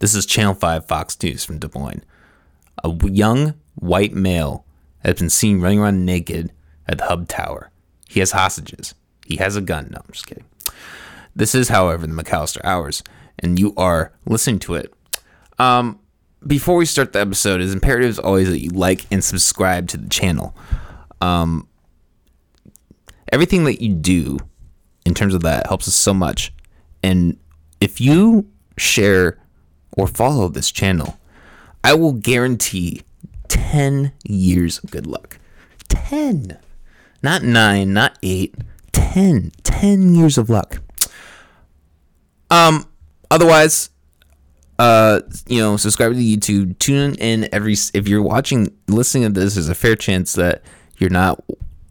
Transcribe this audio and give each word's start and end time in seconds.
This 0.00 0.14
is 0.14 0.26
Channel 0.26 0.54
5 0.54 0.86
Fox 0.86 1.20
News 1.22 1.44
from 1.44 1.58
Des 1.58 1.70
Moines. 1.74 2.04
A 2.84 2.94
young 3.08 3.54
white 3.74 4.12
male 4.12 4.64
has 5.04 5.16
been 5.16 5.28
seen 5.28 5.60
running 5.60 5.80
around 5.80 6.06
naked 6.06 6.52
at 6.86 6.98
the 6.98 7.06
Hub 7.06 7.26
Tower. 7.26 7.72
He 8.08 8.20
has 8.20 8.30
hostages. 8.30 8.94
He 9.26 9.36
has 9.36 9.56
a 9.56 9.60
gun. 9.60 9.88
No, 9.90 9.98
I'm 9.98 10.12
just 10.12 10.28
kidding. 10.28 10.44
This 11.34 11.52
is, 11.52 11.68
however, 11.68 12.06
the 12.06 12.12
McAllister 12.12 12.60
Hours, 12.62 13.02
and 13.40 13.58
you 13.58 13.74
are 13.76 14.12
listening 14.24 14.60
to 14.60 14.74
it. 14.74 14.94
Um, 15.58 15.98
before 16.46 16.76
we 16.76 16.86
start 16.86 17.12
the 17.12 17.20
episode, 17.20 17.60
it's 17.60 17.72
imperative 17.72 18.10
as 18.10 18.18
always 18.20 18.48
that 18.50 18.60
you 18.60 18.70
like 18.70 19.04
and 19.10 19.22
subscribe 19.22 19.88
to 19.88 19.96
the 19.96 20.08
channel. 20.08 20.56
Um, 21.20 21.66
everything 23.32 23.64
that 23.64 23.82
you 23.82 23.94
do 23.94 24.38
in 25.04 25.14
terms 25.14 25.34
of 25.34 25.42
that 25.42 25.66
helps 25.66 25.88
us 25.88 25.96
so 25.96 26.14
much. 26.14 26.54
And 27.02 27.36
if 27.80 28.00
you 28.00 28.48
share 28.76 29.38
or 29.98 30.06
follow 30.06 30.48
this 30.48 30.70
channel, 30.70 31.18
I 31.82 31.92
will 31.94 32.12
guarantee 32.12 33.02
10 33.48 34.12
years 34.24 34.78
of 34.78 34.90
good 34.90 35.06
luck. 35.06 35.38
10. 35.88 36.58
Not 37.22 37.42
9, 37.42 37.92
not 37.92 38.16
8, 38.22 38.54
10. 38.92 39.52
10 39.64 40.14
years 40.14 40.38
of 40.38 40.48
luck. 40.48 40.80
Um 42.50 42.86
otherwise 43.30 43.90
uh 44.78 45.20
you 45.48 45.58
know, 45.58 45.76
subscribe 45.76 46.12
to 46.12 46.18
YouTube, 46.18 46.78
tune 46.78 47.14
in 47.16 47.48
every 47.52 47.74
if 47.92 48.06
you're 48.06 48.22
watching 48.22 48.74
listening 48.86 49.34
to 49.34 49.40
this 49.40 49.54
there's 49.54 49.68
a 49.68 49.74
fair 49.74 49.96
chance 49.96 50.32
that 50.34 50.62
you're 50.98 51.10
not 51.10 51.42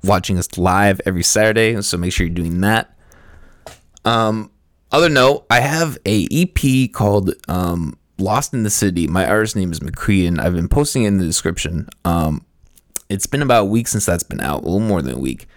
watching 0.03 0.37
us 0.37 0.57
live 0.57 1.01
every 1.05 1.23
Saturday, 1.23 1.79
so 1.81 1.97
make 1.97 2.13
sure 2.13 2.25
you're 2.25 2.33
doing 2.33 2.61
that. 2.61 2.97
Um 4.05 4.51
other 4.91 5.09
note, 5.09 5.45
I 5.49 5.59
have 5.59 5.97
a 6.05 6.27
EP 6.31 6.91
called 6.91 7.33
um 7.47 7.97
Lost 8.17 8.53
in 8.53 8.63
the 8.63 8.69
City. 8.69 9.07
My 9.07 9.27
artist 9.27 9.55
name 9.55 9.71
is 9.71 9.79
McCree, 9.79 10.27
and 10.27 10.41
I've 10.41 10.53
been 10.53 10.69
posting 10.69 11.03
it 11.03 11.07
in 11.07 11.17
the 11.17 11.25
description. 11.25 11.87
Um, 12.03 12.45
it's 13.09 13.27
been 13.27 13.41
about 13.41 13.61
a 13.61 13.65
week 13.65 13.87
since 13.87 14.05
that's 14.05 14.23
been 14.23 14.41
out, 14.41 14.61
a 14.61 14.65
little 14.65 14.79
more 14.79 15.01
than 15.01 15.15
a 15.15 15.19
week. 15.19 15.47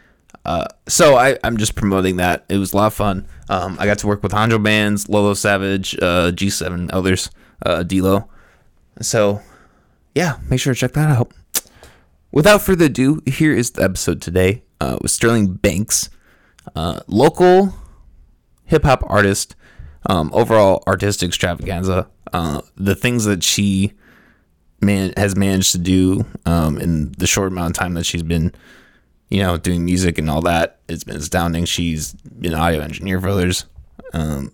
Uh, 0.45 0.67
so 0.89 1.17
I, 1.17 1.36
I'm 1.45 1.56
just 1.56 1.75
promoting 1.75 2.17
that. 2.17 2.45
It 2.48 2.58
was 2.58 2.73
a 2.73 2.77
lot 2.77 2.86
of 2.89 2.95
fun. 2.95 3.27
Um, 3.48 3.77
I 3.78 3.86
got 3.86 3.98
to 3.98 4.06
work 4.06 4.23
with 4.23 4.33
Honjo 4.33 4.62
Bands, 4.62 5.08
Lolo 5.08 5.34
Savage, 5.34 5.95
uh, 5.97 6.31
G7, 6.33 6.91
others, 6.92 7.31
uh, 7.64 7.83
D'Lo. 7.83 8.28
So, 9.01 9.41
yeah, 10.14 10.36
make 10.48 10.61
sure 10.61 10.75
to 10.75 10.78
check 10.78 10.92
that 10.92 11.11
out. 11.11 11.33
Without 12.33 12.62
further 12.62 12.86
ado, 12.86 13.23
here 13.27 13.53
is 13.53 13.73
the 13.73 13.83
episode 13.83 14.23
today 14.23 14.62
uh, 14.81 14.98
with 15.03 15.11
Sterling 15.11 15.55
Banks, 15.55 16.08
uh, 16.77 17.01
local 17.06 17.75
hip 18.71 18.85
hop 18.85 19.03
artist, 19.07 19.57
um, 20.07 20.31
overall 20.33 20.83
artistic 20.87 21.29
extravaganza. 21.29 22.09
Uh, 22.33 22.63
the 22.77 22.95
things 22.95 23.25
that 23.25 23.43
she 23.43 23.93
man 24.81 25.13
has 25.17 25.37
managed 25.37 25.73
to 25.73 25.79
do 25.79 26.25
um, 26.47 26.79
in 26.79 27.13
the 27.19 27.27
short 27.27 27.48
amount 27.53 27.77
of 27.77 27.81
time 27.81 27.95
that 27.95 28.07
she's 28.07 28.23
been, 28.23 28.55
you 29.29 29.43
know, 29.43 29.59
doing 29.59 29.85
music 29.85 30.19
and 30.19 30.31
all 30.31 30.41
that, 30.41 30.79
it's 30.89 31.05
been 31.05 31.17
astounding. 31.17 31.65
She's 31.65 32.13
been 32.15 32.55
an 32.55 32.61
audio 32.61 32.81
engineer 32.81 33.21
for 33.21 33.29
others. 33.29 33.67
Um, 34.15 34.53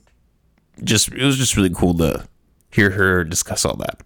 just 0.83 1.13
it 1.13 1.25
was 1.25 1.37
just 1.37 1.57
really 1.57 1.71
cool 1.71 1.95
to 1.99 2.27
hear 2.71 2.91
her 2.91 3.23
discuss 3.23 3.65
all 3.65 3.77
that, 3.77 4.01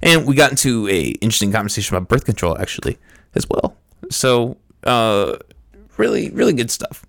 and 0.00 0.26
we 0.26 0.34
got 0.34 0.50
into 0.50 0.88
a 0.88 1.08
interesting 1.20 1.52
conversation 1.52 1.96
about 1.96 2.08
birth 2.08 2.24
control 2.24 2.56
actually 2.58 2.98
as 3.34 3.48
well. 3.48 3.76
So, 4.10 4.56
uh, 4.84 5.36
really, 5.96 6.30
really 6.30 6.52
good 6.52 6.70
stuff. 6.70 7.04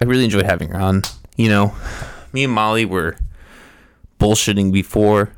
I 0.00 0.04
really 0.04 0.24
enjoyed 0.24 0.46
having 0.46 0.70
her 0.70 0.80
on. 0.80 1.02
You 1.38 1.48
know, 1.48 1.74
me 2.32 2.44
and 2.44 2.52
Molly 2.52 2.84
were 2.84 3.16
bullshitting 4.18 4.72
before, 4.72 5.32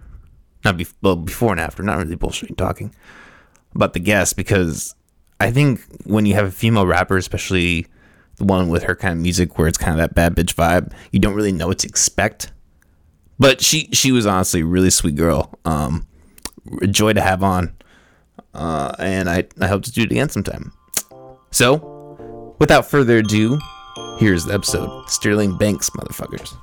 not 0.64 0.78
be, 0.78 0.86
well, 1.02 1.14
before 1.14 1.52
and 1.52 1.60
after, 1.60 1.82
not 1.82 1.98
really 1.98 2.16
bullshitting, 2.16 2.56
talking 2.56 2.94
about 3.74 3.92
the 3.92 4.00
guest 4.00 4.34
because 4.34 4.94
I 5.38 5.50
think 5.50 5.82
when 6.04 6.24
you 6.24 6.34
have 6.34 6.46
a 6.46 6.50
female 6.50 6.86
rapper, 6.86 7.18
especially 7.18 7.86
the 8.36 8.44
one 8.44 8.70
with 8.70 8.84
her 8.84 8.96
kind 8.96 9.12
of 9.12 9.22
music 9.22 9.58
where 9.58 9.68
it's 9.68 9.76
kind 9.76 9.92
of 9.92 9.98
that 9.98 10.14
bad 10.14 10.34
bitch 10.34 10.54
vibe, 10.54 10.92
you 11.12 11.20
don't 11.20 11.34
really 11.34 11.52
know 11.52 11.68
what 11.68 11.80
to 11.80 11.88
expect. 11.88 12.50
But 13.38 13.62
she 13.62 13.88
she 13.92 14.10
was 14.10 14.26
honestly 14.26 14.62
a 14.62 14.66
really 14.66 14.90
sweet 14.90 15.16
girl. 15.16 15.58
Um, 15.64 16.06
a 16.82 16.86
joy 16.86 17.12
to 17.14 17.20
have 17.20 17.42
on, 17.42 17.74
uh, 18.52 18.94
and 18.98 19.28
I 19.28 19.48
I 19.60 19.66
hope 19.66 19.82
to 19.84 19.92
do 19.92 20.02
it 20.02 20.10
again 20.10 20.28
sometime. 20.28 20.72
So, 21.50 22.54
without 22.58 22.86
further 22.86 23.18
ado, 23.18 23.58
here's 24.20 24.44
the 24.44 24.52
episode. 24.52 25.08
Sterling 25.08 25.56
Banks, 25.56 25.88
motherfuckers. 25.90 26.54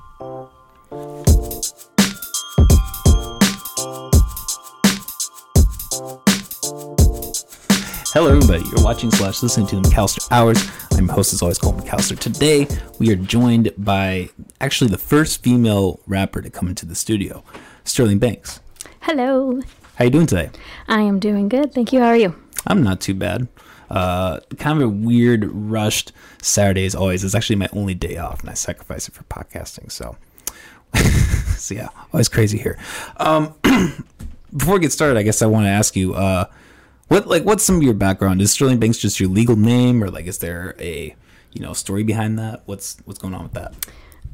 Hello, 8.14 8.30
everybody. 8.30 8.62
You're 8.70 8.84
watching 8.84 9.10
slash 9.10 9.42
listening 9.42 9.66
to 9.66 9.76
the 9.76 9.82
McAllister 9.82 10.28
Hours. 10.30 10.70
I'm 10.92 11.06
your 11.06 11.14
host, 11.14 11.32
as 11.32 11.42
always, 11.42 11.58
Cole 11.58 11.74
McAllister. 11.74 12.16
Today, 12.16 12.68
we 13.00 13.10
are 13.12 13.16
joined 13.16 13.72
by 13.76 14.30
actually 14.60 14.90
the 14.90 14.98
first 14.98 15.42
female 15.42 16.00
rapper 16.06 16.40
to 16.40 16.50
come 16.50 16.68
into 16.68 16.86
the 16.86 16.94
studio, 16.94 17.42
Sterling 17.84 18.20
Banks. 18.20 18.60
Hello. 19.00 19.60
How 19.96 20.04
you 20.04 20.10
doing 20.10 20.26
today? 20.26 20.50
I 20.86 21.00
am 21.00 21.18
doing 21.18 21.48
good. 21.48 21.74
Thank 21.74 21.92
you. 21.92 22.00
How 22.00 22.06
are 22.06 22.16
you? 22.16 22.36
I'm 22.68 22.84
not 22.84 23.00
too 23.00 23.14
bad. 23.14 23.48
Uh, 23.90 24.40
kind 24.58 24.80
of 24.80 24.88
a 24.88 24.90
weird, 24.90 25.44
rushed 25.52 26.12
Saturday 26.42 26.84
as 26.84 26.94
always. 26.94 27.24
It's 27.24 27.34
actually 27.34 27.56
my 27.56 27.68
only 27.72 27.94
day 27.94 28.16
off, 28.16 28.40
and 28.40 28.50
I 28.50 28.54
sacrifice 28.54 29.08
it 29.08 29.14
for 29.14 29.24
podcasting. 29.24 29.90
So, 29.90 30.16
so 31.56 31.74
yeah, 31.74 31.88
always 32.12 32.28
crazy 32.28 32.58
here. 32.58 32.78
Um, 33.16 33.54
before 34.56 34.74
we 34.74 34.80
get 34.80 34.92
started, 34.92 35.18
I 35.18 35.22
guess 35.22 35.42
I 35.42 35.46
want 35.46 35.64
to 35.64 35.70
ask 35.70 35.96
you, 35.96 36.14
uh, 36.14 36.46
what 37.08 37.26
like 37.26 37.44
what's 37.44 37.64
some 37.64 37.76
of 37.76 37.82
your 37.82 37.94
background? 37.94 38.42
Is 38.42 38.52
Sterling 38.52 38.78
Banks 38.78 38.98
just 38.98 39.18
your 39.18 39.30
legal 39.30 39.56
name, 39.56 40.04
or 40.04 40.10
like 40.10 40.26
is 40.26 40.38
there 40.38 40.74
a 40.78 41.16
you 41.52 41.62
know 41.62 41.72
story 41.72 42.02
behind 42.02 42.38
that? 42.38 42.62
What's 42.66 42.98
what's 43.04 43.18
going 43.18 43.34
on 43.34 43.44
with 43.44 43.54
that? 43.54 43.74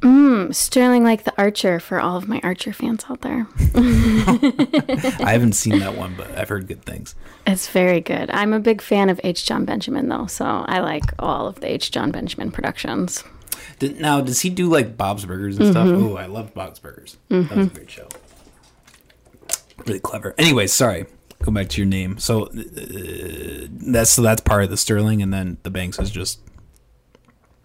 Mm, 0.05 0.53
Sterling 0.53 1.03
like 1.03 1.23
the 1.23 1.33
Archer 1.35 1.79
for 1.79 1.99
all 1.99 2.15
of 2.15 2.27
my 2.27 2.39
Archer 2.43 2.71
fans 2.71 3.03
out 3.09 3.21
there. 3.21 3.47
I 3.75 5.31
haven't 5.31 5.53
seen 5.53 5.79
that 5.79 5.95
one, 5.97 6.13
but 6.15 6.29
I've 6.37 6.47
heard 6.47 6.67
good 6.67 6.85
things. 6.85 7.15
It's 7.47 7.67
very 7.67 8.01
good. 8.01 8.29
I'm 8.29 8.53
a 8.53 8.59
big 8.59 8.83
fan 8.83 9.09
of 9.09 9.19
H. 9.23 9.47
John 9.47 9.65
Benjamin 9.65 10.07
though, 10.07 10.27
so 10.27 10.45
I 10.45 10.79
like 10.81 11.05
all 11.17 11.47
of 11.47 11.59
the 11.59 11.71
H. 11.71 11.89
John 11.89 12.11
Benjamin 12.11 12.51
productions. 12.51 13.23
Did, 13.79 13.99
now, 13.99 14.21
does 14.21 14.41
he 14.41 14.51
do 14.51 14.69
like 14.69 14.95
Bob's 14.95 15.25
Burgers 15.25 15.57
and 15.57 15.71
stuff? 15.71 15.87
Oh, 15.87 16.17
I 16.17 16.27
love 16.27 16.53
Bob's 16.53 16.77
Burgers. 16.77 17.17
That 17.29 17.49
was 17.55 17.65
a 17.67 17.69
great 17.71 17.89
show. 17.89 18.07
Really 19.87 19.99
clever. 19.99 20.35
Anyway, 20.37 20.67
sorry. 20.67 21.07
Go 21.41 21.51
back 21.51 21.69
to 21.69 21.81
your 21.81 21.87
name. 21.87 22.19
So 22.19 22.43
uh, 22.43 22.49
that's 23.71 24.11
so 24.11 24.21
that's 24.21 24.41
part 24.41 24.63
of 24.65 24.69
the 24.69 24.77
Sterling, 24.77 25.23
and 25.23 25.33
then 25.33 25.57
the 25.63 25.71
Banks 25.71 25.97
is 25.99 26.11
just 26.11 26.39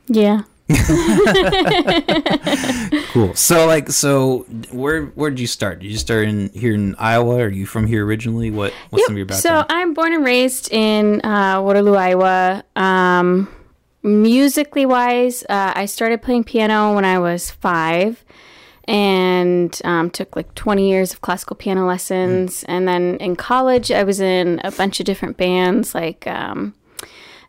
Yeah. 0.06 0.44
cool. 3.12 3.34
So 3.34 3.66
like, 3.66 3.90
so 3.90 4.40
where 4.70 5.06
where 5.06 5.30
did 5.30 5.40
you 5.40 5.46
start? 5.46 5.80
Did 5.80 5.90
you 5.90 5.98
start 5.98 6.28
in 6.28 6.50
here 6.50 6.74
in 6.74 6.94
Iowa? 6.96 7.42
Are 7.42 7.48
you 7.48 7.66
from 7.66 7.86
here 7.86 8.06
originally? 8.06 8.50
What 8.50 8.72
what's 8.90 9.06
some 9.06 9.14
of 9.14 9.18
your 9.18 9.26
Yep. 9.26 9.38
So? 9.38 9.64
I'm 9.68 9.94
born 9.94 10.12
and 10.12 10.24
raised 10.24 10.72
in 10.72 11.24
uh, 11.24 11.60
Waterloo, 11.62 11.94
Iowa. 11.94 12.64
Um, 12.76 13.48
musically 14.02 14.86
wise, 14.86 15.42
uh, 15.48 15.72
I 15.74 15.86
started 15.86 16.22
playing 16.22 16.44
piano 16.44 16.94
when 16.94 17.04
I 17.04 17.18
was 17.18 17.50
five, 17.50 18.24
and 18.84 19.78
um, 19.84 20.10
took 20.10 20.36
like 20.36 20.54
20 20.54 20.88
years 20.88 21.12
of 21.12 21.20
classical 21.20 21.56
piano 21.56 21.86
lessons. 21.86 22.64
And 22.64 22.86
then 22.86 23.16
in 23.16 23.36
college, 23.36 23.90
I 23.90 24.04
was 24.04 24.20
in 24.20 24.60
a 24.62 24.70
bunch 24.70 25.00
of 25.00 25.06
different 25.06 25.36
bands, 25.36 25.94
like. 25.94 26.26
Um, 26.26 26.74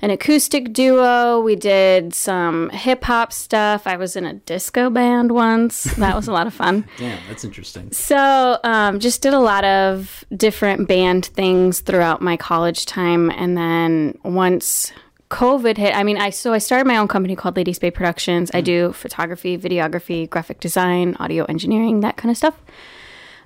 an 0.01 0.09
acoustic 0.09 0.73
duo. 0.73 1.39
We 1.39 1.56
did 1.56 2.13
some 2.13 2.69
hip 2.69 3.03
hop 3.03 3.31
stuff. 3.31 3.85
I 3.85 3.97
was 3.97 4.16
in 4.16 4.25
a 4.25 4.34
disco 4.34 4.89
band 4.89 5.31
once. 5.31 5.84
That 5.95 6.16
was 6.16 6.28
a 6.28 6.31
lot 6.31 6.47
of 6.47 6.53
fun. 6.53 6.85
Damn, 6.97 7.19
that's 7.28 7.44
interesting. 7.44 7.91
So, 7.91 8.59
um, 8.63 9.00
just 9.00 9.22
did 9.22 9.34
a 9.34 9.40
lot 9.40 9.63
of 9.63 10.25
different 10.35 10.87
band 10.87 11.28
things 11.28 11.79
throughout 11.81 12.22
my 12.22 12.37
college 12.37 12.85
time, 12.85 13.29
and 13.31 13.58
then 13.58 14.17
once 14.23 14.91
COVID 15.29 15.78
hit, 15.78 15.96
I 15.96 16.03
mean, 16.03 16.17
I 16.17 16.29
so 16.29 16.53
I 16.53 16.58
started 16.58 16.85
my 16.85 16.97
own 16.97 17.08
company 17.08 17.35
called 17.35 17.55
Ladies 17.55 17.79
Bay 17.79 17.90
Productions. 17.90 18.52
I 18.53 18.61
do 18.61 18.91
photography, 18.91 19.58
videography, 19.58 20.29
graphic 20.29 20.59
design, 20.59 21.16
audio 21.20 21.46
engineering, 21.46 22.02
that 22.02 22.17
kind 22.17 22.29
of 22.31 22.37
stuff. 22.37 22.59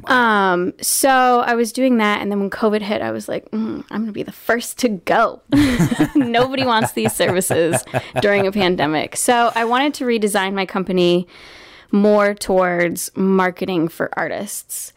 Um, 0.04 0.74
so 0.82 1.40
I 1.46 1.56
was 1.56 1.72
doing 1.72 1.98
that, 1.98 2.22
and 2.22 2.32
then 2.32 2.40
when 2.40 2.50
COVID 2.50 2.82
hit, 2.82 3.02
I 3.02 3.12
was 3.12 3.28
like, 3.28 3.50
mm, 3.52 3.84
I'm 3.90 4.02
gonna 4.02 4.12
be 4.12 4.24
the 4.24 4.32
first 4.32 4.78
to 4.80 4.90
go. 4.90 5.42
Nobody 6.16 6.66
wants 6.66 6.92
these 6.92 7.14
services 7.14 7.84
during 8.22 8.46
a 8.46 8.52
pandemic. 8.52 9.16
So 9.16 9.52
I 9.56 9.66
wanted 9.66 9.94
to 9.96 10.06
redesign 10.06 10.54
my 10.54 10.66
company 10.66 11.28
more 11.92 12.34
towards 12.34 13.10
marketing 13.16 13.88
for 13.88 14.10
artists. 14.18 14.94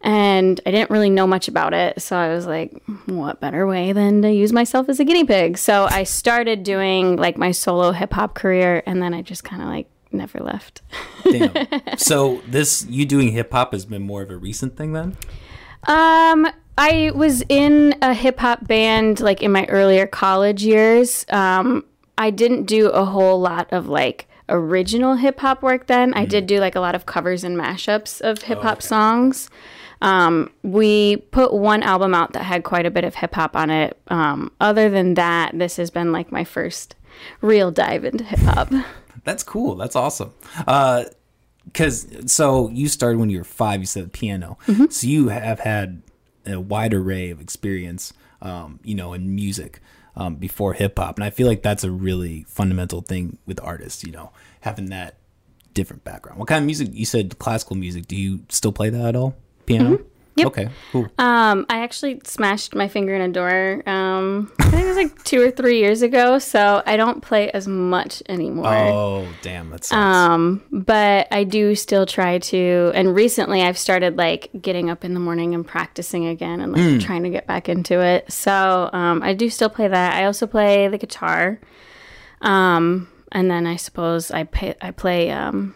And 0.00 0.60
I 0.64 0.70
didn't 0.70 0.90
really 0.90 1.10
know 1.10 1.26
much 1.26 1.48
about 1.48 1.74
it. 1.74 2.00
So 2.00 2.16
I 2.16 2.28
was 2.28 2.46
like, 2.46 2.80
what 3.06 3.40
better 3.40 3.66
way 3.66 3.92
than 3.92 4.22
to 4.22 4.32
use 4.32 4.52
myself 4.52 4.88
as 4.88 5.00
a 5.00 5.04
guinea 5.04 5.24
pig? 5.24 5.58
So 5.58 5.88
I 5.90 6.04
started 6.04 6.62
doing 6.62 7.16
like 7.16 7.36
my 7.36 7.50
solo 7.50 7.90
hip 7.90 8.12
hop 8.12 8.34
career. 8.34 8.82
And 8.86 9.02
then 9.02 9.12
I 9.12 9.22
just 9.22 9.42
kind 9.42 9.60
of 9.60 9.68
like 9.68 9.88
never 10.12 10.40
left. 10.40 10.82
Damn. 11.24 11.52
so 11.96 12.42
this 12.46 12.86
you 12.88 13.06
doing 13.06 13.32
hip 13.32 13.52
hop 13.52 13.72
has 13.72 13.86
been 13.86 14.02
more 14.02 14.22
of 14.22 14.30
a 14.30 14.36
recent 14.36 14.76
thing 14.76 14.92
then? 14.92 15.16
Um, 15.86 16.48
I 16.78 17.12
was 17.14 17.42
in 17.48 17.94
a 18.02 18.12
hip 18.12 18.38
hop 18.38 18.66
band 18.66 19.20
like 19.20 19.42
in 19.42 19.52
my 19.52 19.64
earlier 19.66 20.06
college 20.06 20.64
years. 20.64 21.24
Um, 21.28 21.84
I 22.18 22.30
didn't 22.30 22.64
do 22.64 22.88
a 22.88 23.04
whole 23.04 23.40
lot 23.40 23.72
of 23.72 23.88
like 23.88 24.28
original 24.48 25.16
hip 25.16 25.40
hop 25.40 25.62
work 25.62 25.86
then. 25.86 26.14
I 26.14 26.24
did 26.24 26.46
do 26.46 26.60
like 26.60 26.74
a 26.74 26.80
lot 26.80 26.94
of 26.94 27.06
covers 27.06 27.44
and 27.44 27.56
mashups 27.58 28.20
of 28.20 28.42
hip 28.42 28.62
hop 28.62 28.82
songs. 28.82 29.50
Um, 30.02 30.50
we 30.62 31.16
put 31.16 31.54
one 31.54 31.82
album 31.82 32.14
out 32.14 32.32
that 32.34 32.42
had 32.42 32.64
quite 32.64 32.86
a 32.86 32.90
bit 32.90 33.04
of 33.04 33.14
hip 33.14 33.34
hop 33.34 33.56
on 33.56 33.70
it. 33.70 33.98
Um, 34.08 34.52
other 34.60 34.90
than 34.90 35.14
that, 35.14 35.58
this 35.58 35.76
has 35.76 35.90
been 35.90 36.12
like 36.12 36.30
my 36.30 36.44
first 36.44 36.94
real 37.40 37.70
dive 37.70 38.04
into 38.04 38.24
hip 38.24 38.40
hop. 38.40 38.72
That's 39.26 39.42
cool. 39.42 39.74
That's 39.74 39.96
awesome. 39.96 40.32
Uh, 40.66 41.04
cause 41.74 42.06
so 42.26 42.70
you 42.70 42.88
started 42.88 43.18
when 43.18 43.28
you 43.28 43.38
were 43.38 43.44
five. 43.44 43.80
You 43.80 43.86
said 43.86 44.12
piano, 44.12 44.56
so 44.88 45.06
you 45.06 45.28
have 45.28 45.60
had 45.60 46.02
a 46.46 46.60
wide 46.60 46.94
array 46.94 47.30
of 47.30 47.40
experience, 47.40 48.12
um, 48.40 48.80
you 48.84 48.94
know, 48.94 49.12
in 49.12 49.34
music 49.34 49.80
um, 50.16 50.36
before 50.36 50.72
hip 50.74 50.98
hop, 50.98 51.16
and 51.16 51.24
I 51.24 51.30
feel 51.30 51.46
like 51.48 51.62
that's 51.62 51.84
a 51.84 51.90
really 51.90 52.44
fundamental 52.48 53.02
thing 53.02 53.38
with 53.46 53.60
artists. 53.62 54.04
You 54.04 54.12
know, 54.12 54.30
having 54.60 54.86
that 54.86 55.16
different 55.74 56.04
background. 56.04 56.38
What 56.38 56.48
kind 56.48 56.62
of 56.62 56.66
music? 56.66 56.88
You 56.92 57.04
said 57.04 57.38
classical 57.38 57.76
music. 57.76 58.06
Do 58.06 58.16
you 58.16 58.40
still 58.48 58.72
play 58.72 58.90
that 58.90 59.04
at 59.04 59.16
all? 59.16 59.34
Piano. 59.66 59.98
Yep. 60.36 60.46
Okay. 60.48 60.68
Cool. 60.92 61.08
Um, 61.18 61.64
I 61.70 61.80
actually 61.80 62.20
smashed 62.24 62.74
my 62.74 62.88
finger 62.88 63.14
in 63.14 63.22
a 63.22 63.28
door. 63.28 63.82
Um, 63.88 64.52
I 64.58 64.64
think 64.64 64.82
it 64.82 64.86
was 64.86 64.96
like 64.96 65.24
two 65.24 65.40
or 65.40 65.50
three 65.50 65.78
years 65.80 66.02
ago, 66.02 66.38
so 66.38 66.82
I 66.84 66.98
don't 66.98 67.22
play 67.22 67.50
as 67.52 67.66
much 67.66 68.22
anymore. 68.28 68.66
oh, 68.66 69.26
damn. 69.40 69.70
that's. 69.70 69.90
Um, 69.92 70.62
but 70.70 71.28
I 71.30 71.44
do 71.44 71.74
still 71.74 72.04
try 72.04 72.38
to. 72.38 72.92
And 72.94 73.14
recently, 73.14 73.62
I've 73.62 73.78
started 73.78 74.18
like 74.18 74.50
getting 74.60 74.90
up 74.90 75.04
in 75.04 75.14
the 75.14 75.20
morning 75.20 75.54
and 75.54 75.66
practicing 75.66 76.26
again, 76.26 76.60
and 76.60 76.72
like 76.72 77.00
trying 77.00 77.22
to 77.22 77.30
get 77.30 77.46
back 77.46 77.70
into 77.70 78.00
it. 78.00 78.30
So 78.30 78.90
um, 78.92 79.22
I 79.22 79.32
do 79.32 79.48
still 79.48 79.70
play 79.70 79.88
that. 79.88 80.14
I 80.14 80.26
also 80.26 80.46
play 80.46 80.88
the 80.88 80.98
guitar. 80.98 81.58
Um, 82.42 83.08
and 83.32 83.50
then 83.50 83.66
I 83.66 83.76
suppose 83.76 84.30
I 84.30 84.44
pay, 84.44 84.74
I 84.80 84.90
play 84.90 85.30
um, 85.30 85.74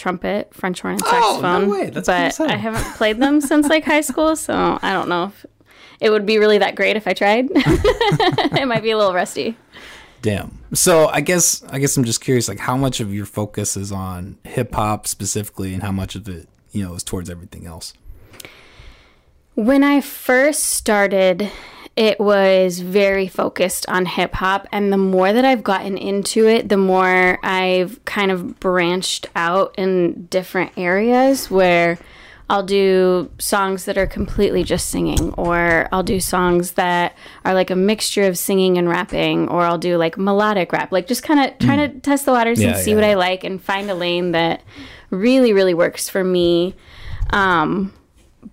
trumpet, 0.00 0.52
French 0.54 0.80
horn, 0.80 0.94
and 0.94 1.02
Oh, 1.04 1.10
no 1.10 1.20
saxophone. 1.20 1.68
way. 1.70 1.90
That's 1.90 2.08
but. 2.08 2.50
I 2.50 2.56
haven't 2.56 2.96
played 2.96 3.18
them 3.20 3.40
since 3.50 3.68
like 3.68 3.84
high 3.84 4.00
school, 4.00 4.34
so 4.34 4.78
I 4.82 4.92
don't 4.92 5.08
know 5.08 5.24
if 5.26 5.46
it 6.00 6.10
would 6.10 6.26
be 6.26 6.38
really 6.38 6.58
that 6.58 6.74
great 6.74 6.96
if 6.96 7.06
I 7.06 7.12
tried. 7.12 7.48
it 7.54 8.66
might 8.66 8.82
be 8.82 8.90
a 8.90 8.96
little 8.98 9.14
rusty. 9.14 9.56
Damn. 10.22 10.58
So 10.74 11.06
I 11.08 11.20
guess 11.20 11.62
I 11.68 11.78
guess 11.78 11.96
I'm 11.96 12.04
just 12.04 12.20
curious, 12.20 12.48
like 12.48 12.58
how 12.58 12.76
much 12.76 13.00
of 13.00 13.12
your 13.14 13.26
focus 13.26 13.76
is 13.76 13.92
on 13.92 14.38
hip 14.44 14.74
hop 14.74 15.06
specifically, 15.06 15.72
and 15.74 15.82
how 15.82 15.92
much 15.92 16.14
of 16.14 16.28
it, 16.28 16.48
you 16.72 16.84
know, 16.84 16.94
is 16.94 17.02
towards 17.04 17.30
everything 17.30 17.66
else. 17.66 17.92
When 19.54 19.82
I 19.84 20.00
first 20.00 20.62
started, 20.64 21.50
it 21.96 22.18
was 22.20 22.80
very 22.80 23.28
focused 23.28 23.88
on 23.88 24.06
hip 24.06 24.34
hop. 24.34 24.66
And 24.72 24.92
the 24.92 24.96
more 24.96 25.32
that 25.32 25.44
I've 25.44 25.62
gotten 25.62 25.98
into 25.98 26.46
it, 26.46 26.68
the 26.68 26.76
more 26.76 27.38
I've 27.42 28.04
kind 28.04 28.30
of 28.30 28.58
branched 28.60 29.28
out 29.34 29.74
in 29.76 30.26
different 30.26 30.72
areas 30.76 31.50
where 31.50 31.98
I'll 32.48 32.64
do 32.64 33.30
songs 33.38 33.84
that 33.84 33.96
are 33.96 34.08
completely 34.08 34.64
just 34.64 34.88
singing, 34.88 35.32
or 35.34 35.88
I'll 35.92 36.02
do 36.02 36.18
songs 36.18 36.72
that 36.72 37.16
are 37.44 37.54
like 37.54 37.70
a 37.70 37.76
mixture 37.76 38.24
of 38.24 38.36
singing 38.36 38.76
and 38.76 38.88
rapping, 38.88 39.48
or 39.48 39.62
I'll 39.62 39.78
do 39.78 39.96
like 39.96 40.18
melodic 40.18 40.72
rap, 40.72 40.90
like 40.90 41.06
just 41.06 41.22
kind 41.22 41.38
of 41.38 41.58
trying 41.58 41.78
to 41.78 42.00
test 42.00 42.24
the 42.24 42.32
waters 42.32 42.60
and 42.60 42.76
see 42.76 42.90
yeah, 42.90 42.96
what 42.96 43.04
I 43.04 43.14
like 43.14 43.44
and 43.44 43.62
find 43.62 43.88
a 43.88 43.94
lane 43.94 44.32
that 44.32 44.64
really, 45.10 45.52
really 45.52 45.74
works 45.74 46.08
for 46.08 46.24
me. 46.24 46.74
Um, 47.30 47.92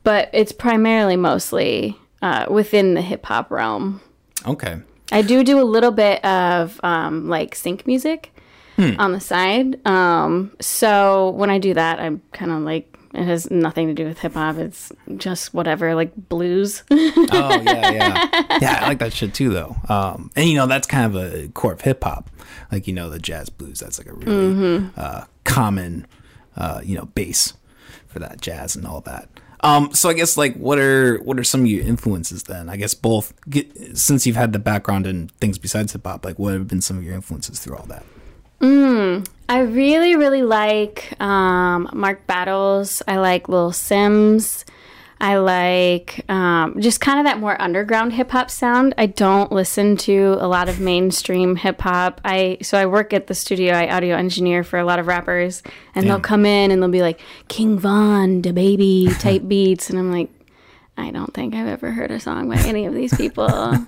but 0.04 0.30
it's 0.32 0.52
primarily 0.52 1.16
mostly 1.16 1.98
uh, 2.28 2.46
within 2.50 2.94
the 2.94 3.02
hip 3.02 3.26
hop 3.26 3.52
realm. 3.52 4.02
Okay. 4.46 4.78
I 5.12 5.22
do 5.22 5.44
do 5.44 5.60
a 5.60 5.64
little 5.64 5.92
bit 5.92 6.24
of 6.26 6.80
um, 6.84 7.30
like 7.30 7.56
sync 7.56 7.88
music 7.88 8.34
on 8.78 9.12
the 9.12 9.20
side. 9.20 9.86
Um, 9.88 10.52
so 10.60 11.32
when 11.32 11.50
I 11.50 11.58
do 11.58 11.74
that, 11.74 12.00
I'm 12.00 12.22
kind 12.34 12.52
of 12.52 12.60
like 12.60 12.96
it 13.14 13.24
has 13.24 13.50
nothing 13.50 13.88
to 13.88 13.94
do 13.94 14.06
with 14.06 14.20
hip 14.20 14.34
hop. 14.34 14.58
It's 14.58 14.92
just 15.16 15.54
whatever, 15.54 15.96
like 15.96 16.14
blues. 16.16 16.84
Oh 17.30 17.62
yeah, 17.62 17.92
yeah, 17.92 18.58
yeah. 18.62 18.80
I 18.82 18.88
like 18.88 19.00
that 19.00 19.14
shit 19.14 19.34
too, 19.34 19.50
though. 19.50 19.76
Um, 19.90 20.32
and 20.36 20.48
you 20.50 20.56
know 20.56 20.66
that's 20.66 20.88
kind 20.88 21.06
of 21.06 21.16
a 21.16 21.48
core 21.50 21.74
of 21.74 21.82
hip 21.82 22.04
hop, 22.04 22.30
like 22.72 22.88
you 22.88 22.94
know 22.94 23.10
the 23.10 23.20
jazz 23.20 23.50
blues. 23.50 23.80
That's 23.80 23.98
like 24.00 24.08
a 24.08 24.14
really 24.14 24.90
uh, 24.96 25.26
common, 25.44 26.08
uh, 26.56 26.82
you 26.84 26.96
know, 26.96 27.06
base 27.06 27.54
for 28.08 28.20
that 28.20 28.42
jazz 28.42 28.76
and 28.76 28.88
all 28.88 29.02
that. 29.02 29.30
Um, 29.62 29.94
so 29.94 30.10
I 30.10 30.14
guess 30.14 30.38
like 30.38 30.56
what 30.56 30.78
are 30.78 31.18
what 31.20 31.40
are 31.40 31.44
some 31.44 31.62
of 31.62 31.68
your 31.68 31.84
influences 31.84 32.44
then? 32.44 32.70
I 32.70 32.78
guess 32.78 32.94
both 32.94 33.34
get, 33.50 33.98
since 33.98 34.28
you've 34.28 34.36
had 34.36 34.54
the 34.54 34.60
background 34.60 35.08
in 35.08 35.30
things 35.40 35.58
besides 35.58 35.94
hip 35.94 36.06
hop, 36.06 36.26
like 36.26 36.38
what 36.38 36.54
have 36.54 36.68
been 36.68 36.82
some 36.82 36.98
of 36.98 37.04
your 37.04 37.16
influences 37.16 37.60
through 37.60 37.78
all 37.78 37.86
that? 37.88 38.06
Mm, 38.62 39.28
I 39.50 39.60
really, 39.60 40.16
really 40.16 40.42
like 40.42 41.20
um, 41.22 41.90
Mark 41.94 42.26
Battles. 42.28 43.02
I 43.08 43.18
like 43.18 43.50
Lil 43.50 43.72
Sims. 43.72 44.66
I 45.20 45.38
like 45.38 46.24
um, 46.30 46.80
just 46.80 47.02
kind 47.02 47.20
of 47.20 47.26
that 47.26 47.40
more 47.40 47.60
underground 47.60 48.14
hip 48.14 48.32
hop 48.32 48.52
sound. 48.52 48.94
I 48.98 49.08
don't 49.08 49.52
listen 49.52 49.98
to 49.98 50.38
a 50.40 50.48
lot 50.48 50.70
of 50.70 50.80
mainstream 50.80 51.56
hip 51.56 51.82
hop. 51.82 52.22
I 52.24 52.60
so 52.62 52.78
I 52.78 52.86
work 52.86 53.14
at 53.14 53.28
the 53.28 53.34
studio. 53.34 53.74
I 53.74 53.90
audio 53.90 54.16
engineer 54.16 54.64
for 54.64 54.78
a 54.78 54.86
lot 54.86 55.00
of 55.00 55.08
rappers, 55.08 55.64
and 55.96 56.08
they'll 56.08 56.20
come 56.20 56.46
in 56.46 56.72
and 56.72 56.82
they'll 56.82 56.90
be 56.90 57.02
like 57.02 57.20
King 57.48 57.80
Von, 57.80 58.44
the 58.44 58.54
baby 58.54 59.10
type 59.20 59.48
beats, 59.48 59.90
and 59.90 59.98
I'm 60.00 60.12
like. 60.12 60.30
I 61.00 61.12
don't 61.12 61.32
think 61.32 61.54
I've 61.54 61.68
ever 61.68 61.92
heard 61.92 62.10
a 62.10 62.20
song 62.20 62.50
by 62.50 62.56
any 62.56 62.88
of 62.88 62.94
these 62.96 63.16
people. 63.16 63.46
I 63.48 63.86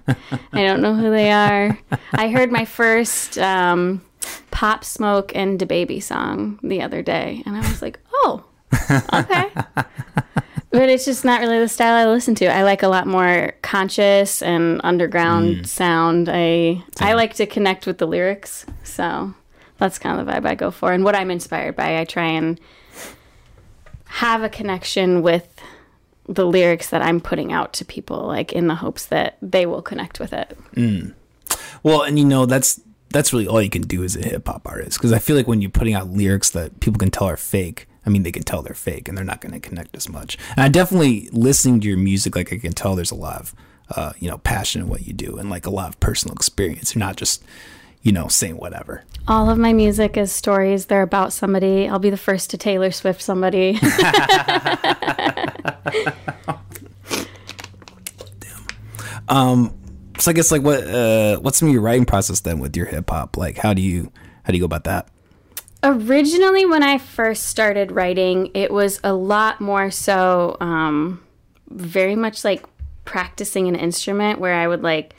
don't 0.54 0.80
know 0.80 0.94
who 0.94 1.10
they 1.10 1.32
are. 1.32 1.76
I 2.12 2.30
heard 2.30 2.52
my 2.52 2.66
first 2.66 3.36
um, 3.40 4.06
Pop 4.52 4.84
Smoke 4.84 5.32
and 5.36 5.60
DaBaby 5.60 6.04
song 6.04 6.60
the 6.62 6.84
other 6.84 7.02
day, 7.02 7.42
and 7.48 7.56
I 7.56 7.62
was 7.62 7.82
like, 7.82 7.98
oh, 8.14 8.44
okay. 9.12 9.52
but 10.72 10.90
it's 10.90 11.06
just 11.06 11.26
not 11.26 11.42
really 11.42 11.60
the 11.60 11.68
style 11.68 11.96
I 11.96 12.12
listen 12.12 12.36
to. 12.36 12.48
I 12.48 12.64
like 12.64 12.84
a 12.84 12.88
lot 12.88 13.08
more 13.08 13.54
conscious 13.62 14.42
and 14.42 14.80
underground 14.84 15.58
mm. 15.58 15.68
sound. 15.68 16.30
I 16.32 16.84
I 17.00 17.14
like 17.14 17.34
to 17.36 17.46
connect 17.46 17.86
with 17.86 17.98
the 17.98 18.08
lyrics, 18.08 18.66
so 18.84 19.34
that's 19.78 19.98
kind 19.98 20.20
of 20.20 20.26
the 20.26 20.32
vibe 20.32 20.46
I 20.46 20.56
go 20.56 20.72
for. 20.72 20.92
And 20.92 21.04
what 21.04 21.16
I'm 21.16 21.32
inspired 21.32 21.76
by, 21.76 22.00
I 22.00 22.06
try 22.06 22.28
and 22.28 22.60
have 24.06 24.44
a 24.44 24.50
connection 24.50 25.22
with 25.22 25.60
the 26.28 26.46
lyrics 26.46 26.90
that 26.92 27.02
I'm 27.02 27.20
putting 27.20 27.52
out 27.52 27.74
to 27.74 27.86
people, 27.86 28.28
like 28.28 28.54
in 28.54 28.68
the 28.68 28.76
hopes 28.76 29.08
that 29.08 29.38
they 29.42 29.66
will 29.66 29.82
connect 29.82 30.20
with 30.20 30.34
it. 30.34 30.56
Mm. 30.76 31.14
Well, 31.82 32.04
and 32.04 32.20
you 32.20 32.26
know 32.26 32.46
that's 32.46 32.80
that's 33.10 33.34
really 33.34 33.48
all 33.48 33.62
you 33.62 33.72
can 33.72 33.82
do 33.82 34.04
as 34.04 34.16
a 34.16 34.22
hip 34.22 34.48
hop 34.48 34.62
artist 34.66 34.98
because 34.98 35.12
I 35.12 35.20
feel 35.20 35.36
like 35.36 35.48
when 35.48 35.62
you're 35.62 35.72
putting 35.72 35.96
out 35.96 36.10
lyrics 36.10 36.52
that 36.52 36.80
people 36.80 37.00
can 37.00 37.10
tell 37.10 37.28
are 37.28 37.38
fake, 37.38 37.88
I 38.10 38.12
mean 38.12 38.24
they 38.24 38.32
can 38.32 38.42
tell 38.42 38.64
they're 38.64 38.74
fake 38.74 39.08
and 39.08 39.16
they're 39.16 39.24
not 39.24 39.40
going 39.40 39.54
to 39.54 39.60
connect 39.60 39.96
as 39.96 40.10
much. 40.10 40.36
And 40.52 40.62
I 40.62 40.68
definitely 40.68 41.30
listening 41.32 41.80
to 41.82 41.88
your 41.88 41.98
music, 41.98 42.36
like 42.36 42.52
I 42.52 42.58
can 42.58 42.74
tell 42.74 42.96
there's 42.96 43.12
a 43.12 43.16
lot 43.16 43.40
of 43.40 43.56
uh, 43.96 44.14
you 44.18 44.30
know 44.30 44.40
passion 44.40 44.82
in 44.82 44.90
what 44.90 45.06
you 45.06 45.14
do 45.14 45.38
and 45.38 45.50
like 45.50 45.68
a 45.68 45.70
lot 45.70 45.90
of 45.90 46.00
personal 46.00 46.34
experience. 46.34 46.96
You're 46.96 47.00
not 47.00 47.18
just 47.18 47.44
you 48.02 48.12
know 48.12 48.28
saying 48.28 48.58
whatever. 48.58 49.04
All 49.28 49.48
of 49.48 49.60
my 49.60 49.74
music 49.74 50.18
is 50.18 50.32
stories. 50.32 50.88
They're 50.88 51.04
about 51.04 51.34
somebody. 51.34 51.88
I'll 51.88 52.00
be 52.00 52.10
the 52.10 52.18
first 52.18 52.50
to 52.50 52.58
Taylor 52.58 52.90
Swift 52.90 53.22
somebody. 53.22 53.80
Um, 59.30 59.78
so 60.18 60.32
I 60.32 60.34
guess 60.34 60.52
like 60.52 60.64
what 60.64 60.84
uh, 60.84 61.38
what's 61.38 61.60
some 61.60 61.68
of 61.68 61.74
your 61.74 61.84
writing 61.84 62.06
process 62.06 62.40
then 62.40 62.60
with 62.60 62.76
your 62.76 62.88
hip 62.88 63.10
hop? 63.10 63.38
Like 63.38 63.58
how 63.58 63.74
do 63.74 63.82
you 63.82 64.12
how 64.44 64.52
do 64.52 64.58
you 64.58 64.62
go 64.62 64.66
about 64.66 64.86
that? 64.86 65.08
Originally, 65.82 66.66
when 66.66 66.84
I 66.84 66.98
first 66.98 67.44
started 67.44 67.92
writing, 67.92 68.52
it 68.54 68.72
was 68.72 69.00
a 69.04 69.14
lot 69.14 69.62
more 69.62 69.92
so 69.92 70.58
um, 70.60 71.24
very 71.70 72.16
much 72.16 72.44
like 72.44 72.66
practicing 73.06 73.68
an 73.68 73.76
instrument 73.76 74.40
where 74.40 74.56
I 74.56 74.68
would 74.68 74.84
like, 74.84 75.16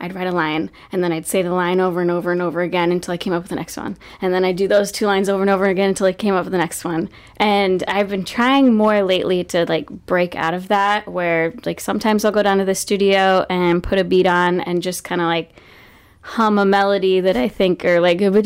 I'd 0.00 0.14
write 0.14 0.26
a 0.26 0.32
line 0.32 0.70
and 0.90 1.04
then 1.04 1.12
I'd 1.12 1.26
say 1.26 1.42
the 1.42 1.52
line 1.52 1.78
over 1.78 2.00
and 2.00 2.10
over 2.10 2.32
and 2.32 2.40
over 2.42 2.62
again 2.62 2.90
until 2.90 3.12
I 3.12 3.18
came 3.18 3.34
up 3.34 3.42
with 3.42 3.50
the 3.50 3.56
next 3.56 3.76
one. 3.76 3.98
And 4.20 4.32
then 4.32 4.44
I'd 4.44 4.56
do 4.56 4.66
those 4.66 4.90
two 4.90 5.06
lines 5.06 5.28
over 5.28 5.42
and 5.42 5.50
over 5.50 5.66
again 5.66 5.90
until 5.90 6.06
I 6.06 6.12
came 6.12 6.34
up 6.34 6.44
with 6.44 6.52
the 6.52 6.58
next 6.58 6.84
one. 6.84 7.10
And 7.36 7.84
I've 7.86 8.08
been 8.08 8.24
trying 8.24 8.74
more 8.74 9.02
lately 9.02 9.44
to 9.44 9.66
like 9.66 9.88
break 9.88 10.34
out 10.34 10.54
of 10.54 10.68
that 10.68 11.06
where 11.06 11.52
like 11.64 11.80
sometimes 11.80 12.24
I'll 12.24 12.32
go 12.32 12.42
down 12.42 12.58
to 12.58 12.64
the 12.64 12.74
studio 12.74 13.46
and 13.48 13.82
put 13.82 13.98
a 13.98 14.04
beat 14.04 14.26
on 14.26 14.60
and 14.62 14.82
just 14.82 15.04
kind 15.04 15.20
of 15.20 15.26
like 15.26 15.52
hum 16.24 16.56
a 16.56 16.64
melody 16.64 17.18
that 17.20 17.36
I 17.36 17.48
think 17.48 17.84
or 17.84 18.00
like 18.00 18.20
like 18.20 18.30
do 18.30 18.36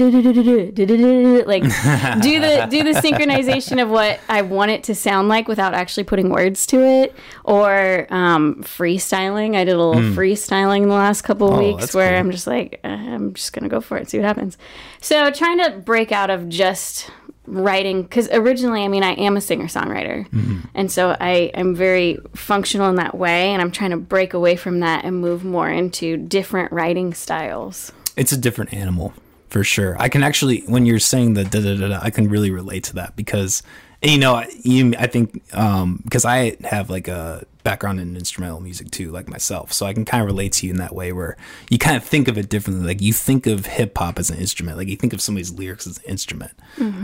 the 2.40 2.66
do 2.70 2.82
the 2.82 2.98
synchronization 3.02 3.82
of 3.82 3.90
what 3.90 4.18
I 4.28 4.42
want 4.42 4.70
it 4.70 4.82
to 4.84 4.94
sound 4.94 5.28
like 5.28 5.46
without 5.48 5.74
actually 5.74 6.04
putting 6.04 6.30
words 6.30 6.66
to 6.68 6.80
it 6.82 7.14
or 7.44 8.06
um, 8.10 8.56
freestyling. 8.62 9.54
I 9.56 9.64
did 9.64 9.74
a 9.74 9.78
little 9.84 10.02
freestyling 10.14 10.82
in 10.82 10.88
the 10.88 10.94
last 10.94 11.22
couple 11.22 11.48
of 11.52 11.54
Oh, 11.58 11.58
weeks 11.58 11.94
where 11.94 12.10
cool. 12.10 12.18
I'm 12.18 12.30
just 12.30 12.46
like 12.46 12.80
uh, 12.84 12.88
I'm 12.88 13.34
just 13.34 13.52
gonna 13.52 13.68
go 13.68 13.80
for 13.80 13.96
it, 13.98 14.08
see 14.08 14.18
what 14.18 14.26
happens. 14.26 14.56
So 15.00 15.30
trying 15.30 15.58
to 15.64 15.70
break 15.78 16.12
out 16.12 16.30
of 16.30 16.48
just 16.48 17.10
writing 17.46 18.02
because 18.02 18.28
originally 18.30 18.82
i 18.82 18.88
mean 18.88 19.02
i 19.02 19.12
am 19.12 19.36
a 19.36 19.40
singer 19.40 19.66
songwriter 19.66 20.26
and 20.74 20.90
so 20.90 21.16
i 21.20 21.50
am 21.54 21.74
very 21.74 22.18
functional 22.34 22.88
in 22.88 22.96
that 22.96 23.16
way 23.16 23.52
and 23.52 23.62
i'm 23.62 23.70
trying 23.70 23.90
to 23.90 23.96
break 23.96 24.34
away 24.34 24.56
from 24.56 24.80
that 24.80 25.04
and 25.04 25.20
move 25.20 25.44
more 25.44 25.68
into 25.68 26.16
different 26.16 26.72
writing 26.72 27.14
styles. 27.14 27.92
It's 28.16 28.32
a 28.32 28.36
different 28.36 28.72
animal 28.72 29.12
for 29.48 29.64
sure. 29.64 29.96
I 30.00 30.08
can 30.08 30.22
actually, 30.22 30.60
when 30.66 30.86
you're 30.86 30.98
saying 30.98 31.34
the 31.34 31.44
da 31.44 31.60
da 31.60 31.76
da, 31.76 31.88
da 31.88 32.00
I 32.02 32.10
can 32.10 32.28
really 32.28 32.50
relate 32.50 32.84
to 32.84 32.94
that 32.94 33.16
because, 33.16 33.62
you 34.02 34.18
know, 34.18 34.44
you, 34.62 34.94
I 34.98 35.06
think 35.06 35.42
um, 35.54 36.00
because 36.04 36.24
I 36.24 36.56
have 36.64 36.90
like 36.90 37.08
a 37.08 37.44
background 37.70 37.98
in 37.98 38.16
instrumental 38.16 38.60
music 38.60 38.90
too, 38.92 39.10
like 39.10 39.28
myself, 39.28 39.72
so 39.72 39.86
I 39.86 39.92
can 39.92 40.04
kind 40.04 40.22
of 40.22 40.26
relate 40.28 40.52
to 40.54 40.66
you 40.66 40.72
in 40.72 40.78
that 40.78 40.94
way 40.94 41.12
where 41.12 41.36
you 41.68 41.78
kind 41.78 41.96
of 41.96 42.04
think 42.04 42.28
of 42.28 42.38
it 42.38 42.48
differently. 42.48 42.86
Like 42.86 43.02
you 43.02 43.12
think 43.12 43.46
of 43.48 43.66
hip 43.66 43.98
hop 43.98 44.18
as 44.20 44.30
an 44.30 44.38
instrument, 44.38 44.78
like 44.78 44.88
you 44.88 44.96
think 44.96 45.12
of 45.12 45.20
somebody's 45.20 45.52
lyrics 45.52 45.86
as 45.86 45.98
an 45.98 46.04
instrument. 46.06 46.52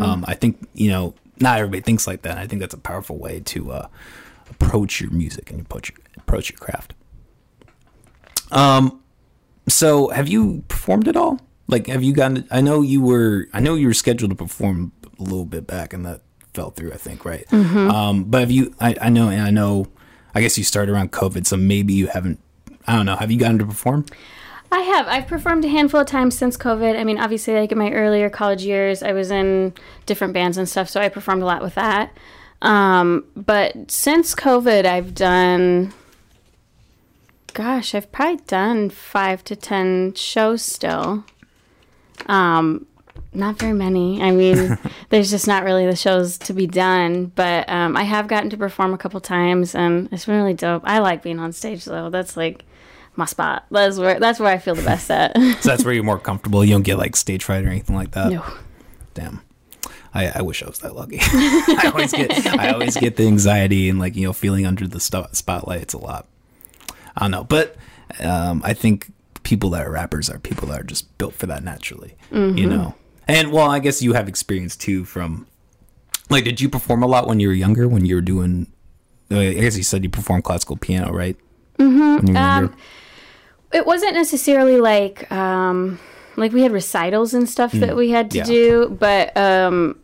Um, 0.01 0.25
I 0.29 0.35
think 0.35 0.69
you 0.73 0.89
know, 0.89 1.15
not 1.41 1.59
everybody 1.59 1.83
thinks 1.83 2.07
like 2.07 2.23
that. 2.23 2.39
I 2.39 2.47
think 2.47 2.61
that's 2.61 2.75
a 2.75 2.79
powerful 2.79 3.19
way 3.19 3.41
to 3.41 3.73
uh, 3.73 3.89
approach 4.51 5.01
your 5.01 5.11
music 5.11 5.51
and 5.51 5.61
approach 5.61 5.91
your, 5.91 5.99
approach 6.17 6.51
your 6.51 6.59
craft. 6.59 6.95
Um, 8.53 9.03
so 9.69 10.09
have 10.11 10.29
you 10.29 10.63
performed 10.69 11.09
at 11.09 11.17
all? 11.17 11.41
Like, 11.67 11.89
have 11.89 12.03
you 12.05 12.13
gotten? 12.13 12.47
I 12.51 12.61
know 12.61 12.83
you 12.83 13.01
were. 13.03 13.49
I 13.53 13.61
know 13.61 13.75
you 13.75 13.89
were 13.89 13.95
scheduled 13.95 14.31
to 14.31 14.37
perform 14.37 14.93
a 15.19 15.23
little 15.23 15.47
bit 15.47 15.67
back, 15.67 15.93
and 15.93 16.05
that 16.07 16.21
fell 16.55 16.71
through. 16.71 16.93
I 16.93 16.99
think, 16.99 17.25
right? 17.25 17.47
Um, 17.91 18.25
but 18.25 18.41
have 18.41 18.51
you? 18.51 18.75
I, 18.79 18.95
I 19.01 19.09
know, 19.09 19.29
and 19.29 19.43
I 19.43 19.51
know. 19.51 19.87
I 20.35 20.41
guess 20.41 20.57
you 20.57 20.65
started 20.65 20.93
around 20.93 21.13
COVID, 21.13 21.47
so 21.47 21.57
maybe 21.57 21.93
you 21.93 22.07
haven't. 22.09 22.41
I 22.87 22.97
don't 22.97 23.07
know. 23.07 23.17
Have 23.17 23.31
you 23.31 23.39
gotten 23.39 23.59
to 23.59 23.67
perform? 23.67 24.07
i 24.73 24.81
have 24.81 25.07
i've 25.07 25.27
performed 25.27 25.65
a 25.65 25.69
handful 25.69 26.01
of 26.01 26.07
times 26.07 26.37
since 26.37 26.57
covid 26.57 26.99
i 26.99 27.05
mean 27.05 27.19
obviously 27.19 27.55
like 27.55 27.71
in 27.71 27.79
my 27.79 27.93
earlier 27.93 28.31
college 28.31 28.65
years 28.65 29.03
i 29.03 29.13
was 29.13 29.31
in 29.31 29.73
different 30.07 30.33
bands 30.33 30.57
and 30.57 30.69
stuff 30.69 30.89
so 30.89 31.01
i 31.01 31.09
performed 31.09 31.43
a 31.43 31.45
lot 31.45 31.63
with 31.63 31.75
that 31.75 32.11
um, 32.63 33.25
but 33.37 33.91
since 33.91 34.35
covid 34.35 34.87
i've 34.87 35.15
done 35.15 35.93
gosh 37.53 37.95
i've 37.95 38.11
probably 38.11 38.43
done 38.47 38.89
five 38.89 39.45
to 39.45 39.55
ten 39.55 40.15
shows 40.15 40.63
still 40.63 41.25
um, 42.27 42.87
not 43.35 43.59
very 43.59 43.73
many. 43.73 44.23
I 44.23 44.31
mean, 44.31 44.79
there's 45.09 45.31
just 45.31 45.47
not 45.47 45.65
really 45.65 45.87
the 45.87 45.97
shows 45.97 46.39
to 46.39 46.53
be 46.53 46.67
done. 46.67 47.27
But 47.27 47.69
um, 47.69 47.97
I 47.97 48.03
have 48.05 48.29
gotten 48.29 48.51
to 48.51 48.57
perform 48.57 48.93
a 48.95 48.99
couple 48.99 49.21
times, 49.21 49.75
and 49.75 50.09
it's 50.13 50.27
been 50.27 50.37
really 50.37 50.55
dope. 50.55 50.83
I 50.85 50.99
like 50.99 51.23
being 51.23 51.39
on 51.39 51.53
stage 51.53 51.85
though. 51.85 52.11
That's 52.11 52.37
like 52.37 52.65
my 53.17 53.25
spot. 53.27 53.65
That's 53.71 53.99
where 53.99 54.19
that's 54.21 54.39
where 54.41 54.53
I 54.53 54.59
feel 54.59 54.75
the 54.75 54.83
best 54.83 55.11
at. 55.11 55.35
So 55.37 55.69
that's 55.69 55.85
where 55.85 55.95
you're 55.95 56.05
more 56.05 56.19
comfortable. 56.19 56.65
You 56.65 56.73
don't 56.73 56.83
get 56.83 56.99
like 56.99 57.17
stage 57.17 57.45
fright 57.45 57.65
or 57.65 57.69
anything 57.69 57.97
like 57.97 58.13
that. 58.13 58.33
no. 58.33 58.45
Damn. 59.15 59.43
I, 60.15 60.27
I 60.39 60.43
wish 60.43 60.63
I 60.63 60.67
was 60.67 60.79
that 60.81 60.95
lucky. 60.95 61.19
I 61.23 61.91
always 61.93 62.13
get 62.13 62.47
I 62.47 62.73
always 62.73 62.97
get 62.97 63.17
the 63.17 63.27
anxiety 63.27 63.89
and 63.89 63.99
like 63.99 64.15
you 64.15 64.27
know 64.27 64.33
feeling 64.35 64.67
under 64.67 64.87
the 64.87 65.01
sto- 65.01 65.29
spotlight. 65.33 65.81
It's 65.83 65.95
a 65.95 65.99
lot. 65.99 66.27
I 67.17 67.21
don't 67.23 67.31
know, 67.31 67.45
but 67.45 67.77
um, 68.21 68.61
I 68.65 68.75
think 68.75 69.11
people 69.43 69.71
that 69.71 69.87
are 69.87 69.91
rappers 69.91 70.29
are 70.31 70.39
people 70.39 70.69
that 70.69 70.81
are 70.81 70.85
just 70.85 71.17
built 71.19 71.35
for 71.35 71.47
that 71.47 71.65
naturally. 71.65 72.15
You 72.31 72.67
know, 72.67 72.95
and 73.29 73.53
well, 73.53 73.71
I 73.71 73.79
guess 73.79 74.03
you 74.03 74.13
have 74.15 74.29
experience 74.29 74.77
too 74.77 75.05
from 75.05 75.47
like. 76.31 76.45
Did 76.45 76.61
you 76.61 76.69
perform 76.69 77.03
a 77.03 77.07
lot 77.07 77.27
when 77.27 77.41
you 77.41 77.49
were 77.49 77.55
younger? 77.55 77.89
When 77.89 78.05
you 78.05 78.15
were 78.17 78.21
doing, 78.21 78.67
I 79.31 79.53
guess 79.55 79.77
you 79.77 79.83
said 79.83 80.03
you 80.03 80.11
performed 80.11 80.45
classical 80.45 80.77
piano, 80.77 81.13
right? 81.13 81.37
Mm-hmm. 81.79 82.37
Um, 82.37 82.77
it 83.73 83.87
wasn't 83.87 84.15
necessarily 84.15 84.79
like 84.79 85.31
um, 85.33 85.99
like 86.37 86.53
we 86.53 86.63
had 86.63 86.73
recitals 86.73 87.35
and 87.35 87.49
stuff 87.49 87.73
that 87.73 87.97
we 87.97 88.11
had 88.11 88.31
to 88.33 88.39
Yeah. 88.39 88.45
do, 88.45 88.97
but 88.99 89.37
um, 89.37 89.99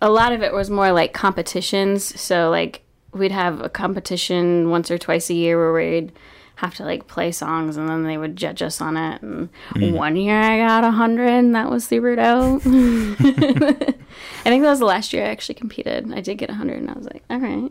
a 0.00 0.10
lot 0.10 0.32
of 0.32 0.42
it 0.42 0.52
was 0.52 0.70
more 0.70 0.92
like 0.92 1.12
competitions. 1.12 2.18
So 2.20 2.50
like 2.50 2.82
we'd 3.12 3.32
have 3.32 3.60
a 3.60 3.68
competition 3.68 4.70
once 4.70 4.90
or 4.90 4.98
twice 4.98 5.30
a 5.30 5.34
year 5.34 5.58
where 5.58 5.72
we'd 5.72 6.12
have 6.56 6.74
to 6.74 6.84
like 6.84 7.06
play 7.06 7.32
songs 7.32 7.76
and 7.76 7.88
then 7.88 8.04
they 8.04 8.16
would 8.16 8.34
judge 8.36 8.62
us 8.62 8.80
on 8.80 8.96
it. 8.96 9.22
And 9.22 9.50
one 9.94 10.16
year 10.16 10.40
I 10.40 10.58
got 10.58 10.84
a 10.84 10.90
hundred, 10.90 11.28
and 11.28 11.54
that 11.54 11.70
was 11.70 11.86
super 11.86 12.16
dope. 12.16 12.62
I 12.66 14.48
think 14.50 14.62
that 14.62 14.70
was 14.70 14.78
the 14.78 14.86
last 14.86 15.12
year 15.12 15.24
I 15.24 15.28
actually 15.28 15.56
competed. 15.56 16.12
I 16.12 16.20
did 16.20 16.38
get 16.38 16.50
a 16.50 16.54
hundred, 16.54 16.78
and 16.78 16.90
I 16.90 16.94
was 16.94 17.06
like, 17.06 17.22
all 17.30 17.38
right, 17.38 17.70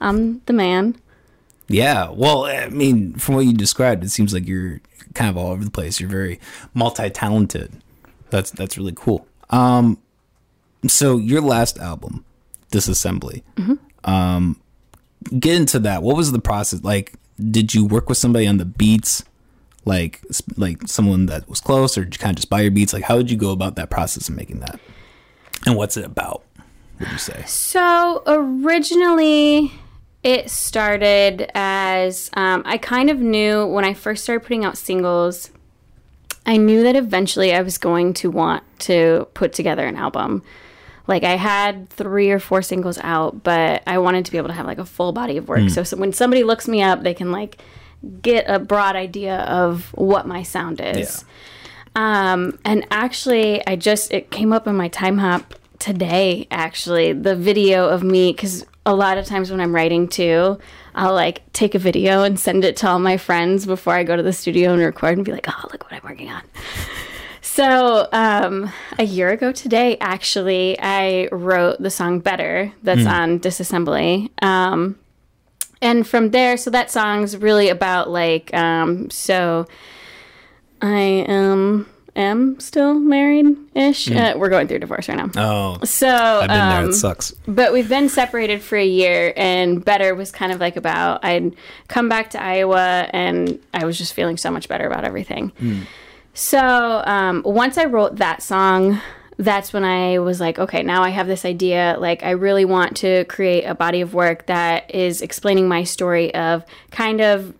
I'm 0.00 0.40
the 0.46 0.52
man. 0.52 0.96
Yeah. 1.68 2.10
Well, 2.10 2.44
I 2.44 2.68
mean, 2.68 3.14
from 3.14 3.36
what 3.36 3.46
you 3.46 3.54
described, 3.54 4.04
it 4.04 4.10
seems 4.10 4.34
like 4.34 4.46
you're 4.46 4.80
kind 5.14 5.30
of 5.30 5.36
all 5.36 5.52
over 5.52 5.64
the 5.64 5.70
place. 5.70 6.00
You're 6.00 6.10
very 6.10 6.40
multi-talented. 6.74 7.72
That's 8.30 8.50
that's 8.50 8.76
really 8.76 8.94
cool. 8.94 9.26
Um, 9.50 9.98
so 10.88 11.16
your 11.18 11.40
last 11.40 11.78
album, 11.78 12.24
Disassembly. 12.72 13.42
Um, 14.04 14.60
get 15.38 15.54
into 15.56 15.78
that. 15.80 16.02
What 16.02 16.16
was 16.16 16.32
the 16.32 16.40
process 16.40 16.82
like? 16.82 17.14
Did 17.38 17.74
you 17.74 17.84
work 17.84 18.08
with 18.08 18.18
somebody 18.18 18.46
on 18.46 18.58
the 18.58 18.64
beats, 18.64 19.24
like 19.84 20.22
like 20.56 20.86
someone 20.86 21.26
that 21.26 21.48
was 21.48 21.60
close, 21.60 21.98
or 21.98 22.04
did 22.04 22.14
you 22.14 22.18
kind 22.18 22.30
of 22.32 22.36
just 22.36 22.50
buy 22.50 22.60
your 22.60 22.70
beats? 22.70 22.92
Like, 22.92 23.04
how 23.04 23.16
did 23.16 23.30
you 23.30 23.36
go 23.36 23.50
about 23.50 23.76
that 23.76 23.90
process 23.90 24.28
of 24.28 24.36
making 24.36 24.60
that? 24.60 24.78
And 25.66 25.76
what's 25.76 25.96
it 25.96 26.04
about? 26.04 26.44
Would 27.00 27.10
you 27.10 27.18
say? 27.18 27.42
So 27.46 28.22
originally, 28.26 29.72
it 30.22 30.50
started 30.50 31.50
as 31.54 32.30
um, 32.34 32.62
I 32.64 32.78
kind 32.78 33.10
of 33.10 33.20
knew 33.20 33.66
when 33.66 33.84
I 33.84 33.94
first 33.94 34.24
started 34.24 34.42
putting 34.44 34.64
out 34.64 34.78
singles. 34.78 35.50
I 36.46 36.56
knew 36.56 36.82
that 36.82 36.94
eventually 36.94 37.54
I 37.54 37.62
was 37.62 37.78
going 37.78 38.14
to 38.14 38.30
want 38.30 38.62
to 38.80 39.26
put 39.34 39.52
together 39.52 39.86
an 39.86 39.96
album. 39.96 40.42
Like 41.06 41.22
I 41.22 41.36
had 41.36 41.88
three 41.90 42.30
or 42.30 42.38
four 42.38 42.62
singles 42.62 42.98
out, 43.02 43.42
but 43.42 43.82
I 43.86 43.98
wanted 43.98 44.24
to 44.24 44.32
be 44.32 44.38
able 44.38 44.48
to 44.48 44.54
have 44.54 44.66
like 44.66 44.78
a 44.78 44.86
full 44.86 45.12
body 45.12 45.36
of 45.36 45.48
work. 45.48 45.60
So, 45.70 45.82
so 45.82 45.96
when 45.96 46.12
somebody 46.12 46.44
looks 46.44 46.66
me 46.66 46.82
up, 46.82 47.02
they 47.02 47.12
can 47.14 47.30
like 47.30 47.58
get 48.22 48.44
a 48.48 48.58
broad 48.58 48.96
idea 48.96 49.38
of 49.40 49.90
what 49.94 50.26
my 50.26 50.42
sound 50.42 50.80
is. 50.80 51.24
Um, 51.96 52.58
and 52.64 52.86
actually, 52.90 53.64
I 53.66 53.76
just 53.76 54.12
it 54.12 54.30
came 54.30 54.52
up 54.52 54.66
in 54.66 54.76
my 54.76 54.88
time 54.88 55.18
hop 55.18 55.54
today. 55.78 56.46
Actually, 56.50 57.12
the 57.12 57.36
video 57.36 57.88
of 57.88 58.02
me 58.02 58.32
because 58.32 58.64
a 58.86 58.94
lot 58.94 59.16
of 59.18 59.26
times 59.26 59.50
when 59.50 59.60
I'm 59.60 59.74
writing 59.74 60.08
too, 60.08 60.58
I'll 60.94 61.14
like 61.14 61.42
take 61.52 61.74
a 61.74 61.78
video 61.78 62.22
and 62.22 62.38
send 62.38 62.64
it 62.64 62.76
to 62.78 62.88
all 62.88 62.98
my 62.98 63.16
friends 63.16 63.66
before 63.66 63.94
I 63.94 64.04
go 64.04 64.16
to 64.16 64.22
the 64.22 64.32
studio 64.32 64.72
and 64.72 64.82
record 64.82 65.16
and 65.16 65.24
be 65.24 65.32
like, 65.32 65.46
"Oh, 65.48 65.68
look 65.70 65.84
what 65.84 65.92
I'm 65.92 66.00
working 66.02 66.30
on." 66.30 66.42
So, 67.54 68.08
um, 68.10 68.72
a 68.98 69.04
year 69.04 69.30
ago 69.30 69.52
today, 69.52 69.96
actually, 70.00 70.76
I 70.80 71.28
wrote 71.30 71.80
the 71.80 71.88
song 71.90 72.18
"Better" 72.18 72.72
that's 72.82 73.06
on 73.06 73.38
Disassembly. 73.38 74.30
Um, 74.42 74.98
and 75.80 76.04
from 76.04 76.30
there, 76.32 76.56
so 76.56 76.70
that 76.70 76.90
song's 76.90 77.36
really 77.36 77.68
about 77.68 78.10
like, 78.10 78.52
um, 78.54 79.08
so 79.08 79.66
I 80.82 80.98
am 81.28 81.88
am 82.16 82.58
still 82.58 82.94
married 82.94 83.46
ish. 83.76 84.10
Uh, 84.10 84.34
we're 84.36 84.48
going 84.48 84.66
through 84.66 84.80
divorce 84.80 85.08
right 85.08 85.18
now. 85.18 85.30
Oh, 85.36 85.78
So, 85.84 86.08
I've 86.08 86.48
been 86.48 86.68
there. 86.70 86.82
um, 86.82 86.88
It 86.90 86.94
sucks. 86.94 87.30
but 87.46 87.72
we've 87.72 87.88
been 87.88 88.08
separated 88.08 88.62
for 88.62 88.76
a 88.76 88.84
year, 88.84 89.32
and 89.36 89.84
better 89.84 90.12
was 90.16 90.32
kind 90.32 90.50
of 90.50 90.58
like 90.58 90.76
about 90.76 91.24
I'd 91.24 91.54
come 91.86 92.08
back 92.08 92.30
to 92.30 92.42
Iowa, 92.42 93.08
and 93.10 93.60
I 93.72 93.84
was 93.84 93.96
just 93.96 94.12
feeling 94.12 94.38
so 94.38 94.50
much 94.50 94.68
better 94.68 94.88
about 94.88 95.04
everything. 95.04 95.52
So 96.34 97.02
um, 97.06 97.42
once 97.44 97.78
I 97.78 97.84
wrote 97.84 98.16
that 98.16 98.42
song, 98.42 99.00
that's 99.36 99.72
when 99.72 99.84
I 99.84 100.18
was 100.18 100.40
like, 100.40 100.58
okay, 100.58 100.82
now 100.82 101.02
I 101.02 101.10
have 101.10 101.26
this 101.26 101.44
idea. 101.44 101.96
Like, 101.98 102.22
I 102.22 102.30
really 102.30 102.64
want 102.64 102.96
to 102.98 103.24
create 103.24 103.64
a 103.64 103.74
body 103.74 104.00
of 104.00 104.14
work 104.14 104.46
that 104.46 104.92
is 104.94 105.22
explaining 105.22 105.68
my 105.68 105.84
story 105.84 106.34
of 106.34 106.64
kind 106.90 107.20
of 107.20 107.54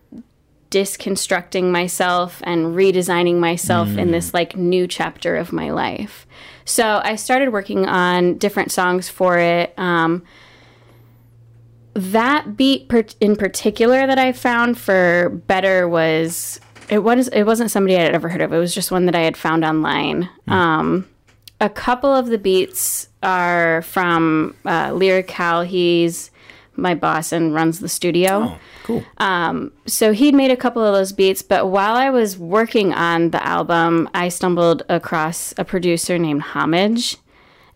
disconstructing 0.69 1.71
myself 1.71 2.41
and 2.43 2.75
redesigning 2.75 3.39
myself 3.39 3.87
in 3.97 4.11
this 4.11 4.33
like 4.33 4.57
new 4.57 4.87
chapter 4.87 5.37
of 5.37 5.53
my 5.53 5.69
life. 5.69 6.27
So 6.65 6.99
I 7.01 7.15
started 7.15 7.53
working 7.53 7.85
on 7.85 8.37
different 8.37 8.73
songs 8.73 9.07
for 9.07 9.37
it. 9.37 9.73
Um, 9.77 10.23
that 11.93 12.57
beat 12.57 12.89
per- 12.89 13.05
in 13.21 13.37
particular 13.37 14.05
that 14.05 14.19
I 14.19 14.33
found 14.33 14.77
for 14.77 15.29
better 15.47 15.87
was 15.87 16.59
it 16.89 16.99
was 16.99 17.27
it 17.29 17.43
wasn't 17.43 17.71
somebody 17.71 17.95
I 17.97 18.01
had 18.01 18.15
ever 18.15 18.29
heard 18.29 18.41
of. 18.41 18.53
It 18.53 18.57
was 18.57 18.73
just 18.73 18.91
one 18.91 19.05
that 19.05 19.15
I 19.15 19.21
had 19.21 19.37
found 19.37 19.63
online. 19.65 20.29
Um, 20.47 21.07
a 21.61 21.69
couple 21.69 22.13
of 22.13 22.27
the 22.27 22.37
beats 22.37 23.07
are 23.23 23.81
from 23.83 24.55
uh, 24.65 24.91
Lyric. 24.93 25.31
He's 25.67 26.31
my 26.75 26.93
boss 26.93 27.31
and 27.31 27.53
runs 27.53 27.79
the 27.79 27.87
studio. 27.89 28.57
Oh, 28.57 28.59
cool. 28.83 29.03
So 29.85 30.11
he'd 30.11 30.35
made 30.35 30.51
a 30.51 30.57
couple 30.57 30.83
of 30.83 30.93
those 30.93 31.13
beats, 31.13 31.41
but 31.41 31.67
while 31.67 31.95
I 31.95 32.09
was 32.09 32.37
working 32.37 32.93
on 32.93 33.31
the 33.31 33.41
album, 33.45 34.09
I 34.13 34.27
stumbled 34.29 34.83
across 34.89 35.53
a 35.57 35.63
producer 35.63 36.17
named 36.19 36.41
Homage. 36.41 37.17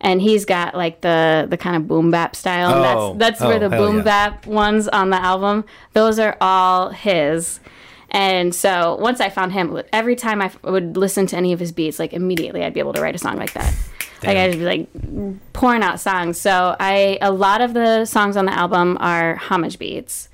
And 0.02 0.22
he's 0.22 0.46
got 0.46 0.74
like 0.74 1.02
the 1.02 1.46
the 1.50 1.58
kind 1.58 1.76
of 1.76 1.86
boom 1.86 2.10
bap 2.10 2.34
style. 2.34 2.74
And 2.74 2.84
Oh, 2.86 3.14
that's 3.18 3.38
that's 3.38 3.40
where 3.42 3.56
oh, 3.62 3.68
the 3.68 3.76
boom 3.76 3.96
yeah. 3.98 4.02
bap 4.02 4.46
ones 4.46 4.88
on 4.88 5.10
the 5.10 5.20
album. 5.22 5.64
Those 5.92 6.18
are 6.18 6.38
all 6.40 6.88
his. 6.88 7.60
And 8.10 8.54
so 8.54 8.96
once 8.96 9.20
I 9.20 9.28
found 9.30 9.52
him, 9.52 9.80
every 9.92 10.16
time 10.16 10.42
I 10.42 10.46
f- 10.46 10.62
would 10.64 10.96
listen 10.96 11.26
to 11.28 11.36
any 11.36 11.52
of 11.52 11.60
his 11.60 11.70
beats, 11.72 11.98
like 11.98 12.12
immediately 12.12 12.64
I'd 12.64 12.74
be 12.74 12.80
able 12.80 12.92
to 12.94 13.00
write 13.00 13.14
a 13.14 13.18
song 13.18 13.36
like 13.36 13.52
that. 13.52 13.72
Like 14.22 14.36
I'd 14.36 14.52
be 14.52 14.64
like 14.64 15.52
pouring 15.52 15.82
out 15.82 15.98
songs. 16.00 16.38
So 16.38 16.76
I 16.78 17.18
a 17.22 17.30
lot 17.30 17.60
of 17.60 17.72
the 17.72 18.04
songs 18.04 18.36
on 18.36 18.44
the 18.46 18.52
album 18.52 18.98
are 19.00 19.36
homage 19.36 19.78
beats. 19.78 20.28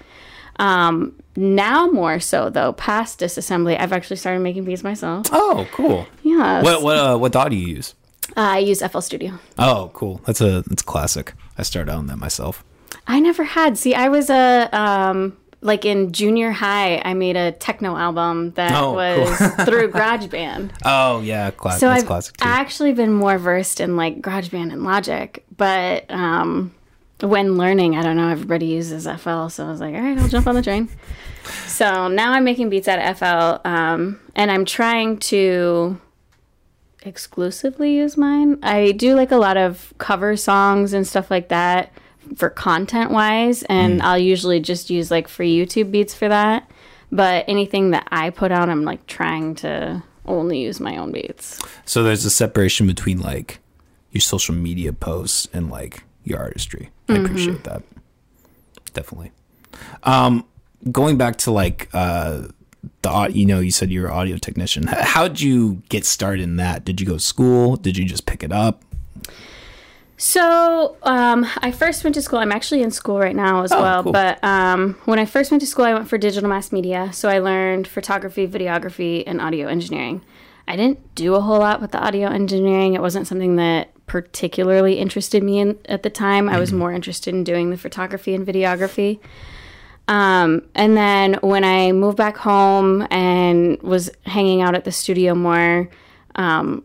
Um, 0.59 1.15
now 1.37 1.87
more 1.87 2.19
so 2.19 2.49
though, 2.51 2.73
past 2.73 3.21
disassembly, 3.21 3.79
I've 3.79 3.93
actually 3.93 4.17
started 4.17 4.41
making 4.41 4.65
beats 4.65 4.83
myself. 4.83 5.27
Oh, 5.31 5.69
cool. 5.73 6.07
Yeah. 6.23 6.63
What 6.63 6.83
what 6.83 6.97
uh, 6.97 7.17
what 7.19 7.33
DAW 7.33 7.49
do 7.49 7.57
you 7.57 7.77
use? 7.77 7.95
I 8.37 8.59
use 8.59 8.83
FL 8.83 9.01
Studio. 9.01 9.39
Oh, 9.59 9.91
cool. 9.95 10.21
That's 10.25 10.41
a 10.41 10.63
that's 10.63 10.83
classic. 10.83 11.35
I 11.59 11.63
started 11.63 11.93
out 11.93 11.99
on 11.99 12.07
that 12.09 12.17
myself. 12.17 12.65
I 13.07 13.21
never 13.21 13.45
had. 13.45 13.79
See, 13.79 13.95
I 13.95 14.09
was 14.09 14.31
a 14.31 14.69
um 14.77 15.37
like 15.61 15.85
in 15.85 16.13
junior 16.13 16.51
high, 16.53 17.01
I 17.05 17.15
made 17.15 17.37
a 17.37 17.53
techno 17.53 17.97
album 17.97 18.53
that 18.53 18.73
Oh, 18.75 18.93
was 18.93 19.39
through 19.67 19.91
GarageBand. 19.91 20.71
Oh 20.85 21.21
yeah, 21.21 21.51
class. 21.51 21.81
So 21.81 21.89
I've 21.89 22.09
actually 22.41 22.93
been 22.93 23.13
more 23.13 23.39
versed 23.39 23.81
in 23.81 23.97
like 23.97 24.21
GarageBand 24.21 24.73
and 24.73 24.85
Logic, 24.85 25.45
but 25.57 26.11
um 26.11 26.73
when 27.21 27.57
learning, 27.57 27.97
I 27.97 28.03
don't 28.03 28.17
know, 28.17 28.29
everybody 28.29 28.67
uses 28.67 29.05
FL, 29.05 29.49
so 29.49 29.65
I 29.67 29.71
was 29.71 29.81
like, 29.81 29.95
all 29.95 30.01
right, 30.03 30.19
I'll 30.19 30.29
jump 30.29 30.47
on 30.47 30.55
the 30.55 30.63
train. 30.63 30.91
So 31.67 32.09
now 32.09 32.33
I'm 32.33 32.45
making 32.45 32.69
beats 32.69 32.89
out 32.89 32.99
of 32.99 33.19
FL, 33.19 33.67
um, 33.67 34.21
and 34.35 34.51
I'm 34.51 34.67
trying 34.67 35.17
to 35.31 35.99
exclusively 37.03 37.95
use 37.97 38.17
mine. 38.17 38.59
I 38.63 38.93
do 38.93 39.15
like 39.15 39.31
a 39.31 39.37
lot 39.37 39.57
of 39.57 39.95
cover 39.99 40.37
songs 40.37 40.93
and 40.93 41.07
stuff 41.07 41.31
like 41.31 41.49
that 41.49 41.93
for 42.35 42.51
content 42.51 43.11
wise, 43.11 43.63
and 43.65 44.03
I'll 44.03 44.19
usually 44.19 44.61
just 44.61 44.91
use 44.91 45.11
like 45.11 45.29
free 45.29 45.57
YouTube 45.57 45.91
beats 45.91 46.15
for 46.15 46.29
that. 46.29 46.69
But 47.13 47.45
anything 47.47 47.91
that 47.93 48.09
I 48.11 48.31
put 48.31 48.51
out, 48.51 48.69
I'm 48.69 48.83
like 48.83 49.07
trying 49.07 49.55
to 49.57 50.03
only 50.27 50.61
use 50.61 50.81
my 50.81 50.97
own 50.97 51.13
beats. 51.13 51.63
so 51.85 52.03
there's 52.03 52.25
a 52.25 52.31
separation 52.31 52.87
between 52.89 53.21
like 53.21 53.61
your 54.11 54.21
social 54.21 54.55
media 54.57 54.93
posts 54.93 55.47
and 55.53 55.71
like 55.71 56.03
your 56.25 56.39
artistry. 56.41 56.91
I 57.09 57.13
Mm-hmm. 57.13 57.25
appreciate 57.25 57.65
that. 57.65 57.83
Definitely. 58.93 59.31
Um, 60.03 60.45
going 60.91 61.17
back 61.17 61.37
to 61.39 61.51
like 61.53 61.89
uh, 61.93 62.49
the 63.03 63.31
you 63.33 63.47
know 63.47 63.61
you 63.61 63.71
said 63.71 63.91
you're 63.91 64.07
an 64.07 64.13
audio 64.13 64.37
technician. 64.37 64.85
How'd 64.89 65.39
you 65.41 65.83
get 65.89 66.05
started 66.05 66.43
in 66.43 66.57
that? 66.57 66.85
Did 66.85 67.01
you 67.01 67.07
go 67.07 67.15
to 67.15 67.21
school? 67.21 67.77
Did 67.77 67.97
you 67.97 68.05
just 68.05 68.27
pick 68.27 68.43
it 68.43 68.51
up? 68.53 68.83
So, 70.19 70.97
um, 71.03 71.47
I 71.59 71.71
first 71.71 72.03
went 72.03 72.15
to 72.15 72.23
school. 72.23 72.39
I'm 72.39 72.53
actually 72.53 72.83
in 72.83 72.91
school 72.91 73.19
right 73.19 73.37
now 73.37 73.63
as 73.63 73.71
well. 73.71 74.03
cool. 74.03 74.13
But 74.13 74.43
um, 74.43 74.95
when 75.05 75.19
I 75.19 75.27
first 75.27 75.51
went 75.51 75.61
to 75.61 75.67
school, 75.67 75.85
I 75.85 75.93
went 75.93 76.09
for 76.09 76.17
digital 76.17 76.49
mass 76.49 76.73
media. 76.73 77.11
So 77.13 77.29
I 77.29 77.39
learned 77.39 77.87
photography, 77.87 78.47
videography, 78.47 79.25
and 79.27 79.41
audio 79.41 79.69
engineering. 79.69 80.23
I 80.67 80.77
didn't 80.77 81.15
do 81.15 81.35
a 81.35 81.41
whole 81.41 81.59
lot 81.59 81.81
with 81.81 81.93
the 81.93 81.99
audio 81.99 82.29
engineering. 82.29 82.95
It 82.95 83.03
wasn't 83.03 83.27
something 83.27 83.57
that 83.57 83.91
particularly 84.07 84.99
interested 84.99 85.43
me 85.43 85.59
in, 85.59 85.79
at 85.87 86.03
the 86.03 86.11
time. 86.11 86.49
I 86.49 86.59
was 86.59 86.73
more 86.73 86.93
interested 86.93 87.35
in 87.35 87.45
doing 87.45 87.71
the 87.71 87.77
photography 87.77 88.35
and 88.35 88.47
videography. 88.47 89.21
Um, 90.09 90.63
and 90.75 90.97
then 90.97 91.35
when 91.43 91.65
I 91.65 91.93
moved 91.93 92.17
back 92.17 92.37
home 92.37 93.07
and 93.11 93.81
was 93.83 94.11
hanging 94.25 94.63
out 94.63 94.75
at 94.75 94.85
the 94.85 94.93
studio 94.93 95.35
more, 95.35 95.91
um, 96.37 96.85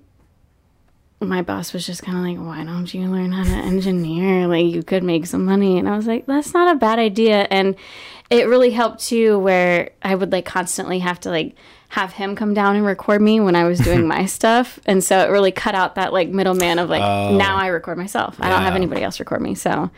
my 1.21 1.41
boss 1.41 1.71
was 1.73 1.85
just 1.85 2.01
kind 2.01 2.17
of 2.17 2.23
like, 2.23 2.45
why 2.45 2.63
don't 2.63 2.91
you 2.93 3.07
learn 3.07 3.31
how 3.31 3.43
to 3.43 3.49
engineer? 3.49 4.47
Like, 4.47 4.65
you 4.65 4.83
could 4.83 5.03
make 5.03 5.27
some 5.27 5.45
money. 5.45 5.77
And 5.77 5.87
I 5.87 5.95
was 5.95 6.07
like, 6.07 6.25
that's 6.25 6.53
not 6.53 6.75
a 6.75 6.79
bad 6.79 6.99
idea. 6.99 7.47
And 7.49 7.75
it 8.29 8.47
really 8.47 8.71
helped 8.71 9.01
too, 9.01 9.37
where 9.39 9.91
I 10.01 10.15
would 10.15 10.31
like 10.31 10.45
constantly 10.45 10.99
have 10.99 11.19
to 11.21 11.29
like 11.29 11.55
have 11.89 12.13
him 12.13 12.35
come 12.35 12.53
down 12.53 12.77
and 12.77 12.85
record 12.85 13.21
me 13.21 13.39
when 13.39 13.55
I 13.55 13.65
was 13.65 13.79
doing 13.79 14.07
my 14.07 14.25
stuff. 14.27 14.79
And 14.85 15.03
so 15.03 15.19
it 15.19 15.29
really 15.29 15.51
cut 15.51 15.75
out 15.75 15.95
that 15.95 16.13
like 16.13 16.29
middleman 16.29 16.79
of 16.79 16.89
like, 16.89 17.03
oh. 17.03 17.35
now 17.35 17.57
I 17.57 17.67
record 17.67 17.97
myself. 17.97 18.37
I 18.39 18.49
don't 18.49 18.61
have 18.61 18.75
anybody 18.75 19.03
else 19.03 19.19
record 19.19 19.41
me. 19.41 19.55
So 19.55 19.91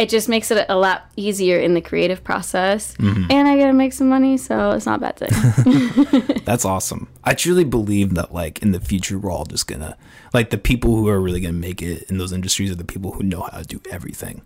it 0.00 0.08
just 0.08 0.30
makes 0.30 0.50
it 0.50 0.64
a 0.70 0.76
lot 0.76 1.10
easier 1.16 1.58
in 1.58 1.74
the 1.74 1.80
creative 1.82 2.24
process. 2.24 2.96
Mm-hmm. 2.96 3.30
And 3.30 3.46
I 3.46 3.56
get 3.56 3.66
to 3.66 3.74
make 3.74 3.92
some 3.92 4.08
money. 4.08 4.38
So 4.38 4.70
it's 4.70 4.86
not 4.86 5.02
a 5.02 5.12
bad 5.12 5.16
thing. 5.18 6.40
That's 6.46 6.64
awesome. 6.64 7.08
I 7.22 7.34
truly 7.34 7.64
believe 7.64 8.14
that 8.14 8.32
like 8.32 8.62
in 8.62 8.72
the 8.72 8.80
future 8.80 9.18
we're 9.18 9.30
all 9.30 9.44
just 9.44 9.66
gonna 9.66 9.98
like 10.32 10.48
the 10.48 10.56
people 10.56 10.96
who 10.96 11.08
are 11.08 11.20
really 11.20 11.40
gonna 11.40 11.52
make 11.52 11.82
it 11.82 12.04
in 12.04 12.16
those 12.16 12.32
industries 12.32 12.70
are 12.70 12.76
the 12.76 12.84
people 12.84 13.12
who 13.12 13.22
know 13.22 13.42
how 13.42 13.58
to 13.58 13.64
do 13.64 13.82
everything. 13.90 14.40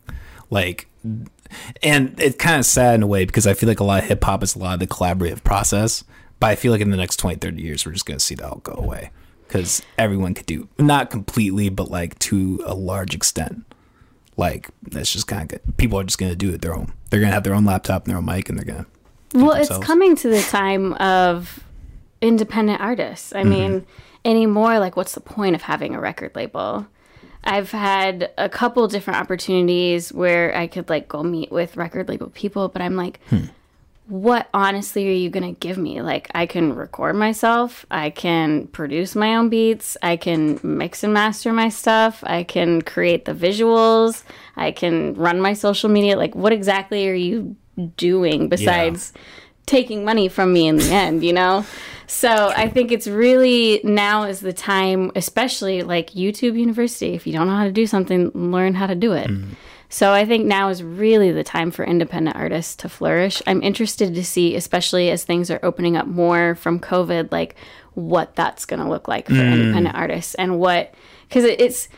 Like 0.51 0.89
and 1.85 2.19
it's 2.21 2.37
kind 2.37 2.59
of 2.59 2.67
sad 2.67 2.97
in 2.97 3.05
a 3.05 3.07
way 3.07 3.25
because 3.25 3.47
I 3.47 3.55
feel 3.55 3.69
like 3.69 3.81
a 3.81 3.85
lot 3.85 4.03
of 4.03 4.09
hip 4.09 4.25
hop 4.25 4.43
is 4.43 4.57
a 4.57 4.59
lot 4.59 4.75
of 4.75 4.81
the 4.81 4.89
collaborative 4.89 5.45
process. 5.45 6.03
But 6.41 6.51
I 6.51 6.57
feel 6.57 6.73
like 6.73 6.81
in 6.81 6.91
the 6.91 6.97
next 6.97 7.19
20, 7.19 7.37
30 7.37 7.63
years 7.63 7.87
we're 7.87 7.93
just 7.93 8.07
gonna 8.07 8.19
see 8.19 8.35
that 8.35 8.45
all 8.45 8.59
go 8.59 8.73
away. 8.73 9.13
Because 9.47 9.83
everyone 9.99 10.35
could 10.35 10.47
do 10.47 10.69
not 10.81 11.11
completely, 11.11 11.69
but 11.69 11.93
like 11.93 12.19
to 12.21 12.61
a 12.67 12.75
large 12.75 13.15
extent. 13.15 13.65
Like 14.37 14.71
that's 14.83 15.13
just 15.13 15.27
kind 15.27 15.43
of 15.43 15.49
good. 15.49 15.77
People 15.77 15.99
are 15.99 16.05
just 16.05 16.19
gonna 16.19 16.35
do 16.37 16.53
it 16.53 16.61
their 16.61 16.75
own. 16.75 16.93
They're 17.11 17.21
gonna 17.21 17.33
have 17.33 17.45
their 17.45 17.55
own 17.55 17.65
laptop 17.65 18.05
and 18.05 18.11
their 18.11 18.19
own 18.19 18.25
mic, 18.25 18.49
and 18.49 18.59
they're 18.59 18.65
gonna. 18.65 18.87
well, 19.35 19.53
it's 19.53 19.69
themselves. 19.69 19.87
coming 19.87 20.17
to 20.17 20.29
the 20.29 20.43
time 20.43 20.95
of 20.95 21.61
independent 22.21 22.81
artists. 22.81 23.33
I 23.35 23.43
mm-hmm. 23.43 23.51
mean, 23.51 23.87
anymore, 24.25 24.79
like, 24.79 24.97
what's 24.97 25.15
the 25.15 25.21
point 25.21 25.55
of 25.55 25.63
having 25.63 25.95
a 25.95 26.01
record 26.01 26.35
label? 26.35 26.87
I've 27.45 27.71
had 27.71 28.33
a 28.39 28.49
couple 28.49 28.89
different 28.89 29.21
opportunities 29.21 30.13
where 30.13 30.57
I 30.57 30.67
could 30.67 30.89
like 30.89 31.09
go 31.09 31.23
meet 31.23 31.53
with 31.53 31.77
record 31.77 32.09
label 32.09 32.31
people, 32.31 32.69
but 32.69 32.81
I'm 32.81 32.97
like, 32.97 33.21
hmm. 33.29 33.45
What 34.07 34.49
honestly 34.53 35.09
are 35.09 35.13
you 35.13 35.31
going 35.31 35.55
to 35.55 35.59
give 35.59 35.79
me? 35.79 36.03
Like, 36.03 36.31
I 36.35 36.47
can 36.47 36.75
record 36.75 37.17
myself, 37.17 37.87
I 37.91 38.11
can 38.11 38.67
produce 38.69 39.15
my 39.15 39.37
own 39.37 39.49
beats, 39.49 39.97
I 40.03 40.17
can 40.17 40.61
mix 40.63 41.03
and 41.03 41.15
master 41.15 41.53
my 41.53 41.71
stuff, 41.71 42.23
I 42.27 42.43
can 42.45 42.83
create 42.83 43.25
the 43.25 43.33
visuals, 43.33 44.23
I 44.57 44.73
can 44.73 45.15
run 45.15 45.41
my 45.41 45.55
social 45.55 45.89
media. 45.89 46.17
Like, 46.17 46.35
what 46.35 46.53
exactly 46.53 47.09
are 47.09 47.15
you 47.15 47.57
doing 47.97 48.49
besides 48.49 49.13
taking 49.67 50.05
money 50.05 50.29
from 50.29 50.53
me 50.53 50.69
in 50.69 50.77
the 50.77 50.91
end, 50.91 51.25
you 51.25 51.33
know? 51.33 51.65
So 52.07 52.53
I 52.55 52.69
think 52.69 52.93
it's 52.93 53.07
really 53.07 53.81
now 53.83 54.25
is 54.25 54.41
the 54.41 54.53
time, 54.53 55.11
especially 55.17 55.83
like 55.83 56.11
YouTube 56.11 56.59
University. 56.59 57.15
If 57.15 57.27
you 57.27 57.33
don't 57.33 57.47
know 57.47 57.57
how 57.57 57.65
to 57.65 57.73
do 57.73 57.87
something, 57.87 58.31
learn 58.35 58.75
how 58.75 58.87
to 58.87 58.95
do 58.95 59.13
it. 59.13 59.29
Mm. 59.29 59.57
So 59.95 60.11
I 60.11 60.27
think 60.27 60.45
now 60.45 60.71
is 60.71 60.83
really 60.83 61.31
the 61.31 61.45
time 61.45 61.71
for 61.71 61.85
independent 61.85 62.35
artists 62.35 62.75
to 62.79 62.89
flourish. 62.89 63.41
I'm 63.47 63.63
interested 63.63 64.13
to 64.13 64.25
see, 64.25 64.57
especially 64.57 65.09
as 65.09 65.23
things 65.23 65.53
are 65.53 65.61
opening 65.63 65.97
up 65.97 66.09
more 66.09 66.57
from 66.57 66.81
COVID, 66.81 67.31
like 67.31 67.55
what 67.93 68.35
that's 68.35 68.65
going 68.65 68.81
to 68.81 68.89
look 68.89 69.07
like 69.07 69.29
for 69.29 69.35
hmm. 69.35 69.53
independent 69.53 69.95
artists 69.95 70.35
and 70.35 70.59
what, 70.59 70.93
because 71.29 71.45
it's, 71.45 71.89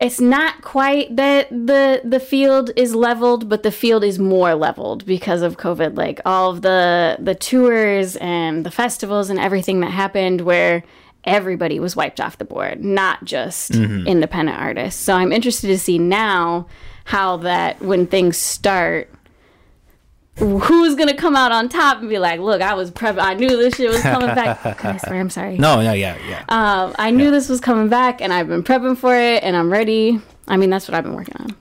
it's 0.00 0.20
not 0.20 0.60
quite 0.62 1.14
that 1.14 1.48
the 1.50 2.00
the 2.04 2.18
field 2.18 2.70
is 2.74 2.96
leveled, 2.96 3.48
but 3.48 3.62
the 3.62 3.72
field 3.72 4.02
is 4.02 4.18
more 4.18 4.56
leveled 4.56 5.06
because 5.06 5.42
of 5.42 5.56
COVID. 5.56 5.96
Like 5.96 6.20
all 6.24 6.50
of 6.50 6.62
the 6.62 7.16
the 7.20 7.34
tours 7.36 8.16
and 8.16 8.66
the 8.66 8.70
festivals 8.72 9.30
and 9.30 9.38
everything 9.38 9.80
that 9.80 9.90
happened, 9.90 10.40
where 10.40 10.82
everybody 11.28 11.78
was 11.78 11.94
wiped 11.94 12.20
off 12.20 12.38
the 12.38 12.44
board, 12.44 12.84
not 12.84 13.24
just 13.24 13.74
independent 13.74 14.58
artists. 14.58 15.00
So 15.00 15.14
I'm 15.14 15.30
interested 15.32 15.68
to 15.68 15.78
see 15.78 15.98
now 15.98 16.66
how 17.04 17.36
that 17.38 17.80
when 17.80 18.06
things 18.06 18.36
start. 18.36 19.10
Who's 20.36 20.94
gonna 20.94 21.16
come 21.16 21.34
out 21.34 21.50
on 21.50 21.68
top 21.68 21.98
and 21.98 22.08
be 22.08 22.20
like, 22.20 22.38
"Look, 22.38 22.62
I 22.62 22.74
was 22.74 22.92
prep. 22.92 23.16
I 23.18 23.34
knew 23.34 23.48
this 23.48 23.74
shit 23.74 23.90
was 23.90 24.02
coming 24.02 24.28
back." 24.36 24.62
Can 24.78 24.94
I 24.94 24.98
swear? 24.98 25.18
I'm 25.20 25.30
sorry. 25.30 25.58
No, 25.58 25.82
no, 25.82 25.92
yeah, 25.92 26.16
yeah. 26.28 26.44
Um, 26.48 26.94
I 26.96 27.10
knew 27.10 27.32
this 27.32 27.48
was 27.48 27.60
coming 27.60 27.88
back, 27.88 28.20
and 28.20 28.32
I've 28.32 28.46
been 28.46 28.62
prepping 28.62 28.96
for 28.96 29.16
it, 29.16 29.42
and 29.42 29.56
I'm 29.56 29.68
ready. 29.68 30.20
I 30.46 30.56
mean, 30.56 30.70
that's 30.70 30.86
what 30.86 30.94
I've 30.94 31.02
been 31.02 31.14
working 31.16 31.34
on. 31.40 31.56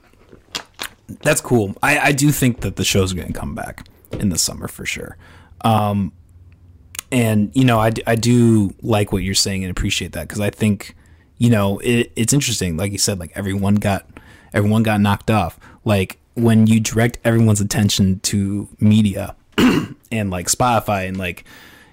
that's 1.23 1.41
cool. 1.41 1.75
I, 1.81 1.97
I 1.99 2.11
do 2.11 2.31
think 2.31 2.61
that 2.61 2.75
the 2.75 2.83
show's 2.83 3.13
to 3.15 3.33
come 3.33 3.55
back 3.55 3.87
in 4.11 4.29
the 4.29 4.37
summer 4.37 4.67
for 4.67 4.85
sure. 4.85 5.17
Um, 5.61 6.11
and 7.11 7.51
you 7.53 7.65
know, 7.65 7.79
I, 7.79 7.91
I 8.05 8.15
do 8.15 8.73
like 8.81 9.11
what 9.11 9.23
you're 9.23 9.35
saying 9.35 9.63
and 9.63 9.71
appreciate 9.71 10.13
that 10.13 10.27
because 10.27 10.41
I 10.41 10.49
think 10.49 10.95
you 11.37 11.49
know 11.49 11.79
it, 11.79 12.11
it's 12.15 12.33
interesting. 12.33 12.77
Like 12.77 12.91
you 12.91 12.97
said, 12.97 13.19
like 13.19 13.31
everyone 13.35 13.75
got 13.75 14.07
everyone 14.53 14.83
got 14.83 15.01
knocked 15.01 15.31
off. 15.31 15.59
Like 15.85 16.19
when 16.35 16.67
you 16.67 16.79
direct 16.79 17.19
everyone's 17.23 17.61
attention 17.61 18.19
to 18.21 18.67
media 18.79 19.35
and 19.57 20.29
like 20.29 20.47
Spotify 20.47 21.07
and 21.07 21.17
like 21.17 21.43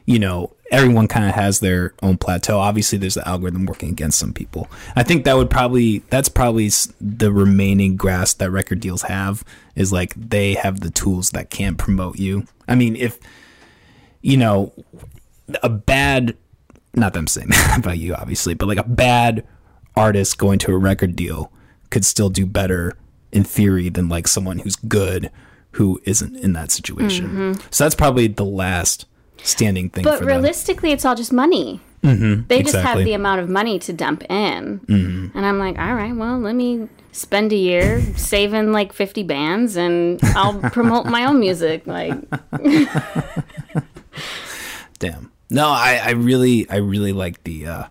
you 0.07 0.19
know 0.19 0.55
everyone 0.71 1.07
kind 1.07 1.27
of 1.27 1.35
has 1.35 1.61
their 1.61 1.95
own 2.03 2.17
plateau. 2.17 2.59
Obviously, 2.59 2.99
there's 2.99 3.15
the 3.15 3.27
algorithm 3.27 3.67
working 3.67 3.91
against 3.91 4.19
some 4.19 4.33
people. 4.33 4.69
I 4.97 5.03
think 5.03 5.25
that 5.25 5.37
would 5.37 5.51
probably 5.51 6.01
that's 6.11 6.29
probably 6.29 6.71
the 7.01 7.33
remaining 7.33 7.97
grasp 7.97 8.39
that 8.39 8.51
record 8.51 8.81
deals 8.81 9.03
have 9.03 9.45
is 9.77 9.93
like 9.93 10.15
they 10.17 10.55
have 10.55 10.81
the 10.81 10.91
tools 10.91 11.31
that 11.31 11.51
can 11.51 11.77
promote 11.77 12.19
you. 12.19 12.47
I 12.67 12.75
mean, 12.75 12.97
if 12.97 13.19
you 14.25 14.39
know 14.39 14.73
a 15.63 15.69
bad 15.69 16.35
not 16.95 17.13
that 17.13 17.19
I'm 17.19 17.27
saying 17.27 17.49
that 17.51 17.79
about 17.79 17.99
you 17.99 18.15
obviously, 18.15 18.55
but 18.55 18.67
like 18.67 18.79
a 18.79 18.89
bad 18.89 19.47
artist 19.97 20.39
going 20.39 20.59
to 20.61 20.73
a 20.73 20.79
record 20.79 21.15
deal 21.15 21.53
could 21.91 22.05
still 22.05 22.31
do 22.31 22.47
better 22.47 22.97
in 23.31 23.45
theory 23.45 23.89
than 23.89 24.09
like 24.09 24.27
someone 24.27 24.59
who's 24.61 24.77
good 24.77 25.31
who 25.73 26.01
isn't 26.05 26.37
in 26.37 26.53
that 26.55 26.71
situation. 26.71 27.55
So 27.71 27.85
that's 27.85 27.95
probably 27.97 28.29
the 28.29 28.45
last 28.45 29.07
standing 29.43 29.91
thing 29.91 30.05
But 30.05 30.15
for 30.15 30.21
them. 30.21 30.29
realistically, 30.29 30.93
it's 30.93 31.05
all 31.05 31.17
just 31.17 31.33
money. 31.33 31.81
Mm-hmm, 32.03 32.47
they 32.49 32.63
just 32.63 32.77
have 32.77 32.99
the 32.99 33.15
amount 33.15 33.41
of 33.41 33.49
money 33.49 33.79
to 33.81 33.93
dump 33.93 34.23
in. 34.31 34.81
Mm-hmm. 34.81 35.37
And 35.37 35.47
I'm 35.47 35.59
like, 35.59 35.79
all 35.79 35.95
right, 35.95 36.15
well, 36.15 36.39
let 36.39 36.55
me 36.55 36.89
spend 37.13 37.53
a 37.53 37.57
year 37.57 38.03
saving 38.17 38.73
like 38.73 38.93
50 38.93 39.23
bands 39.25 39.77
and 39.77 40.21
I'll 40.37 40.59
promote 40.71 41.07
my 41.07 41.25
own 41.25 41.41
music. 41.41 41.87
Like, 41.87 42.13
Damn. 44.99 45.31
No, 45.51 45.69
I, 45.69 46.01
I 46.03 46.11
really 46.11 46.69
I 46.71 46.77
really 46.77 47.13
like 47.13 47.45
the 47.45 47.67
uh 47.67 47.85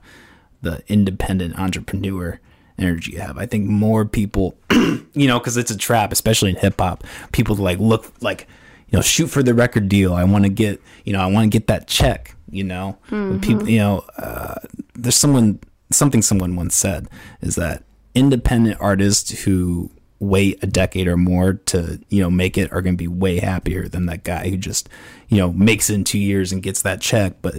the 0.61 0.81
independent 0.87 1.59
entrepreneur 1.59 2.39
energy 2.77 3.13
you 3.13 3.19
have. 3.19 3.37
I 3.37 3.45
think 3.45 3.65
more 3.65 4.05
people 4.05 4.55
you 4.71 5.27
know, 5.27 5.39
because 5.39 5.57
it's 5.57 5.71
a 5.71 5.77
trap, 5.77 6.11
especially 6.11 6.49
in 6.49 6.55
hip 6.55 6.79
hop. 6.79 7.03
People 7.31 7.55
like 7.55 7.79
look 7.79 8.11
like 8.21 8.47
you 8.89 8.97
know 8.97 9.01
shoot 9.01 9.27
for 9.27 9.43
the 9.43 9.53
record 9.53 9.89
deal. 9.89 10.13
I 10.13 10.23
want 10.23 10.45
to 10.45 10.49
get 10.49 10.81
you 11.05 11.13
know 11.13 11.19
I 11.19 11.27
want 11.27 11.45
to 11.45 11.49
get 11.57 11.67
that 11.67 11.87
check. 11.87 12.35
You 12.49 12.63
know, 12.63 12.97
But 13.09 13.41
people 13.41 13.67
you 13.67 13.79
know 13.79 14.05
uh, 14.17 14.55
there's 14.93 15.15
someone 15.15 15.59
something 15.91 16.21
someone 16.21 16.55
once 16.55 16.75
said 16.75 17.07
is 17.41 17.55
that 17.55 17.83
independent 18.13 18.77
artists 18.79 19.43
who 19.43 19.89
wait 20.19 20.63
a 20.63 20.67
decade 20.67 21.07
or 21.07 21.17
more 21.17 21.53
to 21.53 21.99
you 22.09 22.21
know 22.21 22.29
make 22.29 22.57
it 22.57 22.71
are 22.71 22.81
going 22.81 22.93
to 22.93 22.97
be 22.97 23.07
way 23.07 23.39
happier 23.39 23.87
than 23.87 24.05
that 24.05 24.23
guy 24.23 24.49
who 24.49 24.55
just 24.57 24.87
you 25.33 25.41
know 25.41 25.51
makes 25.51 25.89
it 25.89 25.95
in 25.95 26.03
two 26.03 26.19
years 26.19 26.51
and 26.51 26.61
gets 26.61 26.81
that 26.83 27.01
check 27.01 27.33
but 27.41 27.55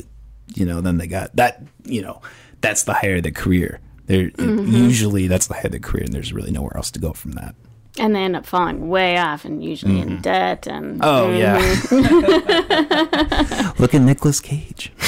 you 0.54 0.64
know 0.64 0.80
then 0.80 0.98
they 0.98 1.06
got 1.06 1.34
that 1.36 1.62
you 1.84 2.02
know 2.02 2.20
that's 2.64 2.84
the 2.84 2.94
higher 2.94 3.20
the 3.20 3.30
career. 3.30 3.78
They're 4.06 4.30
mm-hmm. 4.30 4.72
usually 4.72 5.28
that's 5.28 5.46
the 5.48 5.54
higher 5.54 5.68
the 5.68 5.78
career 5.78 6.04
and 6.04 6.12
there's 6.12 6.32
really 6.32 6.50
nowhere 6.50 6.76
else 6.76 6.90
to 6.92 6.98
go 6.98 7.12
from 7.12 7.32
that. 7.32 7.54
And 7.98 8.16
they 8.16 8.20
end 8.20 8.34
up 8.34 8.46
falling 8.46 8.88
way 8.88 9.18
off 9.18 9.44
and 9.44 9.62
usually 9.62 10.00
in 10.00 10.08
mm-hmm. 10.08 10.22
debt. 10.22 10.66
And 10.66 11.00
oh 11.02 11.30
yeah. 11.30 11.58
Look 13.78 13.94
at 13.94 14.00
Nicolas 14.00 14.40
Cage. 14.40 14.92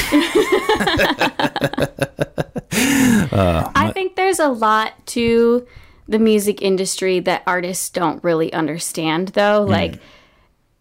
Uh, 3.32 3.70
I 3.74 3.90
think 3.92 4.16
there's 4.16 4.38
a 4.38 4.48
lot 4.48 4.92
to 5.06 5.66
the 6.08 6.18
music 6.18 6.62
industry 6.62 7.20
that 7.20 7.42
artists 7.46 7.90
don't 7.90 8.22
really 8.22 8.52
understand, 8.52 9.28
though. 9.28 9.64
Mm. 9.64 9.68
Like, 9.68 10.00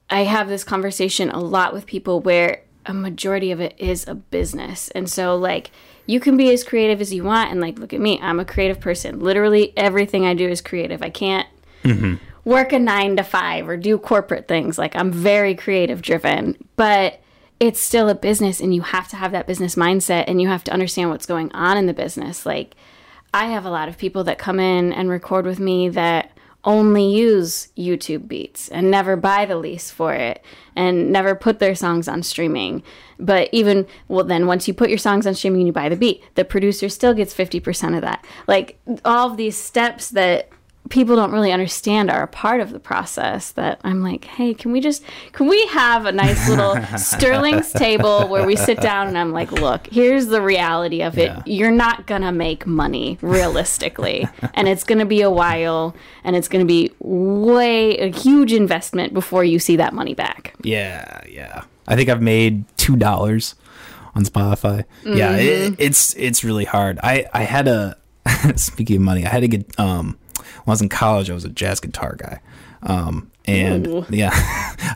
I 0.10 0.24
have 0.24 0.48
this 0.48 0.64
conversation 0.64 1.30
a 1.30 1.40
lot 1.40 1.74
with 1.74 1.86
people 1.86 2.20
where 2.20 2.62
a 2.86 2.94
majority 2.94 3.52
of 3.52 3.60
it 3.60 3.74
is 3.78 4.08
a 4.08 4.16
business. 4.16 4.90
And 4.90 5.10
so, 5.10 5.36
like, 5.36 5.72
you 6.06 6.20
can 6.20 6.38
be 6.38 6.52
as 6.52 6.64
creative 6.64 7.02
as 7.02 7.14
you 7.14 7.24
want. 7.24 7.52
And, 7.52 7.60
like, 7.60 7.80
look 7.80 7.94
at 7.94 8.02
me, 8.02 8.20
I'm 8.22 8.40
a 8.40 8.46
creative 8.46 8.80
person. 8.80 9.20
Literally, 9.20 9.74
everything 9.76 10.26
I 10.26 10.36
do 10.36 10.48
is 10.48 10.62
creative. 10.62 11.02
I 11.02 11.10
can't 11.10 11.48
mm-hmm. 11.84 12.16
work 12.48 12.72
a 12.74 12.80
nine 12.80 13.16
to 13.18 13.24
five 13.24 13.68
or 13.68 13.78
do 13.78 13.98
corporate 13.98 14.48
things. 14.48 14.78
Like, 14.78 14.96
I'm 14.96 15.12
very 15.12 15.56
creative 15.56 16.02
driven. 16.04 16.56
But 16.76 17.22
it's 17.60 17.80
still 17.80 18.10
a 18.10 18.16
business 18.16 18.60
and 18.60 18.76
you 18.76 18.82
have 18.82 19.08
to 19.08 19.16
have 19.16 19.32
that 19.32 19.48
business 19.48 19.76
mindset 19.76 20.26
and 20.28 20.42
you 20.42 20.48
have 20.48 20.64
to 20.66 20.74
understand 20.74 21.10
what's 21.10 21.26
going 21.26 21.52
on 21.54 21.78
in 21.78 21.86
the 21.86 21.94
business. 21.94 22.46
Like 22.46 22.76
I 23.34 23.48
have 23.48 23.66
a 23.66 23.70
lot 23.70 23.88
of 23.88 23.98
people 23.98 24.24
that 24.26 24.38
come 24.38 24.60
in 24.60 24.92
and 24.92 25.10
record 25.10 25.46
with 25.46 25.60
me 25.60 25.90
that 25.90 26.32
only 26.66 27.08
use 27.08 27.70
YouTube 27.78 28.28
beats 28.28 28.70
and 28.70 28.92
never 28.92 29.16
buy 29.16 29.46
the 29.46 29.56
lease 29.56 29.92
for 29.92 30.14
it 30.14 30.44
and 30.76 31.12
never 31.12 31.36
put 31.36 31.60
their 31.60 31.76
songs 31.76 32.08
on 32.08 32.24
streaming. 32.24 32.84
But 33.20 33.50
even 33.52 33.86
well 34.08 34.26
then 34.26 34.48
once 34.48 34.68
you 34.68 34.74
put 34.74 34.90
your 34.90 34.98
songs 34.98 35.26
on 35.26 35.36
streaming 35.36 35.62
and 35.62 35.68
you 35.68 35.74
buy 35.74 35.90
the 35.90 35.96
beat, 35.96 36.24
the 36.36 36.44
producer 36.44 36.90
still 36.90 37.14
gets 37.14 37.34
50% 37.34 37.96
of 37.96 38.02
that. 38.02 38.26
Like 38.48 38.80
all 39.06 39.32
of 39.32 39.38
these 39.38 39.56
steps 39.56 40.10
that 40.10 40.50
people 40.90 41.16
don't 41.16 41.32
really 41.32 41.52
understand 41.52 42.12
are 42.12 42.24
a 42.24 42.28
part 42.28 42.62
of 42.62 42.72
the 42.72 42.80
process 42.80 43.52
that 43.52 43.80
I'm 43.84 44.04
like, 44.04 44.26
hey, 44.26 44.54
can 44.54 44.72
we 44.72 44.82
just 44.82 45.04
can 45.32 45.48
we 45.48 45.66
have 45.68 46.06
a 46.06 46.12
nice 46.12 46.48
little 46.48 46.76
Sterling's 46.98 47.72
table 47.72 48.28
where 48.28 48.46
we 48.46 48.56
sit 48.56 48.80
down 48.82 49.08
and 49.08 49.18
I'm 49.18 49.32
like, 49.32 49.52
look, 49.52 49.88
here's 49.88 50.28
the 50.28 50.42
reality 50.42 51.02
of 51.02 51.18
it. 51.18 51.28
Yeah. 51.28 51.44
You're 51.46 51.72
not 51.72 52.08
gonna 52.08 52.32
make 52.32 52.68
money 52.68 53.18
realistically. 53.22 54.28
and 54.54 54.68
it's 54.68 54.84
gonna 54.84 55.06
be 55.06 55.22
a 55.22 55.32
while 55.32 55.96
and 56.24 56.36
it's 56.36 56.48
gonna 56.48 56.66
be 56.66 56.92
way 57.00 57.98
a 57.98 58.08
huge 58.08 58.54
investment 58.54 59.14
before 59.14 59.44
you 59.44 59.60
see 59.60 59.76
that 59.78 59.94
money 59.94 60.14
back. 60.14 60.54
Yeah, 60.64 61.22
yeah. 61.28 61.64
I 61.88 61.96
think 61.96 62.10
I've 62.10 62.22
made 62.22 62.66
two 62.78 62.96
dollars 62.96 63.56
on 64.16 64.24
Spotify. 64.24 64.86
Yeah, 65.04 65.36
it, 65.36 65.76
it's 65.78 66.16
it's 66.16 66.44
really 66.44 66.66
hard. 66.66 67.00
I 67.02 67.26
I 67.34 67.44
had 67.44 67.68
a 67.68 67.98
speaking 68.56 68.98
of 68.98 69.02
money, 69.02 69.26
I 69.26 69.30
had 69.30 69.42
to 69.42 69.48
get 69.48 69.80
um 69.80 70.18
when 70.64 70.72
I 70.72 70.72
was 70.72 70.82
in 70.82 70.90
college, 70.90 71.30
I 71.30 71.34
was 71.34 71.46
a 71.46 71.50
jazz 71.50 71.80
guitar 71.80 72.16
guy. 72.18 72.40
Um 72.84 73.32
and 73.46 73.88
Ooh. 73.88 74.06
yeah, 74.10 74.34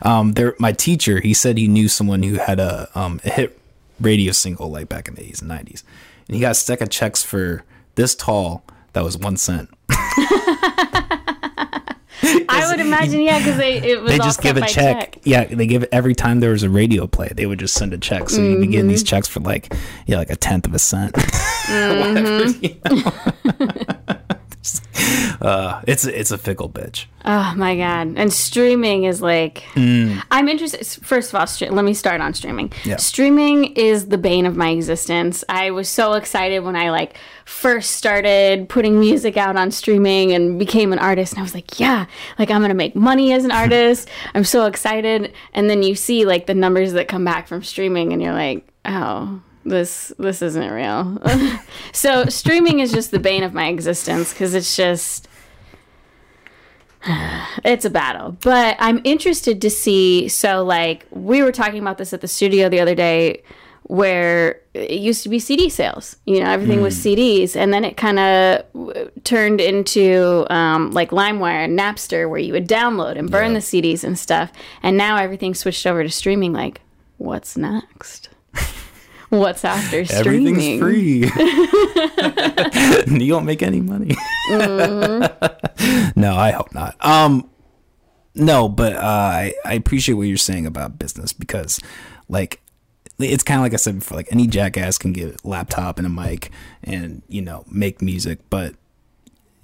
um 0.02 0.32
there 0.32 0.54
my 0.58 0.72
teacher 0.72 1.20
he 1.20 1.34
said 1.34 1.56
he 1.58 1.68
knew 1.68 1.88
someone 1.88 2.22
who 2.22 2.34
had 2.34 2.58
a 2.60 2.88
um 2.94 3.20
a 3.24 3.30
hit 3.30 3.58
radio 4.00 4.32
single 4.32 4.70
like 4.70 4.88
back 4.88 5.08
in 5.08 5.14
the 5.14 5.22
80s 5.22 5.42
and 5.42 5.50
90s, 5.50 5.82
and 6.26 6.34
he 6.34 6.40
got 6.40 6.52
a 6.52 6.54
stack 6.54 6.80
of 6.80 6.88
checks 6.90 7.22
for 7.22 7.64
this 7.96 8.14
tall 8.14 8.64
that 8.92 9.04
was 9.04 9.16
one 9.18 9.36
cent. 9.36 9.68
I 12.52 12.66
would 12.70 12.80
imagine, 12.80 13.20
yeah, 13.22 13.38
because 13.38 13.56
they 13.56 13.78
it 13.80 14.00
was 14.02 14.10
they 14.10 14.18
just 14.18 14.42
give 14.42 14.56
a 14.56 14.60
by 14.60 14.66
check. 14.66 15.18
Yeah, 15.24 15.44
they 15.44 15.66
give 15.66 15.84
every 15.90 16.14
time 16.14 16.40
there 16.40 16.50
was 16.50 16.62
a 16.62 16.68
radio 16.70 17.06
play. 17.06 17.30
They 17.34 17.46
would 17.46 17.58
just 17.58 17.74
send 17.74 17.94
a 17.94 17.98
check, 17.98 18.28
so 18.28 18.40
you'd 18.42 18.60
be 18.60 18.66
getting 18.66 18.80
Mm-hmm. 18.80 18.88
these 18.88 19.02
checks 19.02 19.26
for 19.28 19.40
like 19.40 19.72
yeah, 20.06 20.18
like 20.18 20.30
a 20.30 20.36
tenth 20.36 20.66
of 20.66 20.74
a 20.74 20.78
cent. 20.78 21.14
Mm-hmm. 21.70 22.14
Whatever, 22.14 22.46
you 22.66 22.80
know? 22.84 24.16
uh, 25.40 25.80
it's 25.86 26.04
it's 26.04 26.30
a 26.30 26.36
fickle 26.38 26.68
bitch. 26.68 27.06
Oh 27.24 27.54
my 27.56 27.76
god! 27.76 28.14
And 28.16 28.32
streaming 28.32 29.04
is 29.04 29.22
like, 29.22 29.64
Mm. 29.74 30.22
I'm 30.30 30.48
interested. 30.48 30.86
First 31.04 31.32
of 31.32 31.40
all, 31.40 31.74
let 31.74 31.84
me 31.84 31.94
start 31.94 32.20
on 32.20 32.34
streaming. 32.34 32.72
Yeah. 32.84 32.96
Streaming 32.96 33.72
is 33.76 34.08
the 34.08 34.18
bane 34.18 34.46
of 34.46 34.56
my 34.56 34.70
existence. 34.70 35.44
I 35.48 35.70
was 35.70 35.88
so 35.88 36.12
excited 36.14 36.60
when 36.60 36.76
I 36.76 36.90
like 36.90 37.16
first 37.46 37.92
started 37.92 38.68
putting 38.68 39.00
music 39.00 39.36
out 39.36 39.56
on 39.56 39.70
streaming 39.70 40.32
and 40.32 40.58
became 40.58 40.92
an 40.92 40.98
artist, 40.98 41.32
and 41.32 41.40
I 41.40 41.42
was 41.42 41.54
like, 41.54 41.80
yeah, 41.80 42.06
like 42.38 42.50
I'm 42.50 42.60
gonna 42.60 42.74
make 42.74 42.94
money 42.94 43.32
as 43.32 43.44
an 43.44 43.50
artist. 43.62 44.08
I'm 44.34 44.44
so 44.44 44.66
excited. 44.66 45.32
And 45.54 45.70
then 45.70 45.82
you 45.82 45.94
see 45.94 46.24
like 46.26 46.46
the 46.46 46.54
numbers 46.54 46.92
that 46.92 47.08
come 47.08 47.24
back 47.24 47.48
from 47.48 47.62
streaming, 47.62 48.12
and 48.12 48.22
you're 48.22 48.34
like, 48.34 48.66
oh. 48.84 49.40
This 49.64 50.12
this 50.18 50.42
isn't 50.42 50.70
real. 50.70 51.18
so 51.92 52.24
streaming 52.26 52.80
is 52.80 52.92
just 52.92 53.10
the 53.10 53.18
bane 53.18 53.42
of 53.42 53.52
my 53.52 53.68
existence 53.68 54.32
because 54.32 54.54
it's 54.54 54.76
just 54.76 55.28
it's 57.64 57.84
a 57.84 57.90
battle. 57.90 58.36
But 58.40 58.76
i'm 58.78 59.00
interested 59.04 59.60
to 59.62 59.70
see 59.70 60.28
so 60.28 60.64
like 60.64 61.06
we 61.10 61.42
were 61.42 61.52
talking 61.52 61.80
about 61.80 61.98
this 61.98 62.12
at 62.12 62.20
the 62.20 62.28
studio 62.28 62.68
the 62.68 62.80
other 62.80 62.94
day 62.94 63.42
where 63.84 64.60
it 64.72 65.00
used 65.00 65.24
to 65.24 65.28
be 65.28 65.40
cd 65.40 65.68
sales 65.68 66.14
you 66.24 66.38
know 66.38 66.48
everything 66.48 66.80
was 66.80 66.94
cds 66.96 67.56
and 67.56 67.72
then 67.72 67.84
it 67.84 67.96
kind 67.96 68.20
of 68.20 68.62
turned 69.24 69.60
into 69.60 70.46
um, 70.50 70.90
like 70.90 71.10
limewire 71.10 71.64
and 71.64 71.78
napster 71.78 72.28
where 72.28 72.38
you 72.38 72.52
would 72.52 72.68
download 72.68 73.16
and 73.16 73.30
burn 73.30 73.52
the 73.52 73.60
cds 73.60 74.04
and 74.04 74.18
stuff. 74.18 74.52
And 74.82 74.96
now 74.96 75.16
everything's 75.16 75.58
switched 75.58 75.86
over 75.86 76.02
to 76.02 76.10
streaming 76.10 76.52
like 76.52 76.80
what's 77.18 77.56
next 77.56 78.19
what's 79.30 79.64
after 79.64 80.04
streaming 80.04 80.78
Everything's 80.78 80.80
free. 80.80 81.20
you 83.24 83.32
don't 83.32 83.44
make 83.44 83.62
any 83.62 83.80
money. 83.80 84.14
Mm-hmm. 84.50 86.10
no, 86.20 86.36
I 86.36 86.50
hope 86.52 86.74
not. 86.74 86.96
Um, 87.04 87.48
no, 88.34 88.68
but 88.68 88.94
uh, 88.94 88.98
I 89.00 89.54
I 89.64 89.74
appreciate 89.74 90.14
what 90.14 90.28
you're 90.28 90.36
saying 90.36 90.66
about 90.66 90.98
business 90.98 91.32
because, 91.32 91.80
like, 92.28 92.60
it's 93.18 93.42
kind 93.42 93.58
of 93.58 93.62
like 93.62 93.74
I 93.74 93.76
said 93.76 93.98
before. 93.98 94.16
Like 94.16 94.28
any 94.30 94.46
jackass 94.46 94.98
can 94.98 95.12
get 95.12 95.40
a 95.42 95.48
laptop 95.48 95.98
and 95.98 96.06
a 96.06 96.10
mic 96.10 96.50
and 96.84 97.22
you 97.28 97.42
know 97.42 97.64
make 97.70 98.00
music, 98.02 98.38
but 98.50 98.74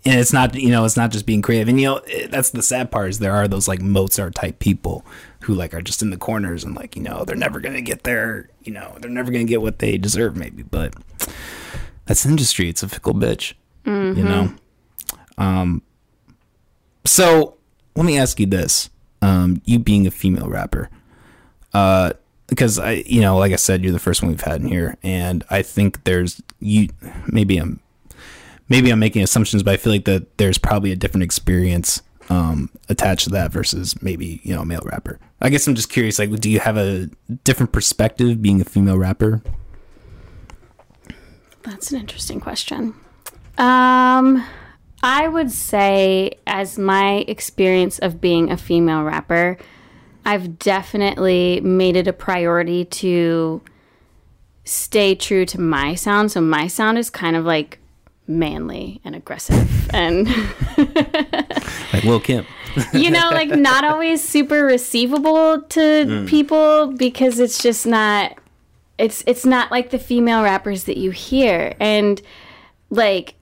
and 0.04 0.20
it's 0.20 0.32
not 0.32 0.54
you 0.54 0.70
know 0.70 0.84
it's 0.84 0.96
not 0.96 1.10
just 1.10 1.26
being 1.26 1.42
creative 1.42 1.68
and 1.68 1.80
you 1.80 1.86
know 1.86 2.00
it- 2.06 2.30
that's 2.30 2.50
the 2.50 2.62
sad 2.62 2.90
part 2.90 3.10
is 3.10 3.18
there 3.18 3.34
are 3.34 3.48
those 3.48 3.68
like 3.68 3.80
mozart 3.80 4.34
type 4.34 4.58
people 4.58 5.04
who 5.46 5.54
like 5.54 5.72
are 5.72 5.82
just 5.82 6.02
in 6.02 6.10
the 6.10 6.16
corners 6.16 6.64
and 6.64 6.74
like 6.74 6.96
you 6.96 7.02
know 7.02 7.24
they're 7.24 7.36
never 7.36 7.60
gonna 7.60 7.80
get 7.80 8.02
their 8.02 8.48
you 8.62 8.72
know 8.72 8.96
they're 9.00 9.10
never 9.10 9.30
gonna 9.30 9.44
get 9.44 9.62
what 9.62 9.78
they 9.78 9.96
deserve 9.96 10.36
maybe 10.36 10.62
but 10.62 10.92
that's 12.04 12.26
industry 12.26 12.68
it's 12.68 12.82
a 12.82 12.88
fickle 12.88 13.14
bitch 13.14 13.54
you 14.16 14.24
know 14.24 14.52
um 15.38 15.82
so 17.04 17.56
let 17.94 18.04
me 18.04 18.18
ask 18.18 18.40
you 18.40 18.46
this 18.46 18.90
um 19.22 19.62
you 19.64 19.78
being 19.78 20.06
a 20.06 20.10
female 20.10 20.48
rapper 20.48 20.90
uh 21.72 22.12
because 22.46 22.78
I, 22.78 23.02
you 23.06 23.20
know, 23.20 23.36
like 23.36 23.52
I 23.52 23.56
said, 23.56 23.82
you're 23.82 23.92
the 23.92 23.98
first 23.98 24.22
one 24.22 24.30
we've 24.30 24.40
had 24.40 24.60
in 24.60 24.68
here, 24.68 24.96
and 25.02 25.44
I 25.50 25.62
think 25.62 26.04
there's 26.04 26.40
you. 26.60 26.88
Maybe 27.26 27.56
I'm, 27.58 27.80
maybe 28.68 28.90
I'm 28.90 28.98
making 28.98 29.22
assumptions, 29.22 29.62
but 29.62 29.74
I 29.74 29.76
feel 29.76 29.92
like 29.92 30.04
that 30.04 30.38
there's 30.38 30.58
probably 30.58 30.92
a 30.92 30.96
different 30.96 31.24
experience 31.24 32.02
um, 32.28 32.70
attached 32.88 33.24
to 33.24 33.30
that 33.30 33.50
versus 33.50 34.00
maybe 34.02 34.40
you 34.44 34.54
know 34.54 34.62
a 34.62 34.64
male 34.64 34.82
rapper. 34.84 35.18
I 35.40 35.50
guess 35.50 35.66
I'm 35.66 35.74
just 35.74 35.90
curious. 35.90 36.18
Like, 36.18 36.30
do 36.40 36.50
you 36.50 36.60
have 36.60 36.76
a 36.76 37.10
different 37.44 37.72
perspective 37.72 38.40
being 38.40 38.60
a 38.60 38.64
female 38.64 38.98
rapper? 38.98 39.42
That's 41.62 41.92
an 41.92 42.00
interesting 42.00 42.40
question. 42.40 42.94
Um, 43.58 44.44
I 45.02 45.28
would 45.28 45.50
say, 45.50 46.32
as 46.46 46.78
my 46.78 47.24
experience 47.28 47.98
of 47.98 48.20
being 48.20 48.50
a 48.50 48.56
female 48.56 49.02
rapper, 49.02 49.58
I've 50.24 50.58
definitely 50.58 51.60
made 51.60 51.96
it 51.96 52.08
a 52.08 52.12
priority 52.12 52.84
to 52.84 53.62
stay 54.64 55.14
true 55.14 55.44
to 55.46 55.60
my 55.60 55.94
sound. 55.94 56.32
So 56.32 56.40
my 56.40 56.66
sound 56.66 56.98
is 56.98 57.10
kind 57.10 57.36
of 57.36 57.44
like 57.44 57.78
manly 58.28 59.00
and 59.04 59.14
aggressive 59.14 59.88
and 59.94 60.28
Like 61.92 62.04
Will 62.04 62.20
Kim. 62.20 62.46
you 62.92 63.10
know 63.10 63.30
like 63.30 63.48
not 63.48 63.84
always 63.84 64.22
super 64.22 64.64
receivable 64.64 65.62
to 65.62 65.80
mm. 65.80 66.28
people 66.28 66.88
because 66.88 67.38
it's 67.38 67.62
just 67.62 67.86
not 67.86 68.36
it's 68.98 69.22
it's 69.26 69.46
not 69.46 69.70
like 69.70 69.90
the 69.90 69.98
female 69.98 70.42
rappers 70.42 70.84
that 70.84 70.98
you 70.98 71.10
hear 71.10 71.74
and 71.80 72.20
like 72.90 73.34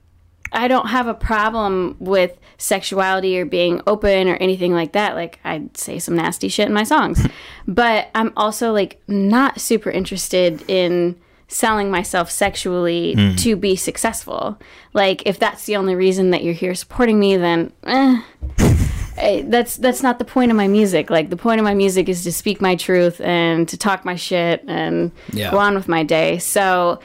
I 0.53 0.67
don't 0.69 0.87
have 0.87 1.07
a 1.07 1.13
problem 1.13 1.97
with 1.99 2.39
sexuality 2.57 3.37
or 3.37 3.45
being 3.45 3.81
open 3.85 4.29
or 4.29 4.35
anything 4.35 4.73
like 4.73 4.93
that. 4.93 5.15
Like 5.15 5.39
I'd 5.43 5.75
say 5.77 5.99
some 5.99 6.15
nasty 6.15 6.47
shit 6.47 6.67
in 6.67 6.73
my 6.73 6.83
songs. 6.83 7.27
but 7.67 8.09
I'm 8.15 8.31
also 8.37 8.71
like 8.71 9.01
not 9.07 9.59
super 9.59 9.89
interested 9.89 10.63
in 10.69 11.19
selling 11.47 11.91
myself 11.91 12.29
sexually 12.31 13.35
to 13.37 13.55
be 13.55 13.75
successful. 13.75 14.57
Like 14.93 15.23
if 15.25 15.37
that's 15.39 15.65
the 15.65 15.75
only 15.75 15.95
reason 15.95 16.31
that 16.31 16.43
you're 16.43 16.53
here 16.53 16.73
supporting 16.75 17.19
me 17.19 17.37
then 17.37 17.71
eh, 17.85 18.21
eh, 19.17 19.43
that's 19.45 19.77
that's 19.77 20.01
not 20.01 20.17
the 20.19 20.25
point 20.25 20.51
of 20.51 20.57
my 20.57 20.67
music. 20.67 21.09
Like 21.09 21.29
the 21.29 21.37
point 21.37 21.59
of 21.59 21.63
my 21.63 21.73
music 21.75 22.09
is 22.09 22.23
to 22.23 22.31
speak 22.31 22.61
my 22.61 22.75
truth 22.75 23.21
and 23.21 23.67
to 23.69 23.77
talk 23.77 24.05
my 24.05 24.15
shit 24.15 24.63
and 24.67 25.11
Yeah. 25.33 25.51
go 25.51 25.57
on 25.59 25.75
with 25.75 25.87
my 25.87 26.03
day. 26.03 26.39
So 26.39 26.99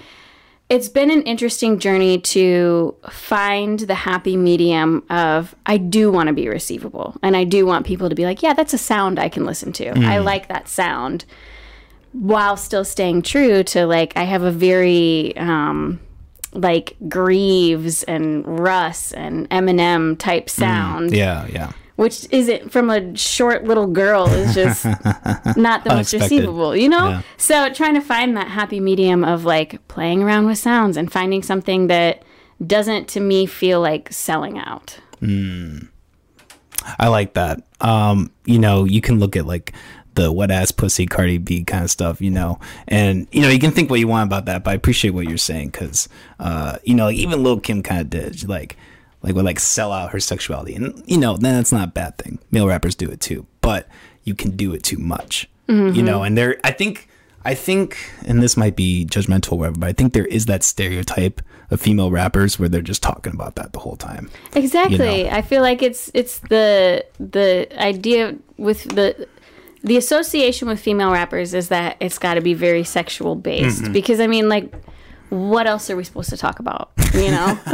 it's 0.70 0.88
been 0.88 1.10
an 1.10 1.22
interesting 1.22 1.78
journey 1.80 2.18
to 2.20 2.94
find 3.10 3.80
the 3.80 3.94
happy 3.94 4.36
medium 4.36 5.02
of 5.10 5.54
I 5.66 5.76
do 5.78 6.12
want 6.12 6.28
to 6.28 6.32
be 6.32 6.48
receivable 6.48 7.16
and 7.22 7.36
I 7.36 7.42
do 7.44 7.66
want 7.66 7.86
people 7.86 8.08
to 8.08 8.14
be 8.14 8.24
like, 8.24 8.40
yeah, 8.42 8.54
that's 8.54 8.72
a 8.72 8.78
sound 8.78 9.18
I 9.18 9.28
can 9.28 9.44
listen 9.44 9.72
to. 9.74 9.90
I 10.06 10.18
like 10.18 10.48
that 10.48 10.68
sound 10.68 11.24
while 12.12 12.56
still 12.56 12.84
staying 12.84 13.22
true 13.22 13.62
to 13.62 13.86
like 13.86 14.12
I 14.16 14.24
have 14.24 14.42
a 14.42 14.50
very 14.50 15.36
um 15.36 16.00
like 16.52 16.96
Greaves 17.08 18.02
and 18.04 18.44
Russ 18.58 19.12
and 19.12 19.48
Eminem 19.50 20.18
type 20.18 20.50
sound 20.50 21.14
Yeah, 21.14 21.46
yeah. 21.46 21.70
which 21.94 22.26
isn't 22.32 22.72
from 22.72 22.90
a 22.90 23.16
short 23.16 23.62
little 23.64 23.86
girl 23.86 24.26
is 24.26 24.54
just 24.54 24.84
not 25.56 25.84
the 25.84 25.90
most 25.94 26.12
receivable, 26.12 26.74
you 26.74 26.88
know? 26.88 27.08
Yeah. 27.10 27.22
So 27.36 27.72
trying 27.72 27.94
to 27.94 28.00
find 28.00 28.36
that 28.36 28.48
happy 28.48 28.80
medium 28.80 29.22
of 29.22 29.44
like 29.44 29.86
playing 29.86 30.24
around 30.24 30.46
with 30.46 30.58
sounds 30.58 30.96
and 30.96 31.12
finding 31.12 31.42
something 31.44 31.86
that 31.86 32.24
doesn't 32.66 33.06
to 33.10 33.20
me 33.20 33.46
feel 33.46 33.80
like 33.80 34.12
selling 34.12 34.58
out. 34.58 34.98
I 36.98 37.08
like 37.08 37.34
that. 37.34 37.62
Um, 37.80 38.30
you 38.44 38.58
know, 38.58 38.84
you 38.84 39.00
can 39.00 39.18
look 39.18 39.36
at 39.36 39.46
like 39.46 39.72
the 40.14 40.32
wet 40.32 40.50
ass 40.50 40.70
pussy 40.70 41.06
Cardi 41.06 41.38
B 41.38 41.64
kind 41.64 41.84
of 41.84 41.90
stuff, 41.90 42.20
you 42.20 42.30
know, 42.30 42.58
and 42.88 43.28
you 43.32 43.42
know 43.42 43.48
you 43.48 43.58
can 43.58 43.70
think 43.70 43.90
what 43.90 44.00
you 44.00 44.08
want 44.08 44.28
about 44.28 44.46
that, 44.46 44.64
but 44.64 44.70
I 44.70 44.74
appreciate 44.74 45.10
what 45.10 45.28
you're 45.28 45.38
saying 45.38 45.70
because, 45.70 46.08
uh, 46.38 46.78
you 46.84 46.94
know, 46.94 47.10
even 47.10 47.42
Lil 47.42 47.60
Kim 47.60 47.82
kind 47.82 48.00
of 48.00 48.10
did 48.10 48.48
like, 48.48 48.76
like 49.22 49.34
would 49.34 49.44
like 49.44 49.60
sell 49.60 49.92
out 49.92 50.10
her 50.10 50.20
sexuality, 50.20 50.74
and 50.74 51.02
you 51.06 51.18
know, 51.18 51.36
then 51.36 51.54
that's 51.54 51.72
not 51.72 51.88
a 51.88 51.92
bad 51.92 52.18
thing. 52.18 52.38
Male 52.50 52.66
rappers 52.66 52.94
do 52.94 53.10
it 53.10 53.20
too, 53.20 53.46
but 53.60 53.88
you 54.24 54.34
can 54.34 54.56
do 54.56 54.72
it 54.74 54.82
too 54.82 54.98
much, 54.98 55.48
you 55.66 56.02
know, 56.02 56.22
and 56.22 56.36
there, 56.36 56.58
I 56.64 56.72
think. 56.72 57.08
I 57.42 57.54
think, 57.54 57.96
and 58.26 58.42
this 58.42 58.54
might 58.54 58.76
be 58.76 59.06
judgmental, 59.06 59.52
or 59.52 59.56
whatever, 59.60 59.78
but 59.78 59.88
I 59.88 59.92
think 59.94 60.12
there 60.12 60.26
is 60.26 60.44
that 60.44 60.62
stereotype 60.62 61.40
of 61.70 61.80
female 61.80 62.10
rappers 62.10 62.58
where 62.58 62.68
they're 62.68 62.82
just 62.82 63.02
talking 63.02 63.32
about 63.32 63.54
that 63.54 63.72
the 63.72 63.78
whole 63.78 63.96
time. 63.96 64.30
Exactly. 64.54 65.24
know. 65.24 65.30
I 65.30 65.40
feel 65.40 65.62
like 65.62 65.82
it's 65.82 66.10
it's 66.12 66.40
the 66.40 67.02
the 67.18 67.66
idea 67.80 68.36
with 68.58 68.84
the 68.94 69.26
the 69.82 69.96
association 69.96 70.68
with 70.68 70.78
female 70.80 71.10
rappers 71.12 71.54
is 71.54 71.68
that 71.68 71.96
it's 72.00 72.18
got 72.18 72.34
to 72.34 72.40
be 72.40 72.54
very 72.54 72.84
sexual 72.84 73.34
based 73.34 73.82
Mm-hmm. 73.82 73.92
because 73.92 74.20
I 74.20 74.26
mean 74.26 74.48
like 74.48 74.72
what 75.30 75.66
else 75.68 75.88
are 75.90 75.96
we 75.96 76.02
supposed 76.02 76.28
to 76.30 76.36
talk 76.36 76.58
about, 76.58 76.90
you 77.14 77.30
know? 77.30 77.56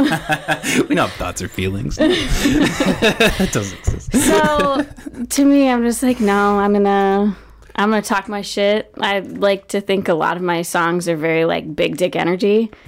We 0.87 0.93
don't 0.95 1.09
have 1.09 1.13
thoughts 1.13 1.41
or 1.41 1.47
feelings. 1.47 1.95
that 1.97 3.49
doesn't 3.51 3.79
exist. 3.79 4.11
so 4.13 4.85
to 5.29 5.45
me 5.45 5.67
i'm 5.69 5.81
just 5.83 6.03
like 6.03 6.19
no 6.19 6.59
i'm 6.59 6.73
gonna 6.73 7.35
i'm 7.75 7.89
gonna 7.89 8.01
talk 8.03 8.27
my 8.29 8.41
shit 8.43 8.93
i 9.01 9.19
like 9.19 9.67
to 9.69 9.81
think 9.81 10.07
a 10.07 10.13
lot 10.13 10.37
of 10.37 10.43
my 10.43 10.61
songs 10.61 11.09
are 11.09 11.15
very 11.17 11.45
like 11.45 11.75
big 11.75 11.97
dick 11.97 12.15
energy 12.15 12.69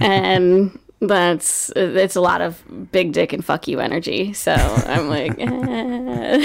and 0.00 0.78
that's 1.00 1.70
it's 1.76 2.14
a 2.16 2.20
lot 2.20 2.40
of 2.40 2.62
big 2.92 3.12
dick 3.12 3.32
and 3.32 3.44
fuck 3.44 3.66
you 3.68 3.80
energy 3.80 4.32
so 4.32 4.52
i'm 4.54 5.08
like 5.08 5.34
eh. 5.38 6.38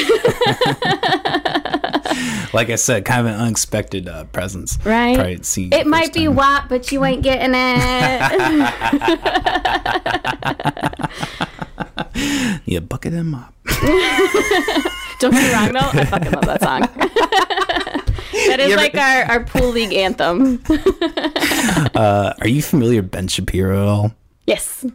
Like 2.54 2.70
I 2.70 2.76
said, 2.76 3.04
kind 3.04 3.22
of 3.28 3.34
an 3.34 3.40
unexpected 3.40 4.08
uh, 4.08 4.26
presence. 4.26 4.78
Right. 4.86 5.18
It 5.58 5.88
might 5.88 6.14
be 6.14 6.26
time. 6.26 6.36
WAP, 6.36 6.70
but 6.70 6.92
you 6.92 7.04
ain't 7.04 7.24
getting 7.24 7.54
it 7.56 8.22
Yeah, 12.66 12.80
bucket 12.80 13.14
and 13.14 13.30
mop. 13.32 13.54
don't 15.20 15.32
get 15.32 15.42
me 15.44 15.54
wrong 15.54 15.72
though 15.72 16.00
i 16.02 16.06
fucking 16.06 16.32
love 16.34 16.46
that 16.46 16.62
song 16.62 16.82
that 16.82 18.60
is 18.60 18.68
You 18.68 18.74
ever- 18.74 18.76
like 18.76 18.96
our, 18.96 19.24
our 19.24 19.44
pool 19.46 19.70
league 19.70 19.94
anthem 19.94 20.62
Uh, 21.96 22.34
are 22.42 22.48
you 22.48 22.62
familiar 22.62 23.02
with 23.02 23.12
Ben 23.12 23.28
Shapiro 23.28 23.82
at 23.82 23.88
all? 23.88 24.14
yes 24.48 24.86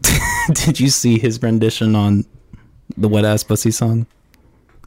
Did 0.53 0.79
you 0.81 0.91
see 0.91 1.19
his 1.19 1.41
rendition 1.43 1.95
on 1.97 2.25
the 2.97 3.09
wet 3.09 3.25
ass 3.25 3.43
pussy 3.43 3.71
song? 3.71 4.07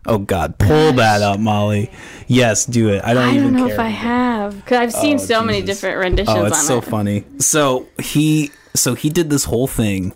Oh 0.07 0.17
God, 0.17 0.57
pull 0.57 0.93
that 0.93 1.21
up, 1.21 1.39
Molly. 1.39 1.91
Yes, 2.27 2.65
do 2.65 2.89
it. 2.89 3.03
I 3.03 3.13
don't 3.13 3.23
I 3.23 3.35
even 3.35 3.53
don't 3.53 3.67
know 3.67 3.67
if 3.67 3.77
I 3.79 3.87
have 3.89 4.55
because 4.55 4.77
I've 4.79 4.93
seen 4.93 5.15
Oh, 5.15 5.19
so 5.19 5.43
many 5.43 5.61
different 5.61 5.97
renditions 5.99 6.37
Oh, 6.37 6.45
it's 6.45 6.57
on 6.59 6.65
so 6.65 6.77
it. 6.79 6.85
funny. 6.85 7.23
So 7.37 7.87
he, 8.01 8.49
so 8.73 8.95
he 8.95 9.09
did 9.09 9.29
this 9.29 9.43
whole 9.43 9.67
thing 9.67 10.13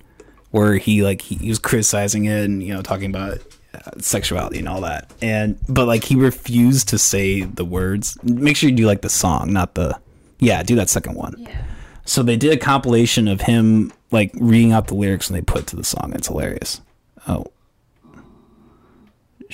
where 0.51 0.77
he 0.77 1.03
like 1.03 1.21
he, 1.21 1.35
he 1.35 1.49
was 1.49 1.59
criticizing 1.59 2.25
it 2.25 2.45
and 2.45 2.63
you 2.63 2.73
know 2.73 2.81
talking 2.81 3.09
about 3.11 3.37
uh, 3.75 3.91
sexuality 3.99 4.57
and 4.57 4.67
all 4.67 4.81
that, 4.81 5.11
and 5.21 5.59
but 5.69 5.85
like 5.85 6.03
he 6.05 6.15
refused 6.15 6.87
to 6.89 6.97
say 6.97 7.41
the 7.41 7.65
words. 7.65 8.17
Make 8.23 8.57
sure 8.57 8.69
you 8.69 8.75
do 8.75 8.87
like 8.87 9.01
the 9.01 9.09
song, 9.09 9.53
not 9.53 9.75
the 9.75 9.99
yeah. 10.39 10.63
Do 10.63 10.75
that 10.77 10.89
second 10.89 11.15
one. 11.15 11.35
Yeah. 11.37 11.63
So 12.05 12.23
they 12.23 12.37
did 12.37 12.53
a 12.53 12.57
compilation 12.57 13.27
of 13.27 13.41
him 13.41 13.91
like 14.11 14.31
reading 14.35 14.71
out 14.71 14.87
the 14.87 14.93
lyrics 14.95 15.29
and 15.29 15.37
they 15.37 15.41
put 15.41 15.67
to 15.67 15.75
the 15.75 15.83
song. 15.83 16.13
It's 16.15 16.27
hilarious. 16.27 16.81
Oh 17.27 17.45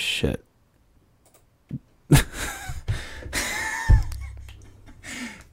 shit. 0.01 0.43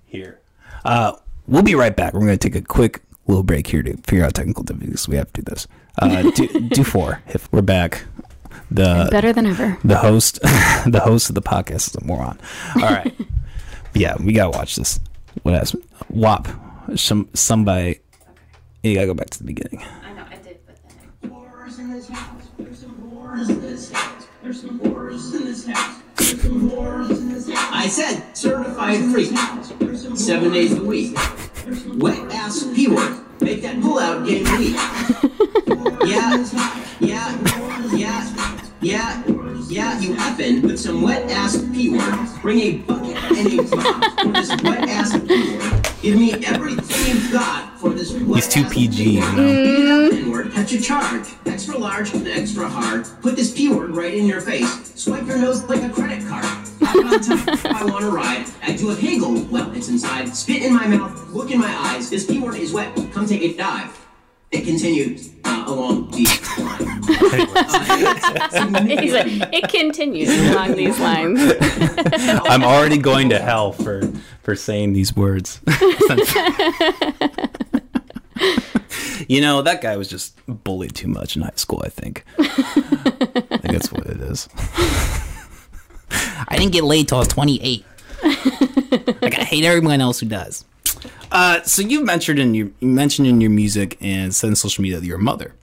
here. 0.06 0.40
Uh, 0.84 1.12
we'll 1.46 1.62
be 1.62 1.74
right 1.74 1.94
back. 1.94 2.14
We're 2.14 2.20
going 2.20 2.38
to 2.38 2.48
take 2.50 2.56
a 2.56 2.64
quick 2.64 3.02
little 3.26 3.42
break 3.42 3.66
here 3.66 3.82
to 3.82 3.96
figure 3.98 4.24
out 4.24 4.34
technical 4.34 4.62
difficulties. 4.64 5.08
We 5.08 5.16
have 5.16 5.32
to 5.34 5.42
do 5.42 5.50
this. 5.50 5.66
Uh, 5.98 6.22
do, 6.30 6.46
do 6.68 6.84
four. 6.84 7.22
If 7.28 7.50
we're 7.52 7.62
back, 7.62 8.04
the 8.70 9.08
Better 9.10 9.32
than 9.32 9.46
ever. 9.46 9.78
the 9.84 9.96
host 9.96 10.40
the 10.86 11.00
host 11.02 11.28
of 11.28 11.34
the 11.34 11.42
podcast 11.42 11.88
is 11.88 11.96
a 11.96 12.04
moron. 12.04 12.38
All 12.76 12.82
right. 12.82 13.14
yeah, 13.94 14.14
we 14.22 14.32
gotta 14.32 14.56
watch 14.56 14.76
this. 14.76 15.00
What 15.42 15.54
else? 15.54 15.74
WAP. 16.10 16.48
Some 16.96 17.28
somebody. 17.34 18.00
You 18.82 18.94
gotta 18.94 19.06
go 19.06 19.14
back 19.14 19.30
to 19.30 19.38
the 19.38 19.44
beginning. 19.44 19.84
I 20.04 20.12
know 20.12 20.24
I 20.30 20.36
did, 20.36 20.60
but 20.66 20.76
then 21.22 21.30
whores 21.30 21.78
in 21.78 21.90
this 21.90 22.08
house. 22.08 22.42
There's 22.58 22.78
some 22.78 22.94
whores 23.12 23.48
in 23.48 23.60
this 23.60 23.90
house. 23.90 24.07
There's 24.48 24.62
some 24.62 24.80
in 24.80 25.44
this 25.44 25.66
house. 25.66 26.00
There's 26.16 26.40
some 26.40 26.70
in 26.70 27.28
this 27.34 27.50
house. 27.50 27.70
I 27.70 27.86
said 27.86 28.34
certified 28.34 29.04
freak. 29.12 29.36
Seven 30.16 30.52
days 30.52 30.72
a 30.72 30.82
week. 30.82 31.18
Wet 31.96 32.32
ass 32.32 32.66
P 32.74 32.88
word. 32.88 33.20
Make 33.42 33.60
that 33.60 33.78
pull 33.82 33.98
out 33.98 34.26
game 34.26 34.44
weak. 34.56 34.74
Yeah, 36.08 36.46
yeah, 36.98 37.92
yeah, 37.92 38.67
yeah, 38.80 39.22
yeah, 39.68 39.98
you 39.98 40.14
effing 40.14 40.62
with 40.62 40.78
some 40.78 41.02
wet 41.02 41.30
ass 41.30 41.56
P 41.72 41.90
word. 41.90 42.28
Bring 42.40 42.58
a 42.60 42.72
bucket 42.78 43.16
and 43.16 43.58
a 43.58 43.76
mop 43.76 44.20
for 44.20 44.28
this 44.28 44.50
wet 44.62 44.88
ass 44.88 45.18
P 45.18 45.56
word. 45.56 45.88
Give 46.00 46.16
me 46.16 46.32
everything 46.44 47.16
you've 47.16 47.32
got 47.32 47.78
for 47.80 47.90
this 47.90 48.12
wet 48.12 48.36
He's 48.36 48.48
too 48.48 48.60
ass 48.60 48.72
PG, 48.72 49.10
you 49.10 49.20
know. 49.20 49.34
Beat 49.34 49.84
it 49.84 49.90
up, 49.90 50.12
N-word, 50.12 50.52
catch 50.52 50.72
a 50.72 50.80
charge. 50.80 51.28
Extra 51.46 51.76
large 51.76 52.14
and 52.14 52.28
extra 52.28 52.68
hard. 52.68 53.06
Put 53.20 53.34
this 53.34 53.52
P 53.52 53.68
word 53.68 53.96
right 53.96 54.14
in 54.14 54.26
your 54.26 54.40
face. 54.40 54.92
Swipe 54.94 55.26
your 55.26 55.38
nose 55.38 55.64
like 55.64 55.82
a 55.82 55.88
credit 55.92 56.26
card. 56.28 56.44
on 56.44 57.20
time. 57.20 57.48
If 57.48 57.66
I 57.66 57.84
want 57.84 58.02
to 58.02 58.10
ride, 58.10 58.46
I 58.62 58.76
do 58.76 58.90
a 58.90 58.94
Hegel. 58.94 59.42
Well, 59.50 59.72
it's 59.72 59.88
inside. 59.88 60.34
Spit 60.36 60.62
in 60.62 60.72
my 60.72 60.86
mouth, 60.86 61.30
look 61.30 61.50
in 61.50 61.58
my 61.58 61.74
eyes. 61.88 62.10
This 62.10 62.24
P 62.24 62.38
word 62.38 62.56
is 62.56 62.72
wet. 62.72 62.94
Come 63.12 63.26
take 63.26 63.42
a 63.42 63.54
dive. 63.54 63.97
It 64.50 64.64
continued 64.64 65.20
uh, 65.44 65.64
along 65.66 66.10
the 66.10 66.24
line. 66.58 66.88
Uh, 68.74 69.00
He's 69.00 69.12
like, 69.12 69.26
it 69.52 69.68
continues 69.68 70.30
along 70.50 70.74
these 70.74 70.98
lines. 70.98 71.38
I'm 72.46 72.64
already 72.64 72.96
going 72.98 73.28
to 73.30 73.38
hell 73.38 73.72
for 73.72 74.02
for 74.42 74.56
saying 74.56 74.94
these 74.94 75.14
words. 75.14 75.60
you 79.28 79.40
know, 79.42 79.60
that 79.62 79.80
guy 79.82 79.96
was 79.98 80.08
just 80.08 80.38
bullied 80.46 80.94
too 80.94 81.08
much 81.08 81.36
in 81.36 81.42
high 81.42 81.50
school, 81.56 81.82
I 81.84 81.90
think. 81.90 82.24
I 82.38 82.44
think 83.58 83.72
that's 83.72 83.92
what 83.92 84.06
it 84.06 84.20
is. 84.22 84.48
I 86.10 86.56
didn't 86.56 86.72
get 86.72 86.84
laid 86.84 87.08
till 87.08 87.18
I 87.18 87.20
was 87.20 87.28
28. 87.28 87.84
like 88.24 89.38
I 89.38 89.44
hate 89.44 89.64
everyone 89.64 90.00
else 90.00 90.20
who 90.20 90.26
does. 90.26 90.64
Uh, 91.30 91.62
so 91.62 91.82
you 91.82 92.04
mentioned 92.04 92.38
in 92.38 92.54
your 92.54 92.68
you 92.80 92.88
mentioned 92.88 93.28
in 93.28 93.40
your 93.40 93.50
music 93.50 93.96
and 94.00 94.34
said 94.34 94.48
on 94.48 94.56
social 94.56 94.82
media 94.82 94.98
that 95.00 95.06
you're 95.06 95.18
a 95.18 95.22
mother. 95.22 95.54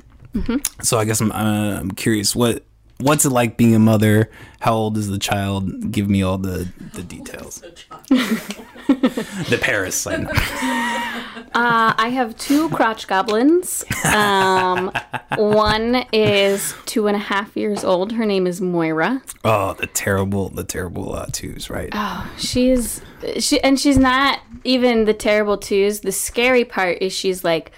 So 0.84 1.00
I 1.00 1.06
guess 1.06 1.22
I'm 1.22 1.32
uh, 1.32 1.80
I'm 1.80 1.92
curious 1.92 2.36
what 2.36 2.64
what's 3.00 3.26
it 3.26 3.30
like 3.30 3.58
being 3.58 3.74
a 3.74 3.80
mother? 3.80 4.30
How 4.60 4.74
old 4.74 4.98
is 4.98 5.08
the 5.10 5.18
child? 5.18 5.92
Give 5.92 6.10
me 6.10 6.24
all 6.24 6.38
the 6.38 6.70
the 6.94 7.04
details. 7.04 7.64
the 9.50 9.60
parasite. 9.62 10.28
Uh, 11.56 11.94
I 11.98 12.10
have 12.10 12.38
two 12.38 12.70
crotch 12.70 13.08
goblins. 13.08 13.86
Um, 14.14 14.92
one 15.38 16.06
is 16.12 16.76
two 16.86 17.08
and 17.08 17.16
a 17.16 17.20
half 17.20 17.56
years 17.56 17.86
old. 17.86 18.12
Her 18.12 18.26
name 18.26 18.46
is 18.46 18.60
Moira. 18.60 19.22
Oh, 19.46 19.74
the 19.74 19.88
terrible 19.88 20.50
the 20.50 20.66
terrible 20.66 21.16
uh, 21.16 21.28
twos, 21.32 21.70
right? 21.70 21.94
She 22.38 22.72
is 22.72 23.02
she 23.40 23.62
and 23.62 23.80
she's 23.80 23.98
not 23.98 24.42
even 24.66 25.06
the 25.06 25.14
terrible 25.14 25.58
twos. 25.58 26.02
The 26.02 26.12
scary 26.12 26.66
part 26.66 26.98
is 27.02 27.14
she's 27.14 27.46
like 27.46 27.72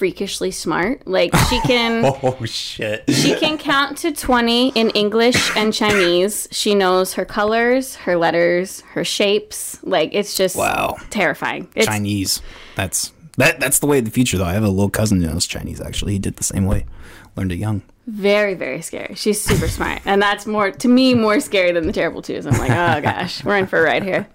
freakishly 0.00 0.50
smart. 0.50 1.06
Like 1.06 1.34
she 1.50 1.60
can 1.60 2.02
Oh 2.22 2.42
shit. 2.46 3.04
she 3.10 3.34
can 3.36 3.58
count 3.58 3.98
to 3.98 4.12
20 4.12 4.70
in 4.70 4.88
English 4.90 5.54
and 5.56 5.74
Chinese. 5.74 6.48
She 6.50 6.74
knows 6.74 7.12
her 7.14 7.26
colors, 7.26 7.96
her 7.96 8.16
letters, 8.16 8.80
her 8.94 9.04
shapes. 9.04 9.78
Like 9.82 10.10
it's 10.14 10.34
just 10.34 10.56
Wow. 10.56 10.96
terrifying. 11.10 11.68
It's 11.74 11.86
Chinese. 11.86 12.40
That's 12.76 13.12
that 13.36 13.60
that's 13.60 13.78
the 13.80 13.86
way 13.86 13.98
of 13.98 14.06
the 14.06 14.10
future 14.10 14.38
though. 14.38 14.46
I 14.46 14.54
have 14.54 14.64
a 14.64 14.70
little 14.70 14.88
cousin 14.88 15.20
who 15.20 15.26
knows 15.28 15.46
Chinese 15.46 15.82
actually. 15.82 16.12
He 16.14 16.18
did 16.18 16.36
the 16.36 16.44
same 16.44 16.64
way. 16.64 16.86
Learned 17.36 17.52
it 17.52 17.56
young. 17.58 17.82
very 18.06 18.54
very 18.54 18.80
scary. 18.80 19.14
She's 19.16 19.38
super 19.40 19.68
smart. 19.68 20.00
And 20.06 20.20
that's 20.22 20.46
more 20.46 20.70
to 20.70 20.88
me 20.88 21.12
more 21.12 21.40
scary 21.40 21.72
than 21.72 21.86
the 21.86 21.92
terrible 21.92 22.22
twos. 22.22 22.46
I'm 22.46 22.58
like, 22.58 22.70
"Oh 22.70 23.00
gosh, 23.02 23.44
we're 23.44 23.58
in 23.58 23.66
for 23.66 23.78
a 23.80 23.82
ride 23.84 24.02
here." 24.02 24.26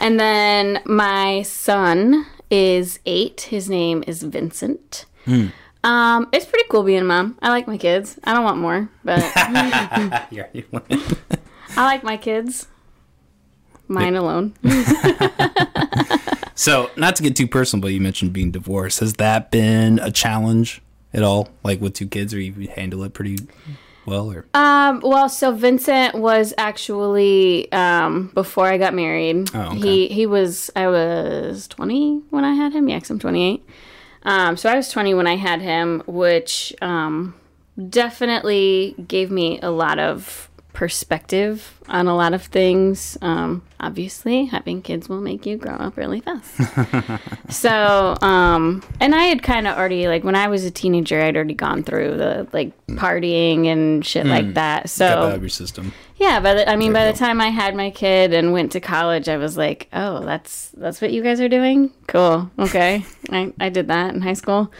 And 0.00 0.20
then 0.20 0.80
my 0.84 1.42
son 1.42 2.26
is 2.50 2.98
8. 3.06 3.40
His 3.42 3.68
name 3.68 4.04
is 4.06 4.22
Vincent. 4.22 5.04
Um, 5.84 6.28
it's 6.32 6.46
pretty 6.46 6.68
cool 6.68 6.82
being 6.82 7.00
a 7.00 7.04
mom. 7.04 7.38
I 7.40 7.50
like 7.50 7.66
my 7.68 7.78
kids. 7.78 8.18
I 8.24 8.34
don't 8.34 8.44
want 8.44 8.58
more, 8.58 8.88
but 9.04 9.22
I 9.36 10.26
like 11.76 12.02
my 12.02 12.16
kids. 12.16 12.66
Mine 13.86 14.16
alone. 14.16 14.54
so, 16.54 16.90
not 16.96 17.16
to 17.16 17.22
get 17.22 17.36
too 17.36 17.46
personal, 17.46 17.80
but 17.80 17.88
you 17.88 18.00
mentioned 18.00 18.32
being 18.32 18.50
divorced. 18.50 19.00
Has 19.00 19.14
that 19.14 19.50
been 19.50 19.98
a 20.00 20.10
challenge 20.10 20.82
at 21.14 21.22
all? 21.22 21.48
Like 21.62 21.80
with 21.80 21.94
two 21.94 22.08
kids, 22.08 22.34
or 22.34 22.40
you 22.40 22.68
handle 22.68 23.04
it 23.04 23.14
pretty 23.14 23.38
well? 24.06 24.30
Or 24.32 24.46
Um, 24.54 25.00
well, 25.04 25.28
so 25.28 25.52
Vincent 25.52 26.14
was 26.14 26.54
actually 26.58 27.70
um, 27.72 28.30
before 28.34 28.66
I 28.66 28.78
got 28.78 28.94
married. 28.94 29.50
Oh, 29.54 29.60
okay. 29.60 29.76
He 29.78 30.08
he 30.08 30.26
was 30.26 30.70
I 30.76 30.88
was 30.88 31.68
twenty 31.68 32.22
when 32.30 32.44
I 32.44 32.54
had 32.54 32.72
him. 32.72 32.88
Yeah, 32.88 32.98
'cause 33.00 33.10
I'm 33.10 33.18
28. 33.18 33.62
Um, 34.24 34.56
so 34.56 34.68
I 34.68 34.74
was 34.76 34.90
20 34.90 35.14
when 35.14 35.26
I 35.26 35.36
had 35.36 35.62
him, 35.62 36.02
which 36.06 36.74
um, 36.82 37.34
definitely 37.88 38.94
gave 39.06 39.30
me 39.30 39.58
a 39.62 39.70
lot 39.70 39.98
of 39.98 40.47
perspective 40.78 41.74
on 41.88 42.06
a 42.06 42.14
lot 42.14 42.32
of 42.32 42.42
things. 42.44 43.18
Um, 43.20 43.62
obviously, 43.80 44.44
having 44.44 44.80
kids 44.80 45.08
will 45.08 45.20
make 45.20 45.44
you 45.44 45.56
grow 45.56 45.74
up 45.74 45.96
really 45.96 46.20
fast. 46.20 46.54
So, 47.50 48.14
um, 48.20 48.82
and 49.00 49.14
I 49.14 49.24
had 49.24 49.42
kind 49.42 49.66
of 49.66 49.76
already 49.76 50.06
like 50.06 50.22
when 50.22 50.36
I 50.36 50.48
was 50.48 50.64
a 50.64 50.70
teenager, 50.70 51.20
I'd 51.20 51.34
already 51.34 51.54
gone 51.54 51.82
through 51.82 52.16
the 52.18 52.46
like 52.52 52.72
partying 52.88 53.66
and 53.66 54.04
shit 54.06 54.26
like 54.26 54.54
that. 54.54 54.54
got 54.54 54.54
that 54.54 54.82
out 54.82 54.88
So, 54.90 55.30
of 55.34 55.40
your 55.42 55.48
system? 55.48 55.92
yeah, 56.16 56.40
but 56.40 56.68
I 56.68 56.76
mean, 56.76 56.92
by 56.92 57.10
the 57.10 57.16
time 57.18 57.40
I 57.40 57.48
had 57.48 57.74
my 57.74 57.90
kid 57.90 58.32
and 58.34 58.52
went 58.52 58.70
to 58.72 58.80
college, 58.80 59.28
I 59.28 59.38
was 59.38 59.56
like, 59.56 59.88
oh, 59.94 60.20
that's 60.24 60.70
that's 60.76 61.00
what 61.00 61.10
you 61.10 61.22
guys 61.22 61.40
are 61.40 61.48
doing. 61.48 61.90
Cool. 62.06 62.50
Okay, 62.58 63.04
I 63.30 63.52
I 63.58 63.68
did 63.70 63.88
that 63.88 64.14
in 64.14 64.20
high 64.20 64.34
school. 64.34 64.70